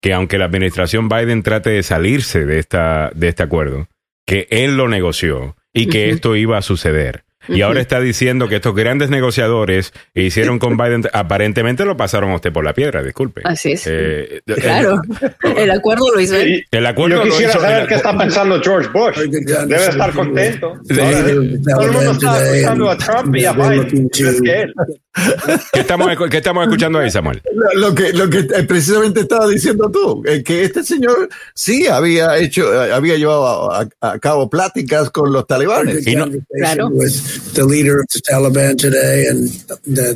[0.00, 3.88] que aunque la administración Biden trate de salirse de, esta, de este acuerdo,
[4.26, 7.24] que él lo negoció y que esto iba a suceder.
[7.48, 12.36] Y ahora está diciendo que estos grandes negociadores hicieron con Biden, aparentemente lo pasaron a
[12.36, 13.42] usted por la piedra, disculpe.
[13.44, 13.84] Así es.
[13.86, 15.00] Eh, Claro.
[15.56, 16.64] El acuerdo lo hizo él.
[16.70, 19.16] El acuerdo Yo lo quisiera hizo- saber el- qué está pensando George Bush.
[19.18, 20.74] Debe estar contento.
[20.88, 24.10] Todo el mundo está acusando a Trump y a Biden.
[24.12, 24.74] Es que él.
[25.72, 27.40] ¿Qué estamos, qué estamos escuchando ahí, Samuel?
[27.54, 31.86] Lo, lo que, lo que eh, precisamente estaba diciendo tú, eh, que este señor sí
[31.86, 36.04] había hecho, eh, había llevado a, a- cabo pláticas con los talibanes.
[36.06, 36.88] Y no- Claro.
[36.88, 37.12] with
[37.54, 39.48] the leader of the Taliban today, and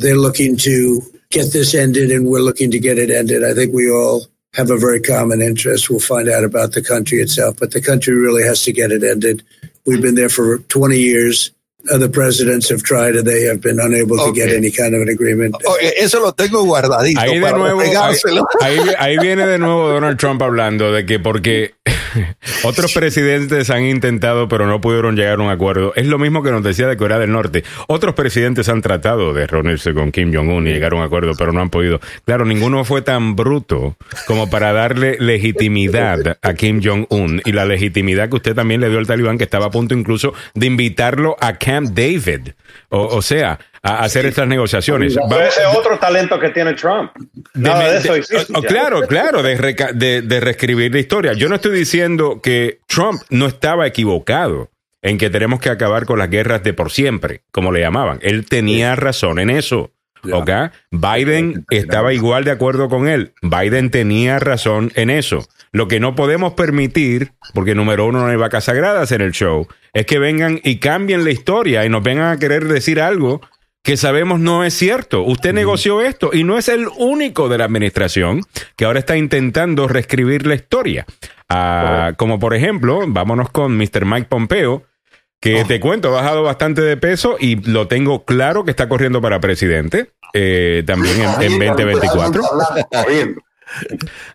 [0.01, 3.43] they're looking to get this ended, and we're looking to get it ended.
[3.43, 4.25] I think we all
[4.55, 5.89] have a very common interest.
[5.89, 9.03] We'll find out about the country itself, but the country really has to get it
[9.03, 9.43] ended.
[9.85, 11.51] We've been there for 20 years.
[11.93, 15.07] other presidents have tried and they have been unable to get any kind of an
[15.07, 15.55] agreement.
[15.65, 17.17] Oye, eso lo tengo guardadito.
[17.21, 17.93] Ahí de nuevo, ahí,
[18.59, 21.75] ahí- ahí viene de nuevo Donald Trump hablando de que porque
[22.63, 25.93] otros presidentes han intentado pero no pudieron llegar a un acuerdo.
[25.95, 27.63] Es lo mismo que nos decía de Corea del Norte.
[27.87, 31.53] Otros presidentes han tratado de reunirse con Kim Jong-un y llegar a un acuerdo, pero
[31.53, 31.99] no han podido.
[32.25, 33.95] Claro, ninguno fue tan bruto
[34.27, 38.99] como para darle legitimidad a Kim Jong-un y la legitimidad que usted también le dio
[38.99, 42.49] al talibán, que estaba a punto incluso de invitarlo a Camp David.
[42.89, 45.17] O, o sea, a hacer estas negociaciones.
[45.29, 47.11] Pero ese es otro talento que tiene Trump.
[47.53, 48.53] Nada de, de- eso existe.
[48.55, 51.33] oh, claro, claro, de, reca- de- de reescribir la historia.
[51.33, 54.69] Yo no estoy diciendo que Trump no estaba equivocado
[55.01, 58.19] en que tenemos que acabar con las guerras de por siempre, como le llamaban.
[58.21, 59.91] Él tenía razón en eso.
[60.33, 60.49] ¿ok?
[60.91, 63.31] Biden estaba igual de acuerdo con él.
[63.41, 65.47] Biden tenía razón en eso.
[65.71, 69.67] Lo que no podemos permitir, porque número uno no hay vacas sagradas en el show,
[69.93, 73.39] es que vengan y cambien la historia y nos vengan a querer decir algo
[73.89, 75.23] que sabemos no es cierto.
[75.23, 78.43] Usted negoció esto y no es el único de la administración
[78.75, 81.07] que ahora está intentando reescribir la historia.
[81.49, 84.05] Ah, Como por ejemplo, vámonos con Mr.
[84.05, 84.83] Mike Pompeo,
[85.41, 89.21] que te cuento, ha bajado bastante de peso y lo tengo claro que está corriendo
[89.21, 92.43] para presidente eh, también en, en 2024.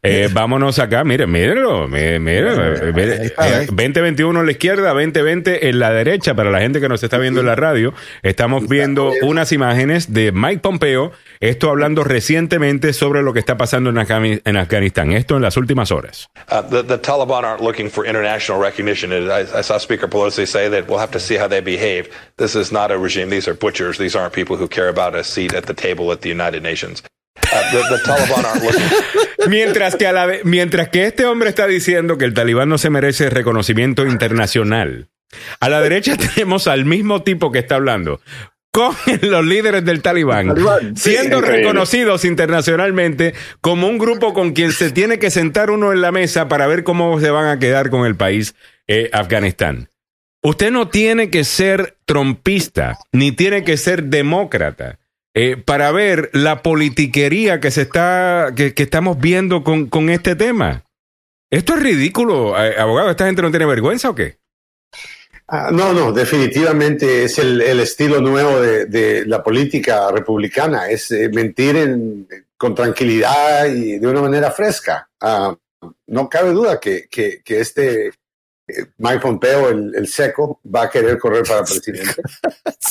[0.03, 5.69] Eh, vámonos acá, miren, mírenlo, mire, mire, eh, mire, eh, 2021 en la izquierda, 2020
[5.69, 9.13] en la derecha, para la gente que nos está viendo en la radio, estamos viendo
[9.23, 14.41] unas imágenes de Mike Pompeo, esto hablando recientemente sobre lo que está pasando en, Afgani-
[14.45, 16.29] en Afganistán, esto en las últimas horas.
[16.51, 19.13] Uh, the, the Taliban aren't looking for international recognition.
[19.13, 22.09] I, I saw Speaker Pelosi say that we'll have to see how they behave.
[22.37, 23.31] This is not a regime.
[23.31, 23.99] These are butchers.
[23.99, 27.03] These aren't people who care about a seat at the table at the United Nations.
[27.41, 29.49] The, the.
[29.49, 32.91] Mientras que, a la mientras que este hombre está diciendo que el talibán no se
[32.91, 35.09] merece reconocimiento internacional,
[35.61, 38.21] a la derecha tenemos al mismo tipo que está hablando
[38.71, 40.55] con los líderes del talibán,
[40.97, 46.11] siendo reconocidos internacionalmente como un grupo con quien se tiene que sentar uno en la
[46.11, 48.57] mesa para ver cómo se van a quedar con el país
[48.89, 49.91] eh, Afganistán.
[50.43, 54.99] Usted no tiene que ser trompista, ni tiene que ser demócrata.
[55.35, 60.37] Eh, para ver la politiquería que se está, que, que estamos viendo con, con este
[60.37, 60.85] tema.
[61.51, 63.11] Esto es ridículo, eh, abogado.
[63.11, 64.39] ¿Esta gente no tiene vergüenza o qué?
[65.47, 71.11] Ah, no, no, definitivamente es el, el estilo nuevo de, de la política republicana, es
[71.11, 75.11] eh, mentir en- con tranquilidad y de una manera fresca.
[75.21, 75.55] Ah,
[76.07, 78.13] no cabe duda que, que- este
[78.99, 82.23] Mike Pompeo, el, el seco, va a querer correr para presidente.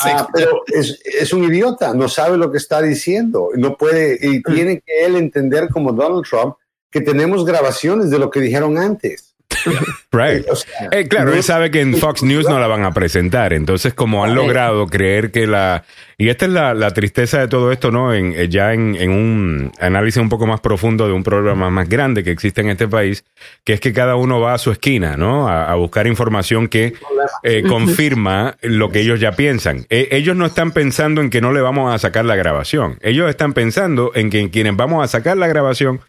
[0.05, 4.41] Ah, pero es, es un idiota, no sabe lo que está diciendo, no puede, y
[4.41, 6.55] tiene que él entender como Donald Trump
[6.89, 9.32] que tenemos grabaciones de lo que dijeron antes.
[10.11, 10.47] Right.
[10.49, 12.91] O sea, Eh, claro, no- él sabe que en Fox News no la van a
[12.91, 13.51] presentar.
[13.53, 15.83] Entonces, como han logrado creer que la...
[16.19, 18.13] Y esta es la, la tristeza de todo esto, ¿no?
[18.13, 21.89] En, eh, ya en, en un análisis un poco más profundo de un problema más
[21.89, 23.25] grande que existe en este país,
[23.65, 25.47] que es que cada uno va a su esquina, ¿no?
[25.49, 26.93] A, a buscar información que
[27.41, 29.85] eh, confirma lo que ellos ya piensan.
[29.89, 32.99] Eh, ellos no están pensando en que no le vamos a sacar la grabación.
[33.01, 35.99] Ellos están pensando en que quienes vamos a sacar la grabación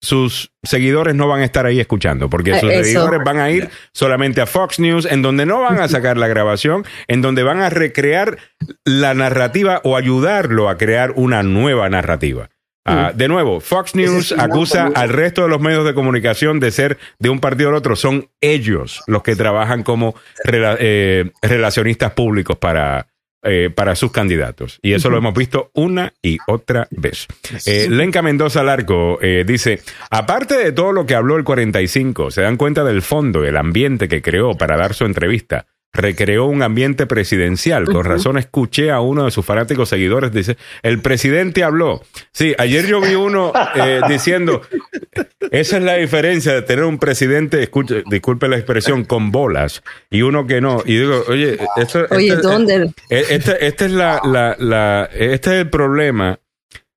[0.00, 2.84] sus seguidores no van a estar ahí escuchando, porque sus Eh, eso.
[2.84, 6.26] seguidores van a ir solamente a Fox News, en donde no van a sacar la
[6.28, 8.38] grabación, en donde van a recrear
[8.84, 12.48] la narrativa o ayudarlo a crear una nueva narrativa.
[12.86, 16.98] Ah, de nuevo, Fox News acusa al resto de los medios de comunicación de ser
[17.18, 17.94] de un partido al otro.
[17.94, 20.14] Son ellos los que trabajan como
[20.44, 23.06] rela- eh, relacionistas públicos para,
[23.42, 24.78] eh, para sus candidatos.
[24.82, 27.26] Y eso lo hemos visto una y otra vez.
[27.64, 29.80] Eh, Lenca Mendoza Larco eh, dice,
[30.10, 34.08] aparte de todo lo que habló el 45, se dan cuenta del fondo, el ambiente
[34.08, 35.66] que creó para dar su entrevista.
[35.92, 37.84] Recreó un ambiente presidencial.
[37.86, 42.02] Con razón escuché a uno de sus fanáticos seguidores, dice, el presidente habló.
[42.32, 44.62] Sí, ayer yo vi uno eh, diciendo,
[45.50, 50.22] esa es la diferencia de tener un presidente, escuche, disculpe la expresión, con bolas y
[50.22, 50.80] uno que no.
[50.86, 52.92] Y digo, oye, esto, Oye, ¿dónde?
[53.10, 56.38] eh, Este, este es la, la, la- este es el problema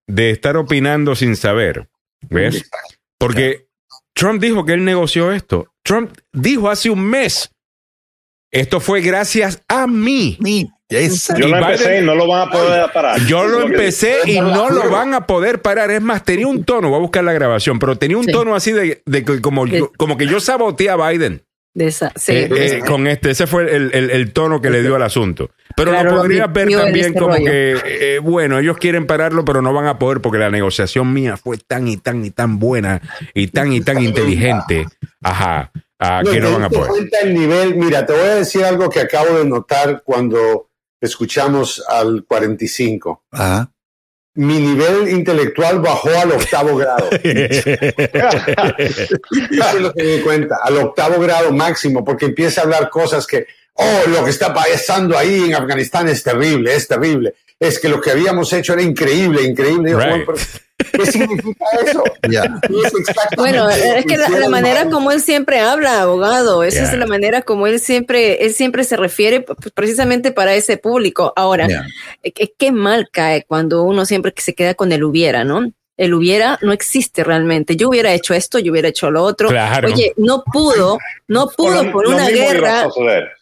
[0.06, 1.88] de estar opinando sin saber.
[2.30, 2.70] ¿Ves?
[3.18, 3.65] Porque
[4.14, 5.74] Trump dijo que él negoció esto.
[5.84, 7.49] Trump dijo hace un mes.
[8.54, 10.38] Esto fue gracias a mí.
[10.40, 13.20] Yo lo empecé Biden- y no lo van a poder parar.
[13.26, 15.90] yo lo empecé y no lo van a poder parar.
[15.90, 18.72] Es más, tenía un tono, voy a buscar la grabación, pero tenía un tono así
[18.72, 21.42] de, de que como, yo, como que yo saboteé a Biden.
[21.76, 22.34] De esa, sí.
[22.34, 25.50] Eh, eh, con este, ese fue el, el- el tono que le dio al asunto.
[25.76, 27.46] Pero Claro, lo lo podrías ver también como rollo.
[27.46, 31.36] que, eh, bueno, ellos quieren pararlo, pero no van a poder porque la negociación mía
[31.38, 33.02] fue tan y tan y tan buena
[33.34, 34.86] y tan y tan inteligente.
[35.24, 36.88] Ajá, ah, que no van a poder.
[36.90, 37.76] cuenta el nivel.
[37.76, 40.70] Mira, te voy a decir algo que acabo de notar cuando
[41.02, 43.24] escuchamos al 45.
[43.32, 43.70] Ajá.
[44.36, 47.10] Mi nivel intelectual bajó al octavo grado.
[47.11, 47.70] Eso
[49.78, 53.28] es lo que me di cuenta, al octavo grado máximo, porque empieza a hablar cosas
[53.28, 57.36] que, oh, lo que está pasando ahí en Afganistán es terrible, es terrible.
[57.60, 59.91] Es que lo que habíamos hecho era increíble, increíble.
[59.91, 60.28] Yo, Right.
[60.78, 62.04] "Bueno, pero, ¿Qué significa eso?
[62.30, 62.44] Ya.
[62.64, 62.94] Es
[63.38, 64.94] Bueno, es que la, manera mal.
[64.94, 66.91] como él siempre habla, abogado, esa Yeah.
[66.94, 71.34] es la manera como él siempre, él siempre se refiere precisamente para ese público.
[71.36, 71.68] Ahora,
[72.24, 75.72] eh, qué mal cae cuando uno siempre que se queda con el hubiera, ¿no?
[75.95, 77.76] El hubiera no existe realmente.
[77.76, 79.50] Yo hubiera hecho esto, yo hubiera hecho lo otro.
[79.50, 79.88] Claro.
[79.90, 80.98] Oye, no pudo,
[81.28, 82.88] no pudo Lo- con lo una guerra,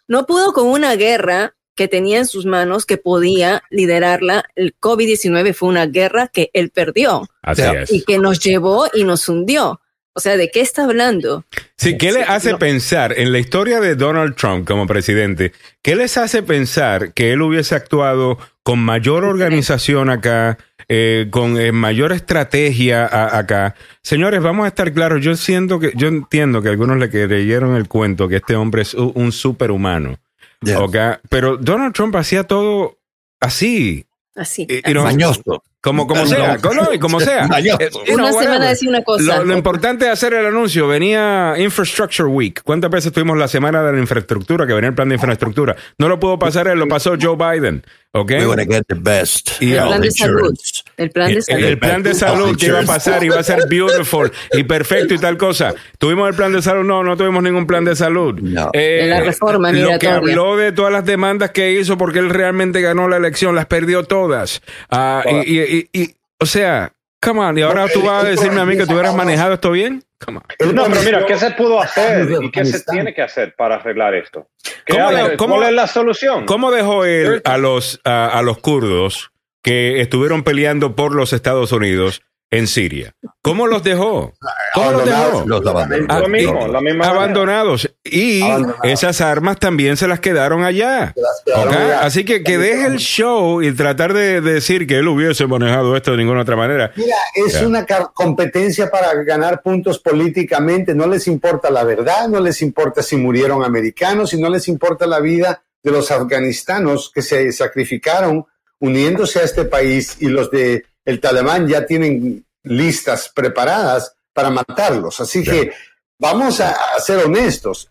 [0.06, 4.44] no pudo con una guerra que tenía en sus manos que podía liderarla.
[4.56, 7.92] El COVID-19 fue una guerra que él perdió Así es.
[7.92, 9.80] y que nos llevó y nos hundió.
[10.14, 11.46] O sea, ¿de qué está hablando?
[11.78, 15.52] Sí, ¿qué le hace pensar en la historia de Donald Trump como presidente?
[15.80, 20.58] ¿Qué les hace pensar que él hubiese actuado con mayor organización acá,
[20.88, 23.74] eh, con eh, mayor estrategia a- acá?
[24.02, 25.22] Señores, vamos a estar claros.
[25.24, 28.92] Yo siento que, yo entiendo que algunos le creyeron el cuento que este hombre es
[28.92, 30.18] un superhumano.
[30.62, 30.80] Ya.
[30.80, 30.96] ¿ok?
[31.28, 32.98] Pero Donald Trump hacía todo
[33.40, 34.06] así.
[34.34, 34.66] Así.
[34.68, 35.62] Y- y no- Mañoso.
[35.82, 37.48] Como, como sea, no, y como sea.
[37.58, 38.68] Eh, know, Una semana whatever.
[38.68, 39.38] decía una cosa.
[39.38, 40.86] Lo, lo importante es hacer el anuncio.
[40.86, 42.60] Venía Infrastructure Week.
[42.62, 44.64] ¿Cuántas veces tuvimos la semana de la infraestructura?
[44.66, 45.74] Que venía el plan de infraestructura.
[45.98, 47.84] No lo pudo pasar él, lo pasó Joe Biden.
[48.14, 48.30] ¿Ok?
[48.30, 49.52] We want to get the best.
[49.62, 50.54] Y el plan de salud.
[50.98, 51.64] El plan de salud.
[51.64, 55.18] el plan de salud que iba a pasar iba a ser beautiful y perfecto y
[55.18, 55.74] tal cosa.
[55.96, 56.84] ¿Tuvimos el plan de salud?
[56.84, 58.38] No, no tuvimos ningún plan de salud.
[58.38, 58.68] No.
[58.74, 62.28] Eh, En la reforma Lo que habló de todas las demandas que hizo porque él
[62.28, 64.60] realmente ganó la elección, las perdió todas.
[64.90, 68.60] Ah, y, y- y- y, o sea, come on, y ahora tú vas a decirme
[68.60, 70.02] a mí que tú hubieras manejado esto bien?
[70.24, 70.74] Come on.
[70.74, 74.14] No, pero mira, ¿qué se pudo hacer y qué se tiene que hacer para arreglar
[74.14, 74.48] esto?
[74.86, 74.96] ¿Qué
[75.36, 76.46] ¿Cómo ¿Cuál es la solución?
[76.46, 79.30] ¿Cómo dejó él a los, a, a los kurdos
[79.62, 82.22] que estuvieron peleando por los Estados Unidos
[82.52, 83.12] en Siria?
[83.40, 84.32] ¿Cómo los dejó?
[84.74, 85.44] ¿Cómo los dejó?
[85.48, 86.20] Los abandonó.
[86.20, 87.92] Lo mismo, y- la misma abandonados.
[88.04, 88.80] Y Abandonados.
[88.84, 91.12] esas armas también se las quedaron allá.
[91.44, 91.74] quedaron ¿ok?
[91.80, 92.00] allá.
[92.02, 96.12] Así que que deje el show y tratar de decir que él hubiese manejado esto
[96.12, 96.92] de ninguna otra manera.
[96.94, 97.66] Mira, es Ya.
[97.66, 97.84] una
[98.14, 100.94] competencia para ganar puntos políticamente.
[100.94, 105.06] No les importa la verdad, no les importa si murieron americanos y no les importa
[105.06, 108.46] la vida de los afganistanos que se sacrificaron
[108.78, 115.20] uniéndose a este país y los de el Talibán ya tienen listas preparadas para matarlos.
[115.20, 115.72] Así que
[116.18, 117.90] vamos a, a ser honestos.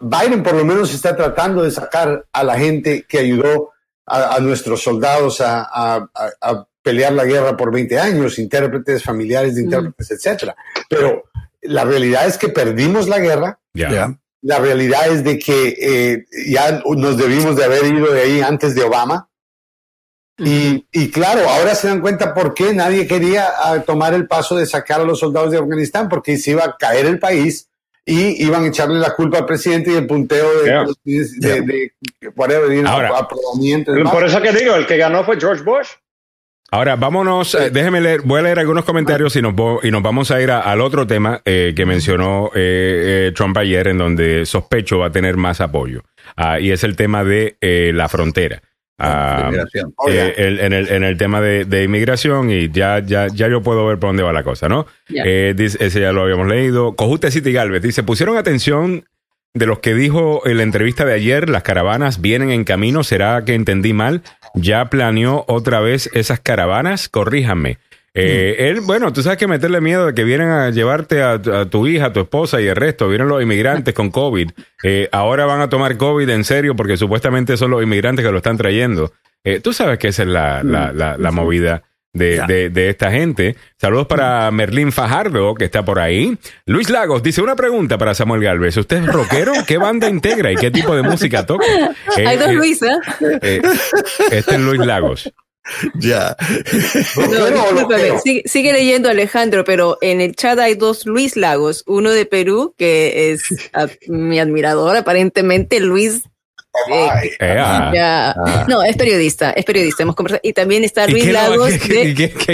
[0.00, 3.70] Biden por lo menos está tratando de sacar a la gente que ayudó
[4.06, 9.04] a, a nuestros soldados a, a- a- a pelear la guerra por 20 años, intérpretes,
[9.04, 10.56] familiares de intérpretes, etcétera.
[10.88, 11.24] Pero
[11.60, 13.60] la realidad es que perdimos la guerra.
[14.40, 18.74] La realidad es de que eh, ya nos debimos de haber ido de ahí antes
[18.74, 19.28] de Obama.
[20.44, 24.56] Y, y claro, ahora se dan cuenta por qué nadie quería ah, tomar el paso
[24.56, 27.68] de sacar a los soldados de Afganistán, porque se iba a caer el país
[28.04, 30.84] y iban a echarle la culpa al presidente y el punteo de, Yeah.
[31.04, 31.92] de, de- de-
[32.34, 34.12] whatever, you know, Ahora, aprobamiento y demás.
[34.12, 35.88] Por eso que digo, el que ganó fue George Bush.
[36.72, 39.54] Ahora, vámonos, eh, déjeme leer, voy a leer algunos comentarios y nos,
[39.84, 43.56] y nos vamos a ir a- al otro tema eh, que mencionó eh, eh, Trump
[43.58, 46.02] ayer, en donde sospecho va a tener más apoyo.
[46.34, 47.56] Ah, y es el tema de
[47.94, 48.62] la frontera.
[49.04, 49.50] Ah,
[50.08, 53.62] eh, el- en, el, en el tema de, de inmigración y ya, ya, ya yo
[53.62, 54.86] puedo ver por dónde va la cosa, ¿no?
[55.26, 56.94] Eh, dice- ese ya lo habíamos leído.
[56.94, 59.04] Cojute City Galvez dice, pusieron atención
[59.54, 63.44] de los que dijo en la entrevista de ayer, las caravanas vienen en camino, ¿será
[63.44, 64.22] que entendí mal?
[64.54, 67.08] ¿Ya planeó otra vez esas caravanas?
[67.08, 67.78] Corríjanme.
[68.14, 71.66] Eh, Él, bueno, tú sabes que meterle miedo de que vienen a llevarte a, a
[71.66, 73.08] tu hija, a tu esposa y el resto.
[73.08, 74.50] Vienen los inmigrantes con COVID.
[74.82, 78.36] Eh, ahora van a tomar COVID en serio porque supuestamente son los inmigrantes que lo
[78.38, 79.12] están trayendo.
[79.44, 81.82] Eh, tú sabes que esa es la, la, la, la movida
[82.12, 83.56] de, de, de esta gente.
[83.80, 86.36] Saludos para Merlín Fajardo, que está por ahí.
[86.66, 88.76] Luis Lagos dice una pregunta para Samuel Galvez.
[88.76, 89.52] ¿Usted es rockero?
[89.66, 91.64] ¿Qué banda integra y qué tipo de música toca?
[92.18, 92.98] Eh, Hay dos eh, Luisa.
[93.40, 93.62] eh,
[94.30, 95.32] este es Luis Lagos.
[95.94, 96.36] Ya.
[97.16, 98.18] No, ¿Rockero o discúlpame, loquero?
[98.20, 102.74] sigue, sigue leyendo Alejandro, pero en el chat hay dos Luis Lagos, uno de Perú,
[102.76, 103.44] que es
[104.08, 106.22] mi admirador, aparentemente Luis.
[106.90, 107.92] eh, Eh, ah.
[107.94, 110.40] ya- no, es periodista, es periodista, hemos conversado.
[110.42, 112.14] Y también está ¿Y Luis qué, Lagos qué- de...
[112.14, 112.32] de-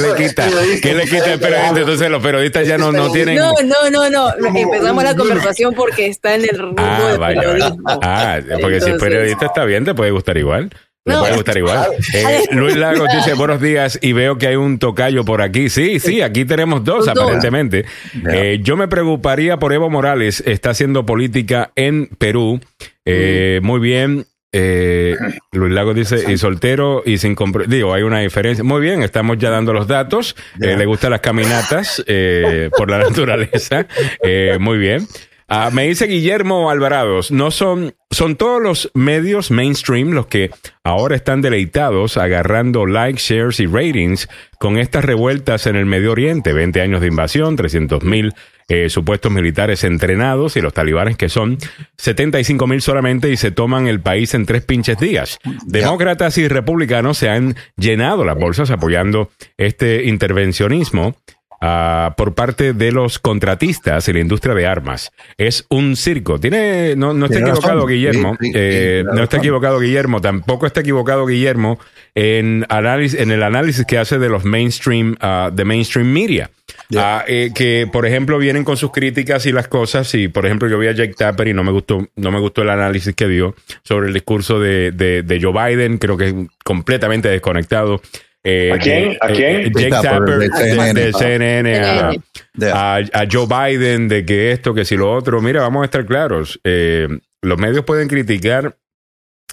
[0.00, 0.48] le quita?
[0.82, 1.78] ¿Qué le quita el periodista?
[1.80, 3.36] Entonces los periodistas ya no, no tienen...
[3.36, 4.30] No, no, no, no.
[4.58, 7.40] Empezamos la conversación porque está en el rumbo Ah, vaya.
[7.40, 8.00] periodismo.
[8.02, 10.70] Ah, porque si es periodista está bien, te puede gustar igual.
[11.06, 11.86] No, puede gustar igual.
[12.12, 15.70] Eh, Luis Lagos dice buenos días y veo que hay un tocayo por aquí.
[15.70, 17.84] Sí, sí, aquí tenemos dos, aparentemente.
[18.30, 20.42] Eh, yo me preocuparía por Evo Morales.
[20.46, 22.60] Está haciendo política en Perú.
[23.04, 24.26] Eh, Muy bien.
[24.58, 25.16] Eh,
[25.52, 27.70] Luis Lago dice, y soltero y sin compromiso.
[27.70, 28.64] Digo, hay una diferencia.
[28.64, 30.34] Muy bien, estamos ya dando los datos.
[30.58, 33.86] Le gustan las caminatas eh, por la naturaleza.
[34.22, 35.06] Eh, muy bien.
[35.48, 40.50] Ah, me dice Guillermo Alvarados, no son, son todos los medios mainstream los que
[40.82, 44.28] ahora están deleitados agarrando likes, shares y ratings
[44.58, 46.52] con estas revueltas en el Medio Oriente.
[46.52, 48.34] 20 años de invasión, 300 mil
[48.68, 51.58] eh, supuestos militares entrenados y los talibanes que son
[51.96, 55.38] 75 mil solamente y se toman el país en tres pinches días.
[55.64, 61.14] Demócratas y republicanos se han llenado las bolsas apoyando este intervencionismo
[61.60, 65.12] ah, por parte de los contratistas y la industria de armas.
[65.36, 66.38] Es un circo.
[66.38, 67.88] Tiene, no, no está equivocado razón.
[67.88, 68.36] Guillermo.
[68.40, 69.40] Sí, sí, eh, sí, no está razón.
[69.40, 70.20] equivocado Guillermo.
[70.20, 71.78] Tampoco está equivocado Guillermo
[72.14, 76.50] en análisis, en el análisis que hace de los mainstream, ah, de mainstream media.
[76.96, 80.68] Ah, eh, que por ejemplo vienen con sus críticas y las cosas y por ejemplo
[80.68, 83.26] yo vi a Jake Tapper y no me gustó no me gustó el análisis que
[83.26, 86.34] dio sobre el discurso de, de, de Joe Biden creo que es
[86.64, 88.00] completamente desconectado
[88.48, 89.16] Eh, ¿A quién?
[89.20, 89.56] ¿A eh, quién?
[89.56, 91.00] eh, Jake Tapper, de CNN.
[91.00, 92.72] de CNN a, CNN.
[92.72, 96.06] a, a Joe Biden de que esto que si lo otro mira vamos a estar
[96.06, 97.08] claros eh,
[97.42, 98.78] los medios pueden criticar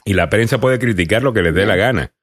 [0.05, 2.13] y la prensa puede criticar lo que les dé la gana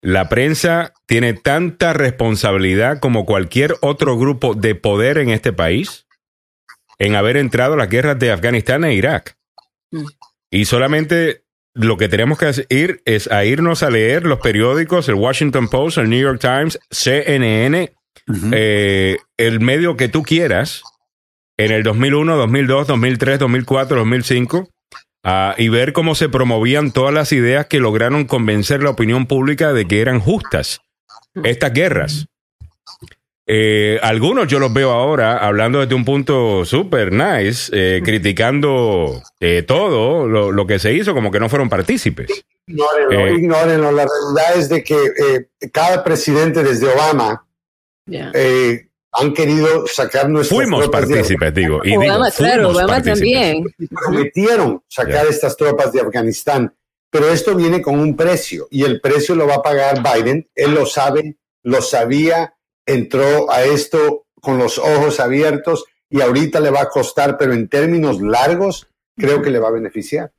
[0.00, 6.06] la prensa tiene tanta responsabilidad como cualquier otro grupo de poder en este país
[6.98, 9.36] en haber entrado a las guerras de Afganistán e Irak.
[9.90, 10.04] Mm.
[10.50, 11.44] Y solamente
[11.78, 15.98] lo que tenemos que ir es a irnos a leer los periódicos, el Washington Post,
[15.98, 17.92] el New York Times, CNN,
[18.52, 20.82] eh, el medio que tú quieras,
[21.56, 24.68] en el 2001, 2002, 2003, 2004, 2005,
[25.22, 29.72] ah, y ver cómo se promovían todas las ideas que lograron convencer la opinión pública
[29.72, 30.80] de que eran justas
[31.44, 32.26] estas guerras.
[33.50, 39.62] Eh, algunos yo los veo ahora hablando desde un punto super nice, eh, criticando eh,
[39.66, 42.28] todo lo, lo que se hizo, como que no fueron partícipes.
[42.66, 43.32] Ignórenlo, Eh.
[43.38, 43.90] ignórenlo.
[43.92, 47.46] La realidad es de que eh, cada presidente desde Obama
[48.06, 51.80] eh, han querido sacar nuestras Fuimos tropas de- partícipes, digo.
[51.84, 53.64] Y Obama, digo, claro, Obama también.
[54.04, 56.74] prometieron sacar estas tropas de Afganistán,
[57.10, 60.46] pero esto viene con un precio y el precio lo va a pagar Biden.
[60.54, 62.52] Él lo sabe, lo sabía,
[62.88, 67.68] entró a esto con los ojos abiertos y ahorita le va a costar, pero en
[67.68, 70.32] términos largos creo que le va a beneficiar.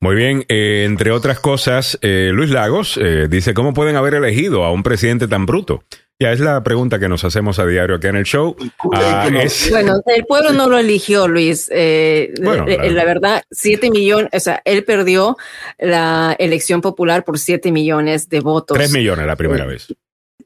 [0.00, 4.64] Muy bien, eh, entre otras cosas, eh, Luis Lagos eh, dice, ¿cómo pueden haber elegido
[4.64, 5.84] a un presidente tan bruto?
[6.20, 8.56] Ya es la pregunta que nos hacemos a diario aquí en el show.
[8.94, 11.68] Ah, es- Bueno, el pueblo no lo eligió, Luis.
[11.72, 12.90] Eh, Bueno, claro.
[12.90, 15.36] la verdad, siete millones, o sea, él perdió
[15.78, 18.76] la elección popular por siete millones de votos.
[18.76, 19.88] tres millones la primera vez.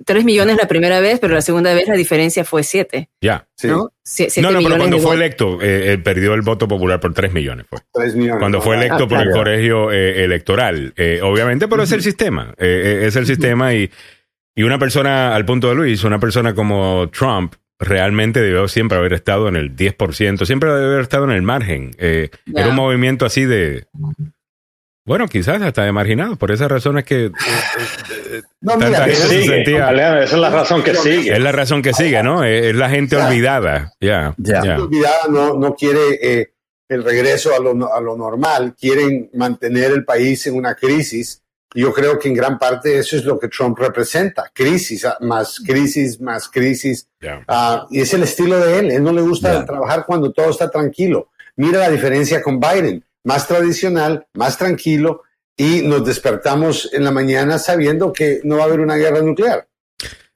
[0.04, 3.08] Tres millones la primera vez, pero la segunda vez la diferencia fue siete.
[3.20, 3.46] Ya.
[3.64, 3.90] ¿no?
[4.04, 7.00] Sie- siete No, no, pero millones cuando fue electo, eh, él perdió el voto popular
[7.00, 7.66] por 3 millones.
[7.68, 7.78] Fue.
[7.92, 8.38] Tres millones.
[8.40, 10.92] Cuando fue electo Ah, por el colegio eh, electoral.
[10.96, 12.54] Eh, obviamente, pero es el sistema.
[12.58, 13.90] eh, eh, es el sistema y,
[14.54, 19.12] y una persona, al punto de Luis, una persona como Trump realmente debió siempre haber
[19.12, 21.90] estado en el 10%, siempre debe haber estado en el margen.
[21.98, 22.28] Eh.
[22.54, 23.86] Era un movimiento así de...
[25.08, 26.38] Bueno, quizás hasta de marginados.
[26.38, 27.26] Por esas razones que...
[27.26, 27.32] eh,
[28.30, 29.90] eh, No, mira, gente eso se Sigue, sentía-
[30.22, 31.32] esa es la razón que sigue.
[31.32, 32.44] es la razón que sigue, ¿no?
[32.44, 33.26] Es, es la gente Ya.
[33.26, 33.92] olvidada.
[34.00, 34.62] Ya, Ya.
[34.64, 34.76] ya.
[34.82, 36.52] olvidada no, no quiere eh,
[36.88, 41.42] el regreso a lo, a lo normal, quieren mantener el país en una crisis.
[41.74, 45.60] Yo creo que en gran parte eso es lo que Trump representa, crisis, ah, más
[45.66, 47.06] crisis, más crisis.
[47.20, 47.42] Ya.
[47.46, 50.70] Ah, y es el estilo de él, él no le gusta trabajar cuando todo está
[50.70, 51.28] tranquilo.
[51.56, 55.22] Mira la diferencia con Biden, más tradicional, más tranquilo,
[55.56, 59.66] y nos despertamos en la mañana sabiendo que no va a haber una guerra nuclear.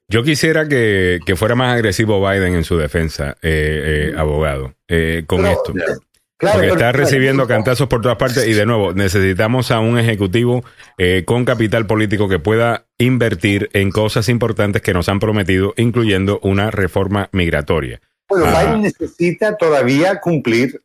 [0.09, 5.23] Yo quisiera que, que fuera más agresivo Biden en su defensa, eh, eh, abogado, eh,
[5.25, 5.73] con Pero, esto.
[6.37, 10.65] Claro, Porque está recibiendo cantazos por todas partes y de nuevo necesitamos a un ejecutivo
[10.97, 16.39] eh, con capital político que pueda invertir en cosas importantes que nos han prometido, incluyendo
[16.43, 18.01] una reforma migratoria.
[18.27, 18.47] Bueno.
[18.47, 20.81] Biden necesita todavía cumplir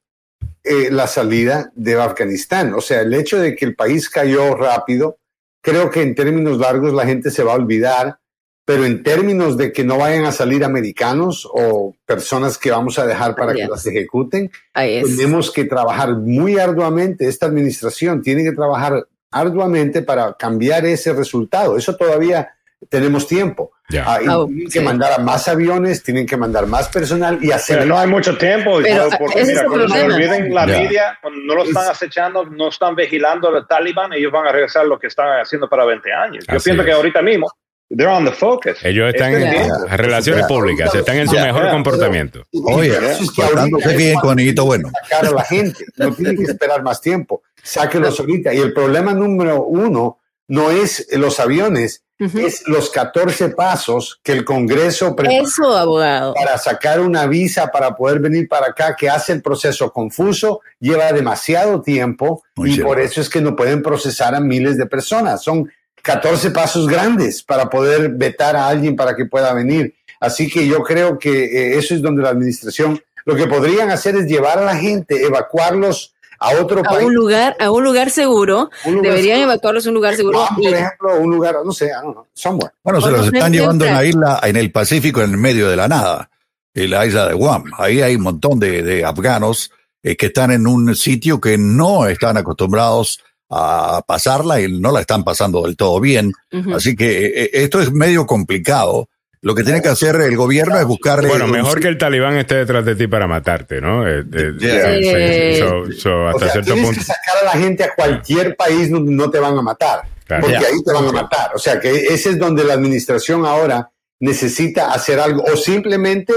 [0.64, 2.74] eh, la salida de Afganistán.
[2.74, 5.18] O sea, el hecho de que el país cayó rápido,
[5.60, 8.18] creo que en términos largos la gente se va a olvidar,
[8.64, 13.06] pero en términos de que no vayan a salir americanos o personas que vamos a
[13.06, 17.28] dejar para que las ejecuten, tenemos que trabajar muy arduamente.
[17.28, 21.76] Esta administración tiene que trabajar arduamente para cambiar ese resultado.
[21.76, 22.57] Eso todavía
[22.88, 23.72] tenemos tiempo.
[23.90, 24.04] Ya.
[24.06, 24.78] Ah, y Ah, tienen sí.
[24.78, 28.06] que mandar a más aviones, tienen que mandar más personal y hacer Pero no hay
[28.06, 28.78] mucho tiempo.
[28.82, 30.78] Pero, porque mira, cuando se olviden la Ya.
[30.80, 34.86] media, cuando no lo están acechando, no están vigilando al Taliban, ellos van a regresar
[34.86, 36.44] lo que están haciendo para 20 años.
[36.48, 36.86] Yo Así pienso es.
[36.86, 37.50] que ahorita mismo,
[37.88, 38.76] they're on the focus.
[38.84, 39.86] Ellos están Este en tiempo.
[39.90, 40.48] en relaciones Ya.
[40.48, 42.42] públicas, están en su mejor comportamiento.
[42.64, 44.90] Oye, Eso es que portándose bien con amiguito bueno.
[45.08, 47.42] sacar a la gente, no tienen que esperar más tiempo.
[47.62, 48.54] sáquelos ahorita.
[48.54, 54.44] Y el problema número uno no es los aviones, es los 14 pasos que el
[54.44, 56.34] Congreso prepara Eso, abogado.
[56.34, 61.12] para sacar una visa para poder venir para acá, que hace el proceso confuso, lleva
[61.12, 62.88] demasiado tiempo Muy y cierto.
[62.88, 65.42] por eso es que no pueden procesar a miles de personas.
[65.42, 65.70] Son
[66.02, 69.94] 14 pasos grandes para poder vetar a alguien para que pueda venir.
[70.20, 74.16] Así que yo creo que eh, eso es donde la administración lo que podrían hacer
[74.16, 77.04] es llevar a la gente, evacuarlos a otro A país.
[77.06, 78.70] un lugar, a un lugar seguro.
[78.84, 79.52] Un lugar Deberían seguro.
[79.52, 80.46] evacuarlos a un lugar seguro.
[80.54, 82.72] Por ejemplo, un lugar, no sé, know, somewhere.
[82.82, 85.68] Bueno, se los están llevando en a- la isla, en el Pacífico, en el medio
[85.68, 86.30] de la nada,
[86.74, 87.64] en la isla de Guam.
[87.78, 89.70] Ahí hay un montón de, de afganos
[90.02, 93.20] eh, que están en un sitio que no están acostumbrados
[93.50, 96.32] a pasarla y no la están pasando del todo bien.
[96.74, 99.08] Así que eh, esto es medio complicado.
[99.40, 101.28] Lo que tiene que hacer el gobierno es buscarle.
[101.28, 104.06] Bueno, mejor que el talibán esté detrás de ti para matarte, ¿no?
[104.08, 104.84] Eh, eh, Yeah.
[104.94, 107.00] sí, sí, Eh, so- so, O hasta sea, cierto tienes punto.
[107.00, 110.42] que sacar a la gente a cualquier país donde no te van a matar, Claro.
[110.42, 111.50] porque ahí te van a matar.
[111.54, 113.90] O sea, que ese es donde la administración ahora
[114.20, 116.34] necesita hacer algo o simplemente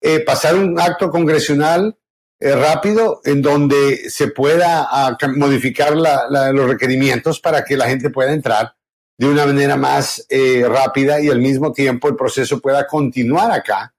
[0.00, 1.96] eh, pasar un acto congresional
[2.40, 7.76] eh, rápido en donde se pueda ah, cam- modificar la- la- los requerimientos para que
[7.76, 8.74] la gente pueda entrar
[9.18, 13.92] de una manera más eh, rápida y al mismo tiempo el proceso pueda continuar acá.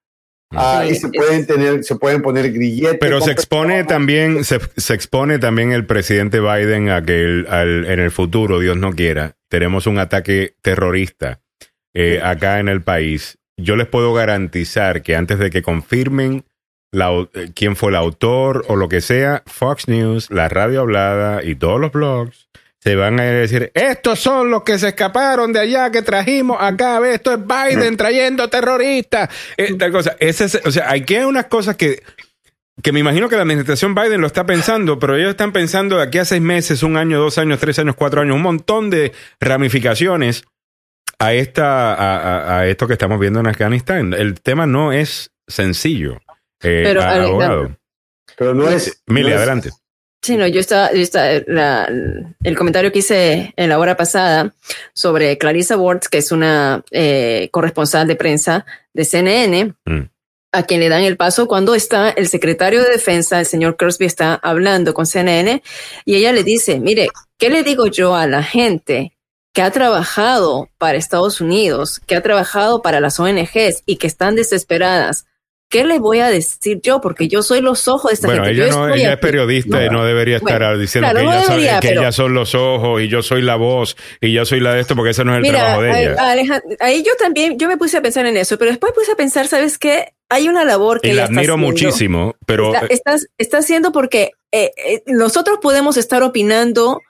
[0.52, 2.98] Ah, Sí, y se pueden tener, se pueden poner grilletes.
[3.00, 7.86] Pero se expone también, se, se expone también el presidente Biden a que el- al-
[7.86, 11.42] en el futuro, Dios no quiera, tenemos un ataque terrorista
[11.94, 13.38] eh, acá en el país.
[13.58, 16.44] Yo les puedo garantizar que antes de que confirmen
[16.92, 21.44] la eh, quién fue el autor o lo que sea, Fox News, la radio hablada
[21.44, 22.48] y todos los blogs
[22.86, 26.99] se van a decir, estos son los que se escaparon de allá, que trajimos acá,
[27.10, 30.16] esto es Biden trayendo terroristas, eh, tal cosa.
[30.20, 32.03] Ese es- o sea, hay que hay unas cosas que
[32.84, 36.03] que me imagino que la administración Biden lo está pensando, pero ellos están pensando de
[36.03, 39.14] aquí a seis meses, un año, dos años, tres años, cuatro años, un montón de
[39.40, 40.44] ramificaciones
[41.18, 44.14] a esta, a, a- a esto que estamos viendo en Afganistán.
[44.14, 46.20] El tema no es sencillo.
[46.62, 47.78] Eh, Pero, abogado.
[48.38, 49.02] Pero no es.
[49.07, 49.70] Mili, no es- adelante.
[50.26, 51.88] Sí, no, yo estaba, yo estaba- la-
[52.44, 54.56] el comentario que hice en la hora pasada
[54.94, 60.10] sobre Clarissa Ward, que es una eh, corresponsal de prensa de CNN, Mm.
[60.52, 64.06] a quien le dan el paso cuando está el secretario de defensa, el señor Crosby,
[64.08, 65.62] está hablando con CNN
[66.06, 69.12] y ella le dice, mire, ¿qué le digo yo a la gente
[69.54, 74.36] que ha trabajado para Estados Unidos, que ha trabajado para las ONGs y que están
[74.36, 75.28] desesperadas?
[75.68, 77.02] ¿Qué le voy a decir yo?
[77.02, 78.62] Porque yo soy los ojos de esta Bueno, gente.
[78.64, 81.32] ella, Yo no, ella es periodista y no debería estar Bueno, diciendo claro, que, no
[81.34, 84.32] ellas, debería, son, que pero- ellas son los ojos y yo soy la voz y
[84.32, 86.32] yo soy la de esto porque ese no es el Mira, trabajo de ella.
[86.32, 89.16] Alejandro, ahí yo también, yo me puse a pensar en eso, pero después puse a
[89.16, 90.14] pensar, ¿sabes qué?
[90.30, 91.58] Hay una labor que y ella la admiro haciendo.
[91.68, 97.02] muchísimo, pero Está, estás- está haciendo porque eh, eh, nosotros podemos estar opinando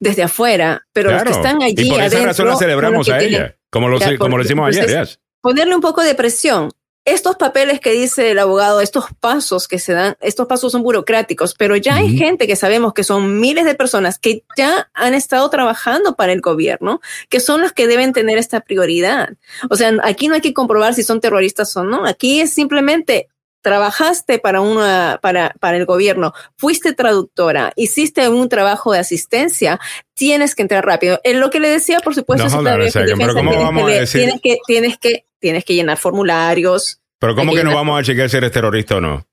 [0.00, 3.18] desde afuera, pero los que están allí y por esa adentro razón la celebramos a
[3.18, 4.84] tienen- ella, como lo, Ya, como lo hicimos ayer.
[4.88, 5.20] entonces, yes.
[5.42, 6.70] ponerle un poco de presión.
[7.08, 11.54] Estos papeles que dice el abogado, estos pasos que se dan, estos pasos son burocráticos,
[11.54, 15.48] pero ya hay gente que sabemos que son miles de personas que ya han estado
[15.50, 19.30] trabajando para el gobierno, que son los que deben tener esta prioridad.
[19.70, 22.04] O sea, aquí no hay que comprobar si son terroristas o no.
[22.06, 23.28] Aquí es simplemente
[23.60, 29.80] trabajaste para una para para el gobierno, fuiste traductora, hiciste un trabajo de asistencia,
[30.14, 31.20] tienes que entrar rápido.
[31.24, 33.34] En lo que le decía, por supuesto, No, es hold on a todavía second, pero
[33.34, 36.97] ¿cómo tienes vamos que a le- decir- tienes que tienes que tienes que llenar formularios.
[37.18, 39.26] Pero ¿cómo que no llenar- vamos a chequear si eres terrorista o no?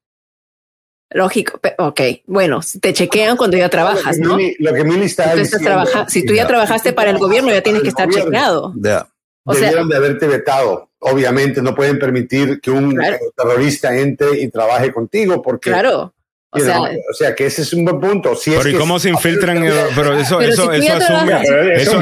[1.11, 4.37] Lógico, ok, bueno, te chequean cuando ya trabajas, lo ¿no?
[4.37, 5.83] que Lo que Mili está Tú estás diciendo.
[5.85, 8.31] trabaja- si tú ya trabajaste para el gobierno, ya tienes que estar Gobierno.
[8.31, 8.73] chequeado.
[8.77, 9.07] Ya.
[9.45, 10.89] O sea- Debieron de haberte vetado.
[10.99, 13.15] Obviamente no pueden permitir que un Claro.
[13.17, 16.14] eh, terrorista entre y trabaje contigo porque Claro.
[16.55, 18.35] O sea, o sea que ese es un buen punto.
[18.35, 19.65] Si es Pero ¿y que- cómo se infiltran?
[19.65, 22.01] eh, Pero eso, Pero eso, si eso asume, trabajas- eso,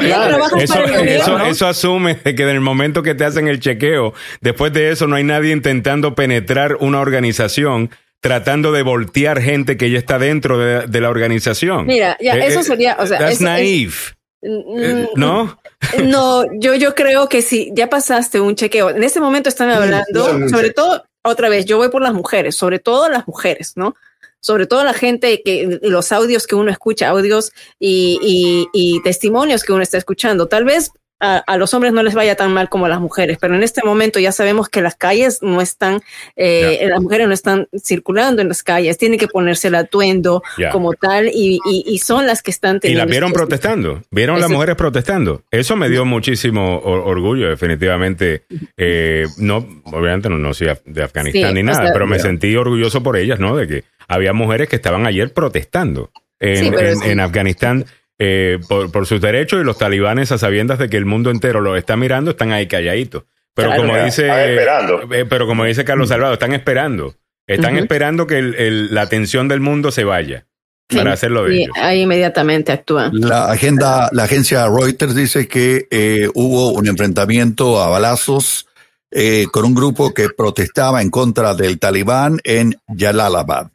[0.57, 4.13] eso, el eso- eso asume de que en el momento que te hacen el chequeo,
[4.41, 7.89] después de eso no hay nadie intentando penetrar una organización,
[8.21, 11.85] tratando de voltear gente que ya está dentro de, de la organización.
[11.85, 13.93] Mira, ya, Eh, eso eh, sería, o sea, that's eso- naive,
[14.41, 15.59] eh, Mm, ¿no?
[16.05, 20.47] No, yo, yo creo que si ya pasaste un chequeo, en este momento están hablando,
[20.49, 23.95] sobre todo, otra vez, yo voy por las mujeres, sobre todo las mujeres, ¿no?
[24.43, 29.63] Sobre todo la gente que los audios que uno escucha, audios y, y- y testimonios
[29.63, 30.47] que uno está escuchando.
[30.47, 30.91] Tal vez
[31.25, 33.63] a, a los hombres no les vaya tan mal como a las mujeres, pero en
[33.63, 36.01] este momento ya sabemos que las calles no están,
[36.35, 40.93] eh, las mujeres no están circulando en las calles, tienen que ponerse el atuendo como
[40.93, 43.05] tal y, y- y son las que están Y teniendo.
[43.05, 45.43] las vieron estos- protestando, vieron las mujeres protestando.
[45.49, 48.43] Eso me dio muchísimo or- orgullo, definitivamente.
[48.77, 52.19] Eh, no, obviamente no, no soy de Afganistán Sí, ni o nada, sea- pero me
[52.19, 53.55] sentí orgulloso por ellas, ¿no?
[53.55, 56.11] De que había mujeres que estaban ayer protestando.
[56.39, 57.09] en, Sí, pero en- sí.
[57.09, 57.85] en Afganistán
[58.19, 61.61] eh, por, por sus derechos y los talibanes a sabiendas de que el mundo entero
[61.61, 63.23] lo está mirando, están ahí calladitos.
[63.55, 63.83] Pero Claro.
[63.87, 67.15] como dice, eh, pero como dice Carlos Salvador, están esperando,
[67.47, 70.45] están esperando que el- el- la atención del mundo se vaya
[70.89, 70.97] Sí.
[70.97, 71.75] para hacerlo de Y ellos.
[71.79, 73.11] ahí inmediatamente actúan.
[73.13, 78.67] La agenda, la agencia Reuters dice que eh, hubo un enfrentamiento a balazos
[79.15, 83.67] eh, con un grupo que protestaba en contra del talibán en Jalalabad.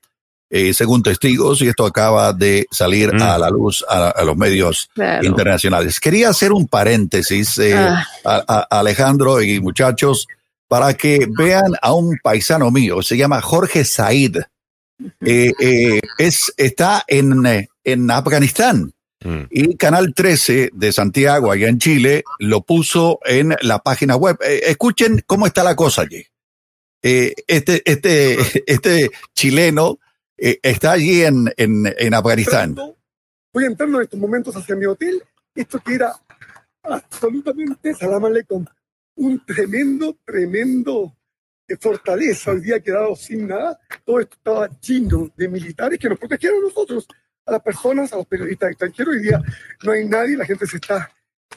[0.51, 3.20] Eh, según testigos, y esto acaba de salir Mm.
[3.23, 5.27] a la luz a, a los medios Claro.
[5.27, 6.01] internacionales.
[6.01, 8.07] Quería hacer un paréntesis, eh, Ah.
[8.25, 10.27] a- a- Alejandro y muchachos,
[10.66, 14.37] para que vean a un paisano mío, se llama Jorge Said.
[15.20, 18.93] Eh, eh, es, está en, en Afganistán.
[19.23, 19.43] Mm.
[19.51, 24.39] Y Canal 13 de Santiago, allá en Chile, lo puso en la página web.
[24.43, 26.25] Eh, escuchen cómo está la cosa allí.
[27.03, 29.99] Este, este, este chileno
[30.39, 32.74] eh, está allí en, en, en Afganistán.
[33.52, 35.23] Voy entrando en estos momentos hacia mi hotel.
[35.55, 36.12] Esto que era
[36.82, 38.65] absolutamente, salam aleikum,
[39.16, 41.16] un tremendo, tremendo
[41.66, 42.52] eh, fortaleza.
[42.52, 43.78] Hoy día ha quedado sin nada.
[44.05, 47.09] Todo esto estaba lleno de militares que nos protegieron a nosotros,
[47.44, 49.15] a las personas, a los periodistas extranjeros.
[49.16, 49.43] Hoy día
[49.82, 51.10] no hay nadie, la gente se está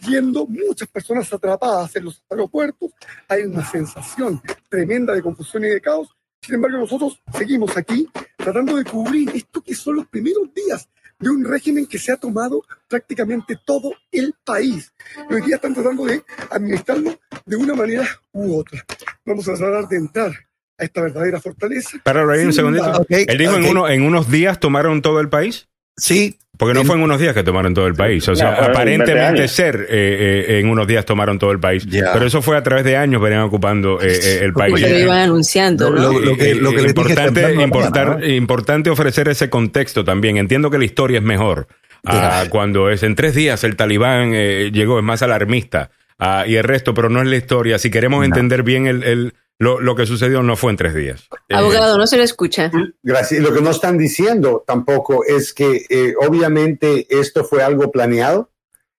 [0.08, 2.92] yendo, muchas personas atrapadas en los aeropuertos.
[3.28, 6.10] Hay una sensación tremenda de confusión y de caos.
[6.42, 10.90] Sin embargo, nosotros seguimos aquí tratando de cubrir esto que son los primeros días
[11.20, 14.92] de un régimen que se ha tomado prácticamente todo el país.
[15.30, 18.84] Y hoy día están tratando de administrarlo de una manera u otra.
[19.24, 20.32] Vamos a tratar de entrar
[20.80, 22.00] a esta verdadera fortaleza.
[22.04, 23.06] Para ahí un segundito.
[23.08, 25.70] Él dijo en, uno, en unos días tomaron todo el país.
[25.96, 26.40] Sí.
[26.62, 28.30] Porque no En- fue en unos días que tomaron todo el país.
[28.30, 31.60] O sea, No, fueron 20 aparentemente ser eh, eh, en unos días tomaron todo el
[31.60, 31.88] país.
[31.90, 34.74] Pero eso fue a través de años, venían ocupando eh, eh, el país.
[34.74, 36.00] Porque lo iban anunciando, ¿no?
[36.00, 38.34] Lo- lo que- lo que dije importante, temprano importar- mañana, ¿no?
[38.36, 40.38] importante ofrecer ese contexto también.
[40.38, 41.66] Entiendo que la historia es mejor.
[42.06, 45.90] Ah, cuando es en tres días el talibán eh, llegó, es más alarmista.
[46.20, 47.80] Ah, y el resto, pero no es la historia.
[47.80, 51.28] Si queremos entender bien el, el- lo, lo que sucedió, no fue en tres días.
[51.48, 52.72] Eh, Abogado, no se le escucha.
[53.04, 53.42] Gracias.
[53.44, 58.50] Lo que no están diciendo tampoco es que eh, obviamente esto fue algo planeado,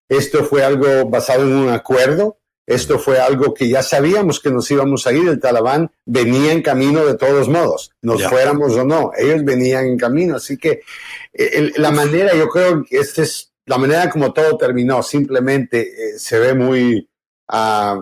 [0.09, 4.70] esto fue algo basado en un acuerdo, esto fue algo que ya sabíamos que nos
[4.70, 8.30] íbamos a ir, el talibán venía en camino de todos modos, nos Ya.
[8.30, 10.82] fuéramos o no, ellos venían en camino, así que
[11.32, 16.18] eh, la manera, yo creo que esta es la manera como todo terminó, simplemente eh,
[16.18, 17.09] se ve muy,
[17.48, 18.01] ah,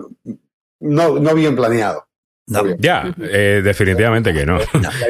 [0.79, 2.05] no, no bien planeado.
[2.51, 2.75] No.
[2.77, 4.59] Ya, eh, definitivamente que no.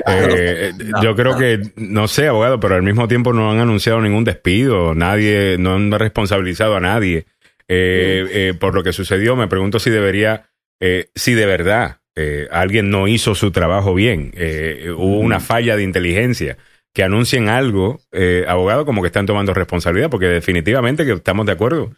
[0.07, 4.23] Eh, yo creo que, no sé, abogado, pero al mismo tiempo no han anunciado ningún
[4.23, 7.25] despido, nadie, no han responsabilizado a nadie
[7.67, 9.35] eh, eh, por lo que sucedió.
[9.35, 10.49] Me pregunto si debería,
[10.79, 15.75] eh, si de verdad eh, alguien no hizo su trabajo bien, eh, hubo una falla
[15.75, 16.57] de inteligencia.
[16.93, 21.53] Que anuncien algo, eh, abogado, como que están tomando responsabilidad, porque definitivamente que estamos de
[21.53, 21.91] acuerdo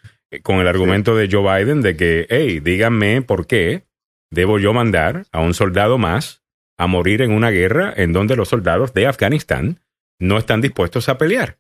[0.43, 3.85] con el argumento de Joe Biden de que, hey, díganme por qué
[4.33, 6.41] debo yo mandar a un soldado más
[6.77, 9.79] a morir en una guerra en donde los soldados de Afganistán
[10.19, 11.57] no están dispuestos a pelear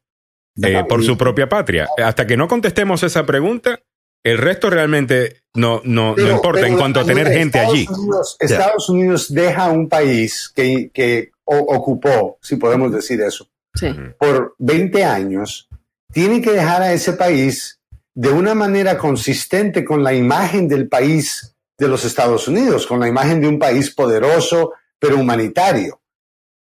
[0.61, 1.87] eh, por su propia patria.
[2.03, 3.79] Hasta que no contestemos esa pregunta,
[4.23, 7.87] el resto realmente no, no, no importa pero en cuanto a tener Estados gente allí.
[7.89, 13.87] Unidos- Estados Unidos deja un país que, que o- ocupó, si podemos decir eso, Sí.
[14.19, 15.67] por 20 años,
[16.11, 17.79] tiene que dejar a ese país
[18.15, 23.07] de una manera consistente con la imagen del país de los Estados Unidos, con la
[23.07, 25.99] imagen de un país poderoso, pero humanitario.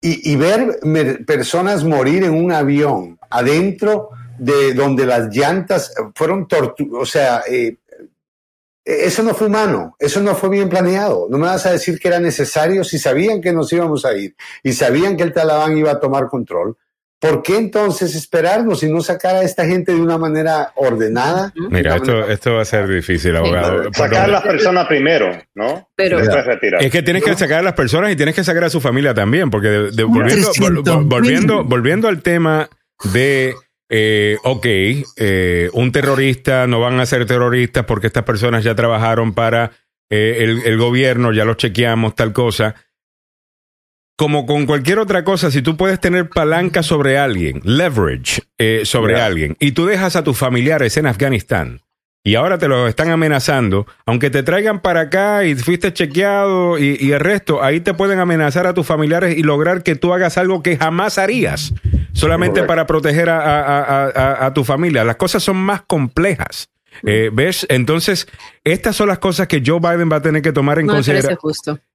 [0.01, 0.79] Y, ver
[1.27, 7.79] personas morir en un avión adentro de donde las llantas fueron torturadas, o sea, eh,
[8.85, 11.27] eso no fue humano, eso no fue bien planeado.
[11.29, 14.35] No me vas a decir que era necesario si sabían que nos íbamos a ir
[14.63, 16.75] y sabían que el talibán iba a tomar control.
[17.19, 21.51] ¿Por qué entonces esperarnos y no sacar a esta gente de una manera ordenada?
[21.55, 23.83] Mira, esto, esto va a ser difícil, abogado.
[23.93, 25.89] Sacar a las personas primero, ¿no?
[25.95, 26.19] Pero-.
[26.79, 29.13] Es que tienes que sacar a las personas y tienes que sacar a su familia
[29.13, 32.69] también, porque de- de- volviendo, vol- 300 vol- volviendo, volviendo al tema
[33.13, 33.53] de,
[33.89, 34.65] eh, ok,
[35.17, 39.71] eh, un terrorista, no van a ser terroristas porque estas personas ya trabajaron para
[40.09, 42.75] eh, el, el gobierno, ya los chequeamos, tal cosa.
[44.19, 49.15] Como con cualquier otra cosa, si tú puedes tener palanca sobre alguien, leverage eh, sobre
[49.21, 51.79] alguien, y tú dejas a tus familiares en Afganistán,
[52.21, 56.97] y ahora te los están amenazando, aunque te traigan para acá y fuiste chequeado y,
[56.99, 60.37] y el resto, ahí te pueden amenazar a tus familiares y lograr que tú hagas
[60.37, 61.73] algo que jamás harías,
[62.11, 62.67] solamente Correcto.
[62.67, 65.05] para proteger a- a- a- a tu familia.
[65.05, 66.67] Las cosas son más complejas.
[67.05, 67.65] Eh, ¿Ves?
[67.69, 68.27] Entonces,
[68.63, 71.37] estas son las cosas que Joe Biden va a tener que tomar en No consideración.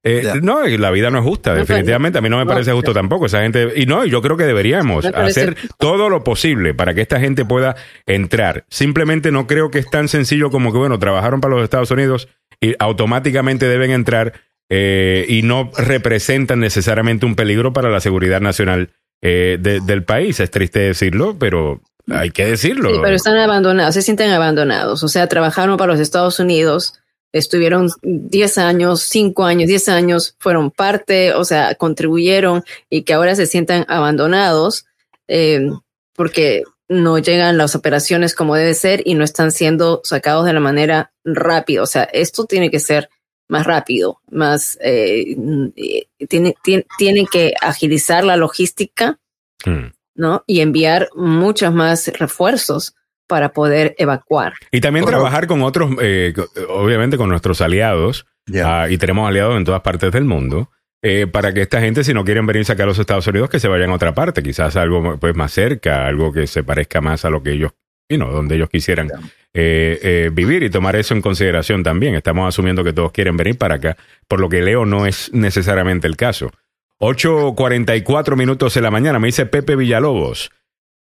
[0.03, 2.17] Eh, No, y la vida no es justa, No, definitivamente.
[2.19, 2.77] A mí no me parece no.
[2.77, 3.25] justo tampoco.
[3.27, 7.19] Esa gente, y no, yo creo que deberíamos hacer todo lo posible para que esta
[7.19, 7.75] gente pueda
[8.05, 8.65] entrar.
[8.69, 12.27] Simplemente no creo que es tan sencillo como que, bueno, trabajaron para los Estados Unidos
[12.61, 14.33] y automáticamente deben entrar
[14.69, 18.89] eh, y no representan necesariamente un peligro para la seguridad nacional
[19.21, 20.39] eh, de- del país.
[20.39, 22.89] Es triste decirlo, pero hay que decirlo.
[22.89, 25.03] Sí, pero están abandonados, se sienten abandonados.
[25.03, 26.93] O sea, trabajaron para los Estados Unidos,
[27.31, 33.35] estuvieron 10 años, 5 años, 10 años, fueron parte, o sea, contribuyeron y que ahora
[33.35, 34.85] se sientan abandonados
[35.27, 35.69] eh,
[36.13, 40.59] porque no llegan las operaciones como debe ser y no están siendo sacados de la
[40.59, 41.81] manera rápida.
[41.81, 43.09] O sea, esto tiene que ser
[43.47, 45.35] más rápido, más, eh,
[45.75, 49.19] eh, tiene, tiene, tiene que agilizar la logística
[49.65, 49.87] Hmm.
[50.15, 50.43] ¿No?
[50.47, 52.95] Y enviar muchos más refuerzos
[53.27, 54.53] para poder evacuar.
[54.71, 56.33] Y también trabajar con otros, eh,
[56.69, 58.25] obviamente con nuestros aliados,
[58.63, 60.69] ah, y tenemos aliados en todas partes del mundo,
[61.07, 63.59] eh, para que esta gente, si no quieren venirse acá a los Estados Unidos, que
[63.59, 67.25] se vayan a otra parte, quizás algo pues, más cerca, algo que se parezca más
[67.25, 67.73] a lo que ellos,
[68.09, 69.11] you know, donde ellos quisieran
[69.53, 72.15] eh, eh, vivir y tomar eso en consideración también.
[72.15, 73.97] Estamos asumiendo que todos quieren venir para acá,
[74.27, 76.51] por lo que leo no es necesariamente el caso.
[76.99, 80.51] 8.44 minutos de la mañana, me dice Pepe Villalobos.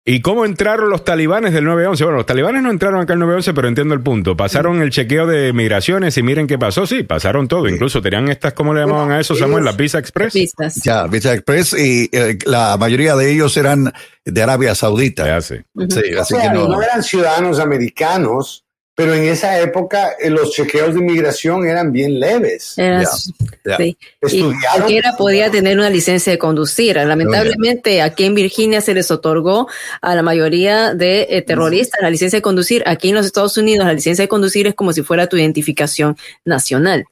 [0.04, 2.04] ¿Y cómo entraron los talibanes del 911?
[2.06, 4.36] Bueno, los talibanes no entraron acá al 911, pero entiendo el punto.
[4.36, 6.88] Pasaron el chequeo de migraciones y miren qué pasó.
[6.88, 7.68] Sí, pasaron todo.
[7.70, 9.64] Incluso tenían estas, ¿cómo le llamaban a eso, Samuel?
[9.64, 10.34] ¿La Visa Express?
[10.84, 13.94] Ya, Visa Express y eh, la mayoría de ellos eran
[14.26, 15.40] de Arabia Saudita.
[15.40, 15.58] sí.
[15.90, 16.68] Sí, O así sea, que no.
[16.68, 18.66] no eran ciudadanos americanos,
[19.02, 22.78] pero en esa época eh, los chequeos de inmigración eran bien leves.
[22.78, 23.02] Era-
[23.66, 23.78] Ya.
[23.78, 23.98] sí.
[24.22, 24.60] Y Estudiaron.
[24.76, 26.98] cualquiera podía tener una licencia de conducir.
[26.98, 29.68] Lamentablemente, aquí en Virginia se les otorgó
[30.04, 32.84] a la mayoría de eh, terroristas la licencia de conducir.
[32.86, 36.16] Aquí en los Estados Unidos, la licencia de conducir es como si fuera tu identificación
[36.46, 37.06] nacional.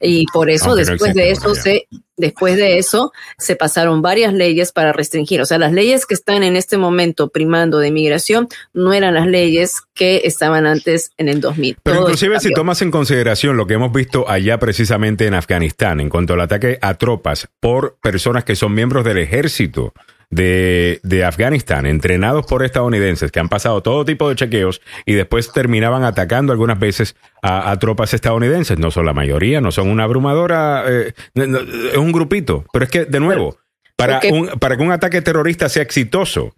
[0.00, 4.34] Y por eso, Aunque no después de eso, se, después de eso, se pasaron varias
[4.34, 5.40] leyes para restringir.
[5.40, 9.26] O sea, las leyes que están en este momento primando de inmigración no eran las
[9.26, 11.78] leyes que estaban antes en el 2000.
[11.82, 16.00] Pero Todo inclusive si tomas en consideración lo que hemos visto allá precisamente en Afganistán
[16.00, 19.94] en cuanto al ataque a tropas por personas que son miembros del ejército
[20.30, 25.52] de, de Afganistán, entrenados por estadounidenses que han pasado todo tipo de chequeos y después
[25.52, 28.78] terminaban atacando algunas veces a, a tropas estadounidenses.
[28.78, 32.64] No son la mayoría, no son una abrumadora, eh, no- es un grupito.
[32.72, 33.58] Pero es que, de nuevo,
[33.96, 36.54] para, un, para que un ataque terrorista sea exitoso,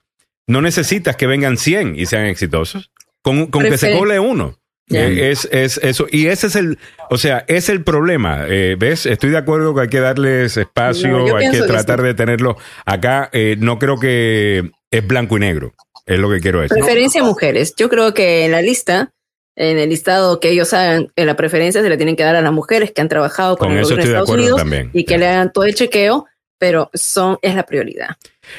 [0.47, 2.91] no necesitas que vengan 100 y sean exitosos.
[3.23, 4.57] Con, con que se cole uno.
[4.91, 6.07] Eh, es, es eso.
[6.11, 6.79] Y ese es el,
[7.11, 8.45] o sea, es el problema.
[8.49, 9.07] Eh, ¿Ves?
[9.07, 12.07] Estoy de acuerdo que hay que darles espacio, No, hay que tratar sí.
[12.07, 12.57] de tenerlo
[12.87, 13.29] acá.
[13.33, 15.75] Eh, no creo que es blanco y negro.
[16.07, 16.79] Es lo que quiero decir.
[16.79, 17.75] Preferencia mujeres.
[17.77, 19.13] Yo creo que en la lista,
[19.57, 22.41] en el listado que ellos hagan, en la preferencia se le tienen que dar a
[22.41, 24.43] las mujeres que han trabajado con, Con el eso gobierno de estoy de Estados acuerdo
[24.45, 24.91] Unidos también.
[24.95, 26.25] y que le hagan todo el chequeo,
[26.59, 28.09] pero son es la prioridad.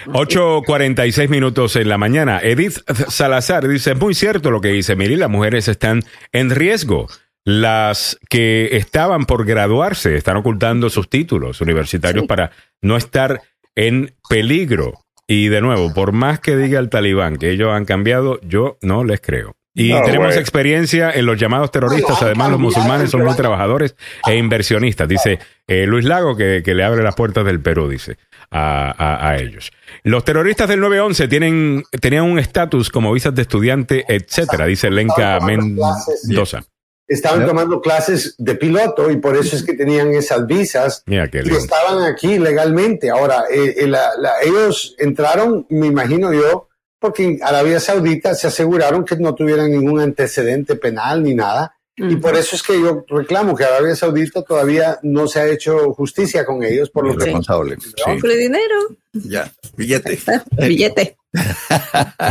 [0.08, 2.40] 8.46 minutos en la mañana.
[2.42, 2.78] Edith
[3.10, 7.08] Salazar dice, es muy cierto lo que dice Miri, las mujeres están en riesgo.
[7.46, 12.52] Las que estaban por graduarse están ocultando sus títulos universitarios para
[12.82, 13.42] no estar
[13.76, 14.94] en peligro.
[15.26, 19.04] Y de nuevo, por más que diga el talibán que ellos han cambiado, yo no
[19.04, 19.56] les creo.
[19.76, 22.22] Y No, tenemos experiencia en los llamados terroristas.
[22.22, 23.96] Además, los musulmanes son muy trabajadores
[24.28, 25.08] e inversionistas.
[25.08, 28.18] Dice eh, Luis Lago que, que le abre las puertas del Perú, dice
[28.52, 29.72] a, a- a ellos.
[30.04, 35.40] Los terroristas del 911 tienen, tenían un estatus como visas de estudiante, etcétera, dice Lenka
[35.42, 36.64] Mendoza.
[37.08, 41.42] Estaban tomando clases de piloto y por eso es que tenían esas visas Mira qué
[41.44, 43.10] y estaban aquí legalmente.
[43.10, 46.68] Ahora, eh, eh, la- la- ellos entraron, me imagino yo,
[47.00, 51.74] porque en Arabia Saudita se aseguraron que no tuvieran ningún antecedente penal ni nada.
[51.98, 55.92] Y por eso es que yo reclamo que Arabia Saudita todavía no se ha hecho
[55.94, 57.78] justicia con ellos por lo que Responsable.
[58.22, 58.76] Con el dinero,
[59.14, 60.20] Ya, billete.
[60.68, 61.16] billete.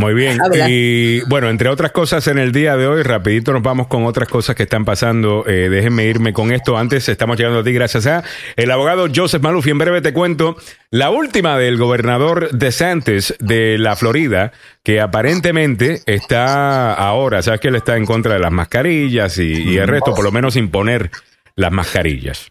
[0.01, 0.41] Muy bien.
[0.41, 0.69] Habla.
[0.69, 4.29] Y bueno, entre otras cosas en el día de hoy, rapidito nos vamos con otras
[4.29, 5.45] cosas que están pasando.
[5.47, 6.77] Eh, déjenme irme con esto.
[6.77, 8.25] Antes estamos llegando a ti gracias a
[8.57, 9.67] el abogado Joseph Maluf.
[9.67, 10.57] Y en breve te cuento
[10.91, 14.53] la última del gobernador DeSantis de la Florida,
[14.83, 19.79] que aparentemente está ahora, sabes que él está en contra de las mascarillas y, y
[19.79, 21.11] el resto, por lo menos imponer
[21.55, 22.51] las mascarillas.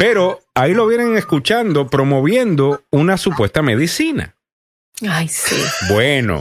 [0.00, 4.34] Pero ahí lo vienen escuchando promoviendo una supuesta medicina.
[5.06, 5.62] Ay, sí.
[5.90, 6.40] Bueno,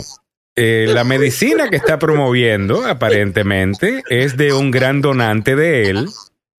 [0.55, 6.07] eh, la medicina que está promoviendo, aparentemente, es de un gran donante de él.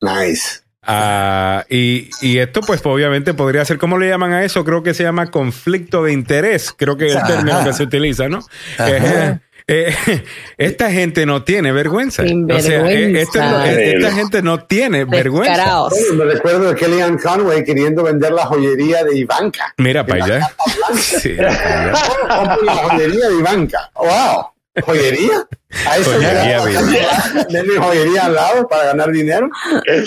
[0.03, 0.61] Nice.
[0.83, 4.63] Ah, y, y esto, pues, obviamente podría ser, ¿cómo le llaman a eso?
[4.65, 6.75] Creo que se llama conflicto de interés.
[6.77, 7.29] Creo que es el Ajá.
[7.29, 8.41] término que se utiliza, ¿no?
[9.73, 9.95] Eh,
[10.59, 12.25] esta gente no tiene vergüenza.
[12.25, 15.87] O sea, eh, esta gente no tiene vergüenza.
[15.89, 19.73] Bueno, me recuerdo de Kellyanne Conway queriendo vender la joyería de Ivanka.
[19.77, 20.51] Mira para allá.
[20.97, 21.95] Sí, la
[22.83, 23.91] joyería de Ivanca.
[23.95, 24.50] ¡Wow!
[24.85, 25.47] ¿Joyería?
[25.87, 26.61] ¿A eso Joyería?
[27.51, 29.49] ¿Denle joyería al lado para ganar dinero?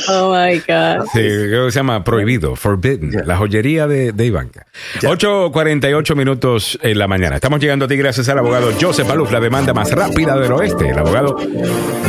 [0.09, 1.05] Oh my God.
[1.13, 4.65] Sí, creo que se llama prohibido, forbidden, la joyería de, de Ivanka.
[5.01, 7.35] 8.48 minutos en la mañana.
[7.35, 10.89] Estamos llegando a ti gracias al abogado Joseph Maluf, la demanda más rápida del oeste.
[10.89, 11.37] El abogado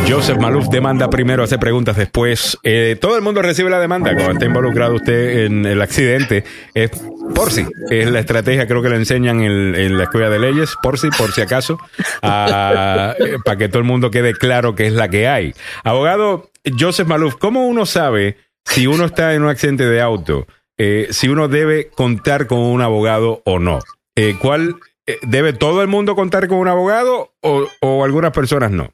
[0.08, 2.58] Joseph Maluf demanda primero, hace preguntas después.
[2.62, 6.44] Eh, todo el mundo recibe la demanda cuando está involucrado usted en el accidente.
[6.72, 6.90] Es
[7.34, 10.98] por si, es la estrategia, creo que le enseñan en, la escuela de leyes, por
[10.98, 11.78] si, por si acaso,
[12.22, 15.54] a- eh, para que todo el mundo quede claro que es la que hay.
[15.84, 20.46] Abogado Joseph Maluf, ¿cómo uno sabe si uno está en un accidente de auto,
[20.78, 23.80] eh, si uno debe contar con un abogado o no?
[24.16, 24.76] Eh, ¿Cuál
[25.22, 28.90] debe todo el mundo contar con un abogado o algunas personas no?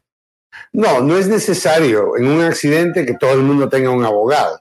[0.73, 4.61] No, no es necesario en un accidente que todo el mundo tenga un abogado.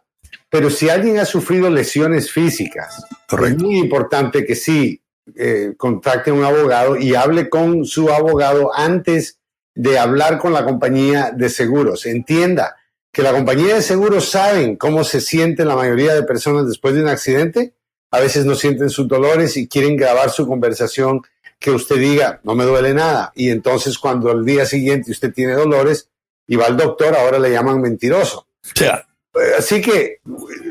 [0.50, 3.06] Pero si alguien ha sufrido lesiones físicas,
[3.46, 5.02] es muy importante que sí
[5.36, 9.40] eh, contacte a un abogado y hable con su abogado antes
[9.76, 12.06] de hablar con la compañía de seguros.
[12.06, 12.76] Entienda
[13.12, 17.02] que la compañía de seguros saben cómo se sienten la mayoría de personas después de
[17.02, 17.74] un accidente.
[18.12, 21.22] A veces no sienten sus dolores y quieren grabar su conversación
[21.60, 23.32] que usted diga, no me duele nada.
[23.36, 26.10] Y entonces cuando al día siguiente usted tiene dolores
[26.48, 28.48] y va al doctor, ahora le llaman mentiroso.
[29.58, 30.20] Así que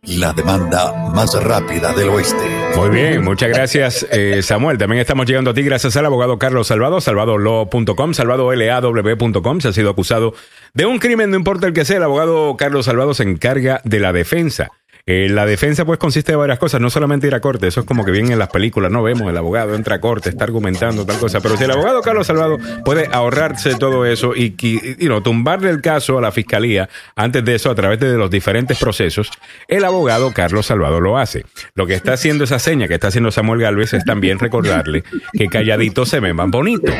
[0.02, 2.44] La demanda más rápida del oeste.
[2.76, 4.78] Muy bien, muchas gracias eh, Samuel.
[4.78, 9.60] También estamos llegando a ti gracias al abogado Carlos Salvado, salvadolaw.com, salvadolaw.com.
[9.60, 10.34] Se ha sido acusado
[10.72, 11.96] de un crimen, no importa el que sea.
[11.96, 14.70] El abogado Carlos Salvado se encarga de la defensa.
[15.04, 17.86] Eh, la defensa pues consiste de varias cosas, no solamente ir a corte, eso es
[17.86, 21.04] como que bien en las películas, no vemos el abogado entra a corte, está argumentando
[21.04, 24.54] tal cosa, pero si el abogado Carlos Salvado puede ahorrarse todo eso y,
[25.00, 28.78] no, tumbarle el caso a la fiscalía antes de eso a través de los diferentes
[28.78, 29.30] procesos,
[29.66, 31.44] el abogado Carlos Salvado lo hace.
[31.74, 35.02] Lo que está haciendo esa seña que está haciendo Samuel Galvez es también recordarle
[35.32, 36.92] que calladito se ve más bonito.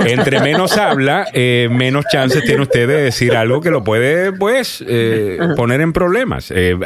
[0.00, 4.84] Entre menos habla, eh, menos chances tiene usted de decir algo que lo puede, pues,
[4.86, 6.50] eh, poner en problemas.
[6.50, 6.76] Eh,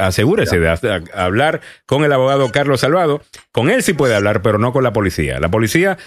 [0.51, 3.23] de ha- hablar con el abogado Carlos Salvado.
[3.53, 5.39] Con él sí puede hablar, pero no con la policía.
[5.41, 5.99] La policía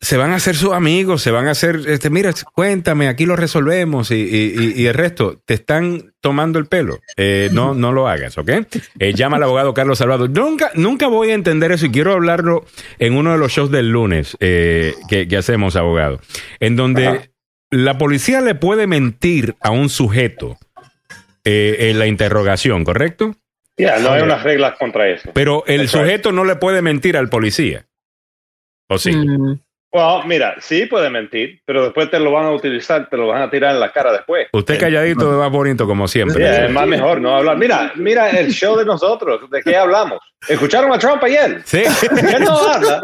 [0.00, 3.34] se van a hacer sus amigos, se van a hacer, este, mira, cuéntame, aquí lo
[3.34, 7.00] resolvemos y, y- y- y el resto te están tomando el pelo.
[7.16, 8.48] Eh, no, no lo hagas, ¿ok?
[9.00, 10.28] Eh, llama al abogado Carlos Salvado.
[10.28, 12.64] Nunca, nunca voy a entender eso y quiero hablarlo
[13.00, 16.20] en uno de los shows del lunes eh, que, que hacemos, abogado,
[16.60, 17.32] en donde
[17.72, 20.58] la policía le puede mentir a un sujeto
[21.44, 23.34] en la interrogación, ¿correcto?
[23.78, 25.30] Ya, no hay unas reglas contra eso.
[25.32, 26.02] Pero el That's right.
[26.02, 27.86] sujeto no le puede mentir al policía.
[28.88, 29.12] ¿O sí?
[29.90, 33.40] Well, mira, sí puede mentir, pero después te lo van a utilizar, te lo van
[33.40, 34.48] a tirar en la cara después.
[34.52, 36.42] Usted calladito es más bonito como siempre.
[36.42, 37.56] Yeah, es más mejor no hablar.
[37.56, 40.18] Mira, mira el show de nosotros, ¿de qué hablamos?
[40.46, 41.62] ¿Escucharon a Trump ayer?
[41.64, 41.78] Sí.
[41.82, 43.00] Él no habla.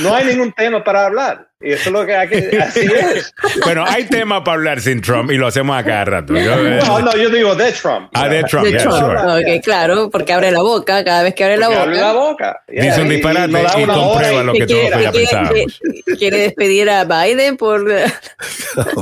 [0.00, 1.48] No hay ningún tema para hablar.
[1.64, 3.32] Y eso es lo que hay que, así es.
[3.64, 6.32] Bueno, hay tema para hablar sin Trump y lo hacemos a cada rato.
[6.34, 8.08] Yo, eh, No, no, yo digo de Trump.
[8.14, 8.96] Ah, de Trump, De yeah, Trump.
[8.98, 9.18] sure.
[9.56, 11.88] Ok, claro, porque abre la boca cada vez que abre la Porque boca.
[11.90, 12.60] abre la boca.
[12.68, 15.52] Yeah, Dice un y- y disparate y comprueba lo que todos ya quiere, pensábamos.
[15.52, 17.84] quiere- quiere despedir a Biden por.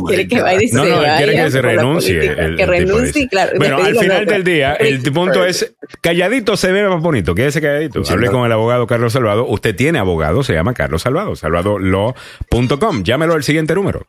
[0.09, 2.15] quiere que Biden No, se no, vaya quiere que se renuncie.
[2.19, 2.43] política.
[2.45, 3.53] el- que renuncie, claro.
[3.57, 7.20] Bueno, al final del día, el punto es calladito se ve más bonito.
[7.23, 8.03] Quédese calladito.
[8.09, 9.47] Hable con el abogado Carlos Salvado.
[9.47, 11.37] Usted tiene abogado, se llama Carlos Salvado.
[11.37, 13.03] Salvadolaw.com.
[13.03, 14.07] Llámelo al siguiente número.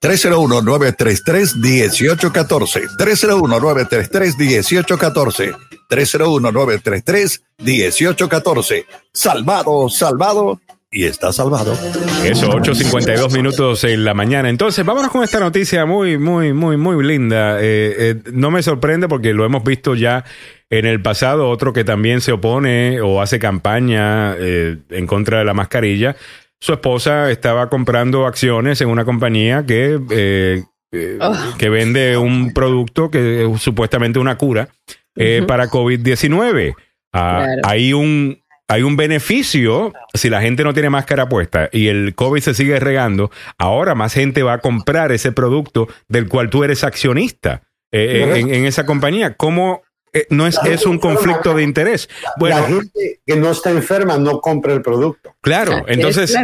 [0.00, 2.88] 301-933-1814.
[2.98, 5.56] 301-933-1814.
[5.90, 8.86] 301-933-1814.
[9.12, 10.60] Salvado, salvado,
[10.94, 11.72] y está salvado.
[12.22, 14.50] Eso, 8.52 minutos en la mañana.
[14.50, 17.58] Entonces, vámonos con esta noticia muy, muy, muy, muy linda.
[17.58, 20.22] Eh, eh, no me sorprende porque lo hemos visto ya
[20.72, 25.44] en el pasado, otro que también se opone o hace campaña eh, en contra de
[25.44, 26.16] la mascarilla.
[26.60, 30.62] Su esposa estaba comprando acciones en una compañía que, eh,
[30.92, 31.34] eh, Oh.
[31.58, 34.68] que vende un producto que es supuestamente una cura
[35.46, 36.74] para COVID-19.
[37.12, 37.60] Ah, Claro.
[37.64, 38.38] Hay un
[38.68, 42.80] hay un beneficio si la gente no tiene máscara puesta y el COVID se sigue
[42.80, 43.30] regando.
[43.58, 47.60] Ahora más gente va a comprar ese producto del cual tú eres accionista
[47.92, 49.34] eh, en- en esa compañía.
[49.34, 49.82] ¿Cómo
[50.12, 52.08] eh, no es, es un conflicto de interés?
[52.38, 55.34] Bueno, la gente que no está enferma no compra el producto.
[55.40, 56.34] Claro, entonces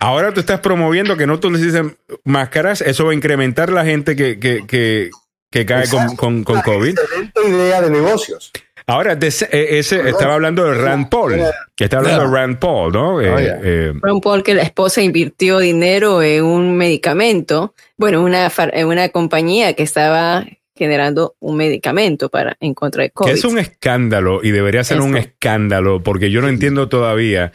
[0.00, 1.82] ahora tú estás promoviendo que no tú necesites
[2.24, 5.10] máscaras, eso va a incrementar la gente que, que, que,
[5.50, 6.98] que cae con, con, con COVID.
[6.98, 8.50] Excelente idea de negocios.
[8.88, 11.34] Ahora, de ese, eh, ese- estaba hablando de Rand Paul,
[11.74, 13.20] que está hablando de Rand Paul, ¿no?
[13.20, 13.58] Eh, Oh, yeah.
[13.64, 18.86] eh, Ron Paul que la esposa invirtió dinero en un medicamento, bueno, una, far- en
[18.86, 20.46] una compañía que estaba
[20.76, 23.30] generando un medicamento para en contra de COVID.
[23.30, 27.52] que es un escándalo y debería ser un escándalo porque yo no entiendo todavía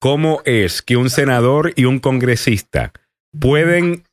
[0.00, 2.92] cómo es que un senador y un congresista
[3.38, 4.04] pueden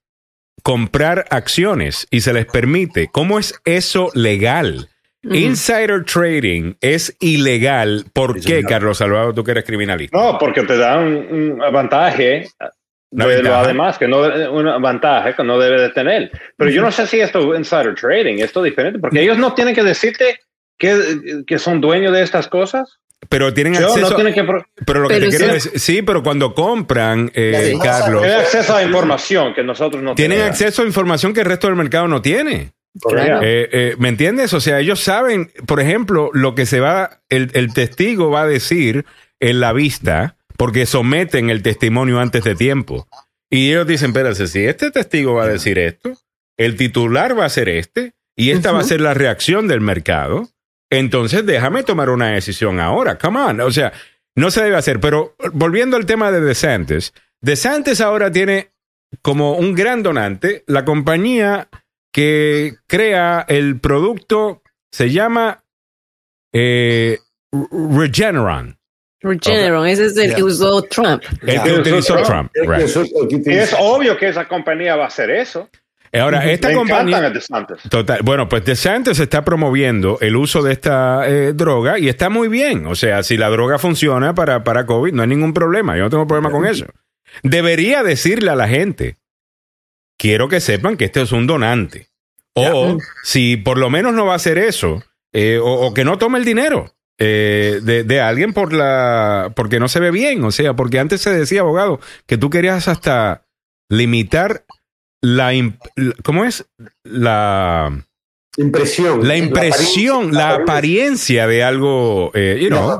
[0.63, 3.09] comprar acciones y se les permite.
[3.11, 4.89] ¿Cómo es eso legal?
[5.23, 8.05] Insider trading es ilegal.
[8.13, 10.17] ¿Por qué, Carlos Salvador, tú que eres criminalista?
[10.17, 12.47] No, porque te da un, un avantaje
[13.11, 13.61] Una de lo ventaja.
[13.61, 14.19] además que no
[14.51, 16.31] un avantaje que no debe de tener.
[16.57, 19.53] Pero yo no sé si esto es insider trading, esto es diferente, porque ellos no
[19.53, 20.39] tienen que decirte
[20.77, 22.97] que, que son dueños de estas cosas.
[23.29, 24.15] Pero tienen Yo, no acceso.
[24.15, 25.51] tienen que pero lo que Pero te quiero sí.
[25.53, 30.37] decir, sí, pero cuando compran, eh, Carlos, Tienen acceso a información que nosotros no tienen
[30.39, 30.59] tenemos.
[30.59, 32.71] acceso a información que el resto del mercado no tiene.
[32.99, 33.41] Claro.
[33.43, 34.53] Eh, eh, ¿Me entiendes?
[34.53, 38.47] O sea, ellos saben, por ejemplo, lo que se va, el, el testigo va a
[38.47, 39.05] decir
[39.39, 43.07] en la vista, porque someten el testimonio antes de tiempo.
[43.49, 46.13] Y ellos dicen, espérate, si este testigo va a decir esto,
[46.55, 50.49] el titular va a ser este, y esta va a ser la reacción del mercado,
[50.91, 53.17] entonces déjame tomar una decisión ahora.
[53.17, 53.61] Come on.
[53.61, 53.91] O sea,
[54.35, 54.99] no se debe hacer.
[54.99, 57.11] Pero volviendo al tema de DeSantis,
[57.41, 58.69] DeSantis ahora tiene
[59.23, 61.69] como un gran donante la compañía
[62.13, 64.61] que crea el producto,
[64.91, 65.63] se llama
[66.53, 67.17] eh,
[67.51, 68.77] Regeneron.
[69.21, 71.23] Regeneron, ese es el que usó Trump.
[71.43, 72.51] El que utilizó Trump.
[72.55, 72.87] right.
[73.45, 75.69] Y es obvio que esa compañía va a hacer eso.
[76.13, 77.33] Ahora, esta encantan compañía.
[77.89, 78.19] Total.
[78.23, 82.85] Bueno, pues DeSantis está promoviendo el uso de esta eh, droga y está muy bien.
[82.85, 85.95] O sea, si la droga funciona para, para COVID, no hay ningún problema.
[85.95, 86.85] Yo no tengo problema con eso.
[87.43, 89.17] Debería decirle a la gente,
[90.17, 92.07] quiero que sepan que este es un donante.
[92.55, 96.17] O si por lo menos no va a hacer eso, eh, o, o que no
[96.17, 96.93] tome el dinero
[97.23, 100.43] eh, de, de alguien por la porque no se ve bien.
[100.43, 103.45] O sea, porque antes se decía, abogado, que tú querías hasta
[103.89, 104.65] limitar
[105.21, 105.51] la...
[106.23, 106.65] ¿Cómo es?
[107.03, 108.05] La...
[108.57, 109.27] Impresión.
[109.27, 112.99] La impresión, la apariencia de algo, eh, you know,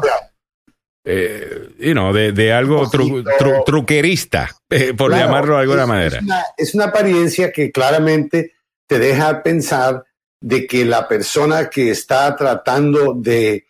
[1.04, 5.82] eh, you know, de, de algo tru- tru- truquerista, eh, por Claro, llamarlo de alguna
[5.82, 6.18] es- manera.
[6.18, 8.54] Es una, es una apariencia que claramente
[8.88, 10.06] te deja pensar
[10.42, 13.66] de que la persona que está tratando de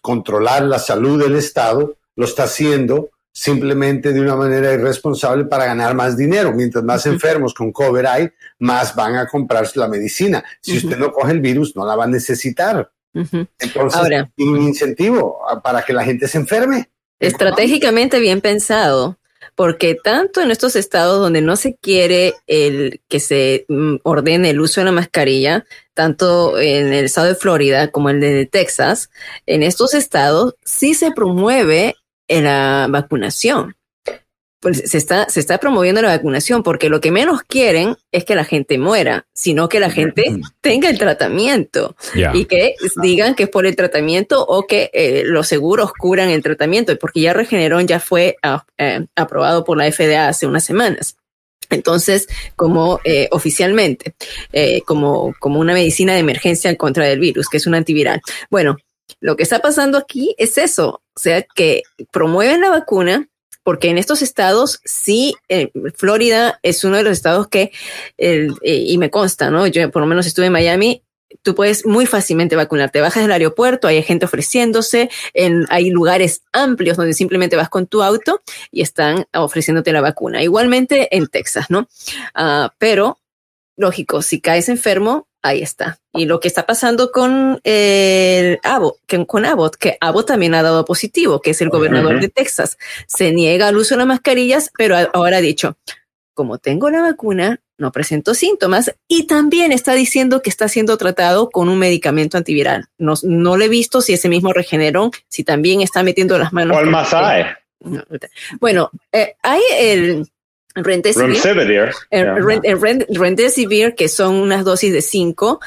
[0.00, 5.94] controlar la salud del Estado lo está haciendo simplemente de una manera irresponsable para ganar
[5.94, 6.52] más dinero.
[6.52, 10.44] Mientras más enfermos con COVID hay, más van a comprarse la medicina.
[10.60, 12.90] Si usted no coge el virus, no la va a necesitar.
[13.14, 14.30] Entonces, Ahora.
[14.38, 16.90] un incentivo ah, para que la gente se enferme.
[17.20, 19.18] Estratégicamente bien pensado,
[19.54, 24.60] porque tanto en estos estados donde no se quiere el que se mm, ordene el
[24.60, 25.64] uso de la mascarilla,
[25.94, 29.10] tanto en el estado de Florida como en el de Texas,
[29.46, 31.96] en estos estados sí se promueve
[32.28, 33.76] la vacunación.
[34.60, 38.36] Pues se está, se está promoviendo la vacunación porque lo que menos quieren es que
[38.36, 41.96] la gente muera, sino que la gente tenga el tratamiento
[42.32, 46.44] y que digan que es por el tratamiento o que eh, los seguros curan el
[46.44, 51.16] tratamiento, porque ya Regeneron ya fue ah, eh, aprobado por la FDA hace unas semanas.
[51.72, 54.14] Entonces, como eh, oficialmente,
[54.52, 58.20] eh, como, como una medicina de emergencia en contra del virus, que es un antiviral.
[58.50, 58.76] Bueno,
[59.20, 63.28] lo que está pasando aquí es eso, o sea, que promueven la vacuna,
[63.62, 65.34] porque en estos estados sí,
[65.94, 67.70] Florida es uno de los estados que,
[68.18, 69.66] eh, y me consta, ¿no?
[69.68, 71.04] Yo por lo menos estuve en Miami,
[71.42, 73.00] tú puedes muy fácilmente vacunarte.
[73.00, 78.02] Bajas del aeropuerto, hay gente ofreciéndose, en, hay lugares amplios donde simplemente vas con tu
[78.02, 80.42] auto y están ofreciéndote la vacuna.
[80.42, 81.88] Igualmente en Texas, ¿no?
[82.34, 83.18] Ah, pero,
[83.76, 85.98] lógico, si caes enfermo, Ahí está.
[86.12, 90.62] Y lo que está pasando con el Abbott, que, con Abbott, que Abbott también ha
[90.62, 92.78] dado positivo, que es el gobernador de Texas.
[93.08, 95.76] Se niega al uso de las mascarillas, pero ahora ha dicho,
[96.32, 101.50] como tengo la vacuna, no presento síntomas y también está diciendo que está siendo tratado
[101.50, 102.88] con un medicamento antiviral.
[102.98, 106.76] No, no le he visto si ese mismo regenerón, si también está metiendo las manos.
[106.76, 107.44] ¿Cuál más hay?
[107.80, 108.02] No,
[108.60, 110.26] Bueno, eh, hay el
[113.08, 113.94] Remdesivir.
[113.94, 115.60] Que son unas dosis de 5,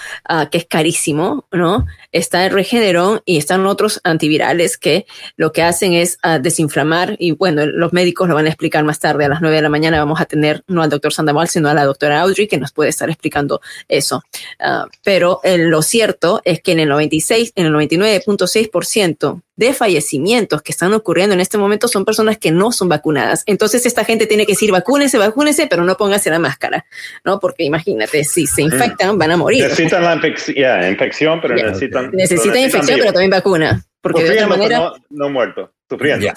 [0.51, 1.85] que es carísimo, ¿no?
[2.11, 5.05] Está el Regeneron y están otros antivirales que
[5.35, 8.99] lo que hacen es ah, desinflamar y bueno, los médicos lo van a explicar más
[8.99, 9.99] tarde a las 9 de la mañana.
[9.99, 12.89] Vamos a tener no al doctor Sandoval, sino a la doctora Audrey que nos puede
[12.89, 14.23] estar explicando eso.
[14.59, 20.61] Ah, pero eh, lo cierto es que en el 96, en el 99.6% de fallecimientos
[20.61, 23.43] que están ocurriendo en este momento son personas que no son vacunadas.
[23.45, 26.85] Entonces esta gente tiene que decir vacúnese, vacúnese, pero no póngase la máscara,
[27.23, 27.39] ¿no?
[27.39, 29.63] Porque imagínate, si se infectan van a morir.
[29.63, 31.67] Necesitan la infec- yeah, infección, pero Yeah.
[31.67, 32.11] necesitan.
[32.11, 33.85] Necesitan pero infección, pero también vacuna.
[34.01, 35.71] Porque de otra manera, no, no muerto.
[35.89, 36.27] Sufriendo.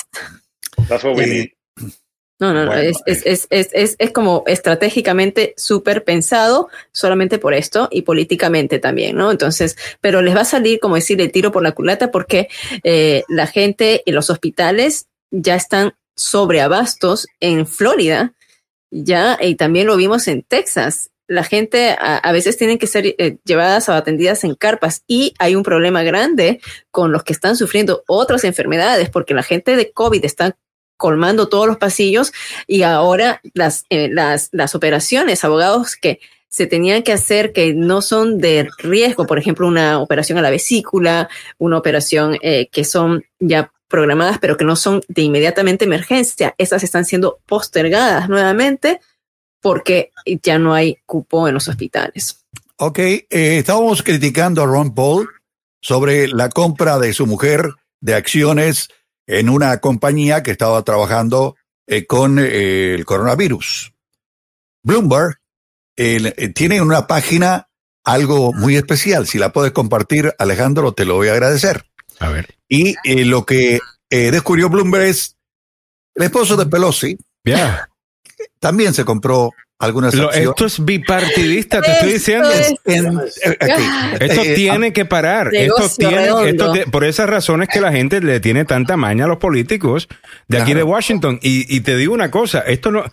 [0.89, 1.49] That's what we need.
[2.41, 7.39] No, no, no, Bueno, es, es, es, es, es, es como estratégicamente súper pensado solamente
[7.39, 9.33] por esto y políticamente también, ¿no?
[9.33, 12.49] Entonces, pero les va a salir, como decir, el tiro por la culata porque
[12.85, 18.35] eh, la gente en los hospitales ya están sobreabastos en Florida,
[18.91, 21.11] ya, y también lo vimos en Texas.
[21.27, 25.35] La gente a, a veces tienen que ser eh, llevadas o atendidas en carpas y
[25.41, 26.61] hay un problema grande
[26.93, 30.57] con los que están sufriendo otras enfermedades porque la gente de COVID está
[30.99, 32.33] colmando todos los pasillos
[32.67, 36.21] y ahora las, eh, las, las operaciones, abogados que
[36.51, 40.51] se tenían que hacer que no son de riesgo, por ejemplo, una operación a la
[40.51, 46.55] vesícula, una operación eh, que son ya programadas, pero que no son de inmediatamente emergencia.
[46.59, 49.01] Estas están siendo postergadas nuevamente
[49.61, 50.11] porque
[50.43, 52.45] ya no hay cupo en los hospitales.
[52.77, 55.29] Ok, eh, estábamos criticando a Ron Paul
[55.81, 57.71] sobre la compra de su mujer
[58.01, 58.89] de acciones
[59.29, 61.55] en una compañía que estaba trabajando
[61.87, 63.93] eh, con eh, el coronavirus.
[64.83, 65.37] Bloomberg
[65.97, 67.69] eh, tiene una página
[68.05, 69.27] algo muy especial.
[69.27, 71.85] Si la puedes compartir, Alejandro, te lo voy a agradecer.
[72.19, 72.57] A ver.
[72.69, 73.79] Y eh, lo que
[74.09, 75.37] descubrió Bloomberg es
[76.15, 77.19] el esposo de Pelosi.
[78.61, 82.49] También se compró algunas Lo- esto es bipartidista, te estoy diciendo.
[82.85, 83.83] En- eh, aquí.
[84.25, 85.51] Esto Eh, tiene que parar.
[85.55, 89.29] Esto tiene, esto te- por esas razones que la gente le tiene tanta maña a
[89.29, 90.09] los políticos
[90.49, 91.39] de aquí de Washington.
[91.43, 93.05] Y, y te digo una cosa, esto no.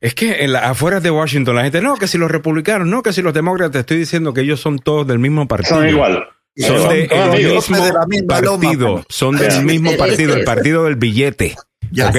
[0.00, 3.02] Es que en la, afuera de Washington la gente, no, que si los republicanos, no,
[3.02, 5.76] que si los demócratas, te estoy diciendo que ellos son todos del mismo partido.
[5.76, 6.28] Son igual.
[6.56, 9.04] Son Son mismo de la misma loma, partido.
[9.08, 11.56] Son del mismo partido, el partido del billete.
[11.90, 12.10] Ya.
[12.10, 12.16] ¿ok?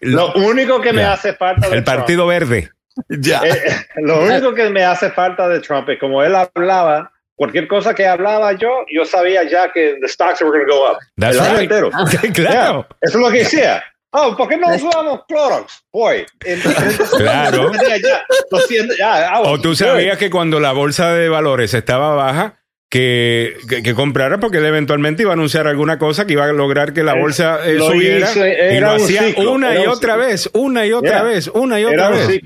[0.00, 2.70] Lo único que me hace falta El Trump- partido verde.
[3.08, 3.40] Ya.
[3.44, 7.68] Eh, eh, lo único que me hace falta de Trump es como él hablaba, cualquier
[7.68, 10.98] cosa que hablaba yo, yo sabía ya que the stocks were going to go up.
[11.16, 11.62] That's el año right.
[11.70, 11.90] entero.
[12.34, 12.86] claro.
[12.88, 13.84] Yeah, Eso es lo que decía.
[14.10, 15.84] Oh, ¿por qué no usamos Clorox?
[15.92, 16.24] Boy.
[16.44, 17.70] Entonces, Claro.
[17.72, 19.74] ya, lo siento, ya, O tú good.
[19.76, 22.54] sabías que cuando la bolsa de valores estaba baja,
[22.90, 26.52] que, que, que comprara porque él eventualmente iba a anunciar alguna cosa que iba a
[26.52, 28.30] lograr que la Eh, bolsa eh, lo subiera.
[28.30, 30.26] hizo, y era lo un hacía ciclo, una era y un otra ciclo.
[30.26, 31.22] vez, una y otra Yeah.
[31.24, 32.40] vez, una y Era otra un vez.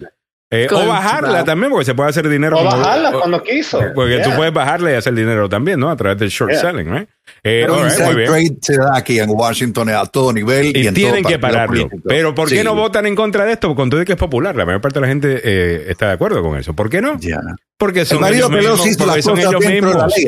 [0.55, 2.57] Eh, o bajarla también, porque se puede hacer dinero.
[2.59, 3.81] O como- bajarla o- cuando quiso.
[3.95, 4.37] Porque tú Yeah.
[4.37, 5.89] puedes bajarla y hacer dinero también, ¿no?
[5.91, 6.61] A través del short Yeah.
[6.61, 7.09] selling, ¿right?
[7.45, 8.27] Eh, Pero right, muy bien.
[8.29, 11.39] trade se da aquí en Washington a todo nivel y, Y en tienen todo que
[11.39, 11.67] pararlo.
[11.89, 12.03] político.
[12.09, 12.65] Pero ¿por qué Sí.
[12.65, 13.75] no votan en contra de esto?
[13.75, 14.55] Con todo y que es popular.
[14.57, 16.75] La mayor parte de la gente eh, está de acuerdo con eso.
[16.75, 17.19] ¿Por qué no?
[17.21, 17.41] Ya.
[17.79, 18.97] Porque El son marido ellos mismos.
[19.07, 19.97] Porque son ellos la mismos.
[20.17, 20.27] ley.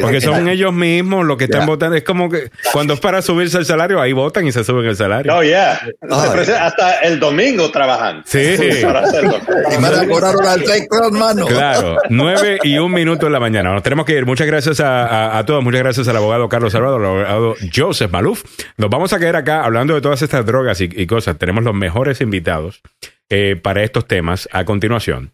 [0.00, 0.52] Porque son Ya.
[0.52, 1.66] ellos mismos los que están Ya.
[1.66, 1.96] votando.
[1.96, 4.96] Es como que cuando es para subirse el salario, ahí votan y se suben el
[4.96, 5.30] salario.
[5.30, 5.78] No, yeah.
[6.10, 8.22] Ah, Se presenta- hasta el domingo trabajan.
[8.24, 8.56] Sí.
[8.82, 9.36] Para hacerlo.
[9.70, 11.46] Y a trade crown, mano.
[11.46, 13.72] Claro, nueve y un minuto en la mañana.
[13.72, 14.24] Nos tenemos que ir.
[14.24, 15.62] Muchas gracias a, a- a todos.
[15.62, 18.44] Muchas gracias al abogado Carlos Salvador, al abogado Joseph Maluf.
[18.76, 21.38] Nos vamos a quedar acá hablando de todas estas drogas y, y cosas.
[21.38, 22.82] Tenemos los mejores invitados
[23.28, 25.32] eh, para estos temas a continuación.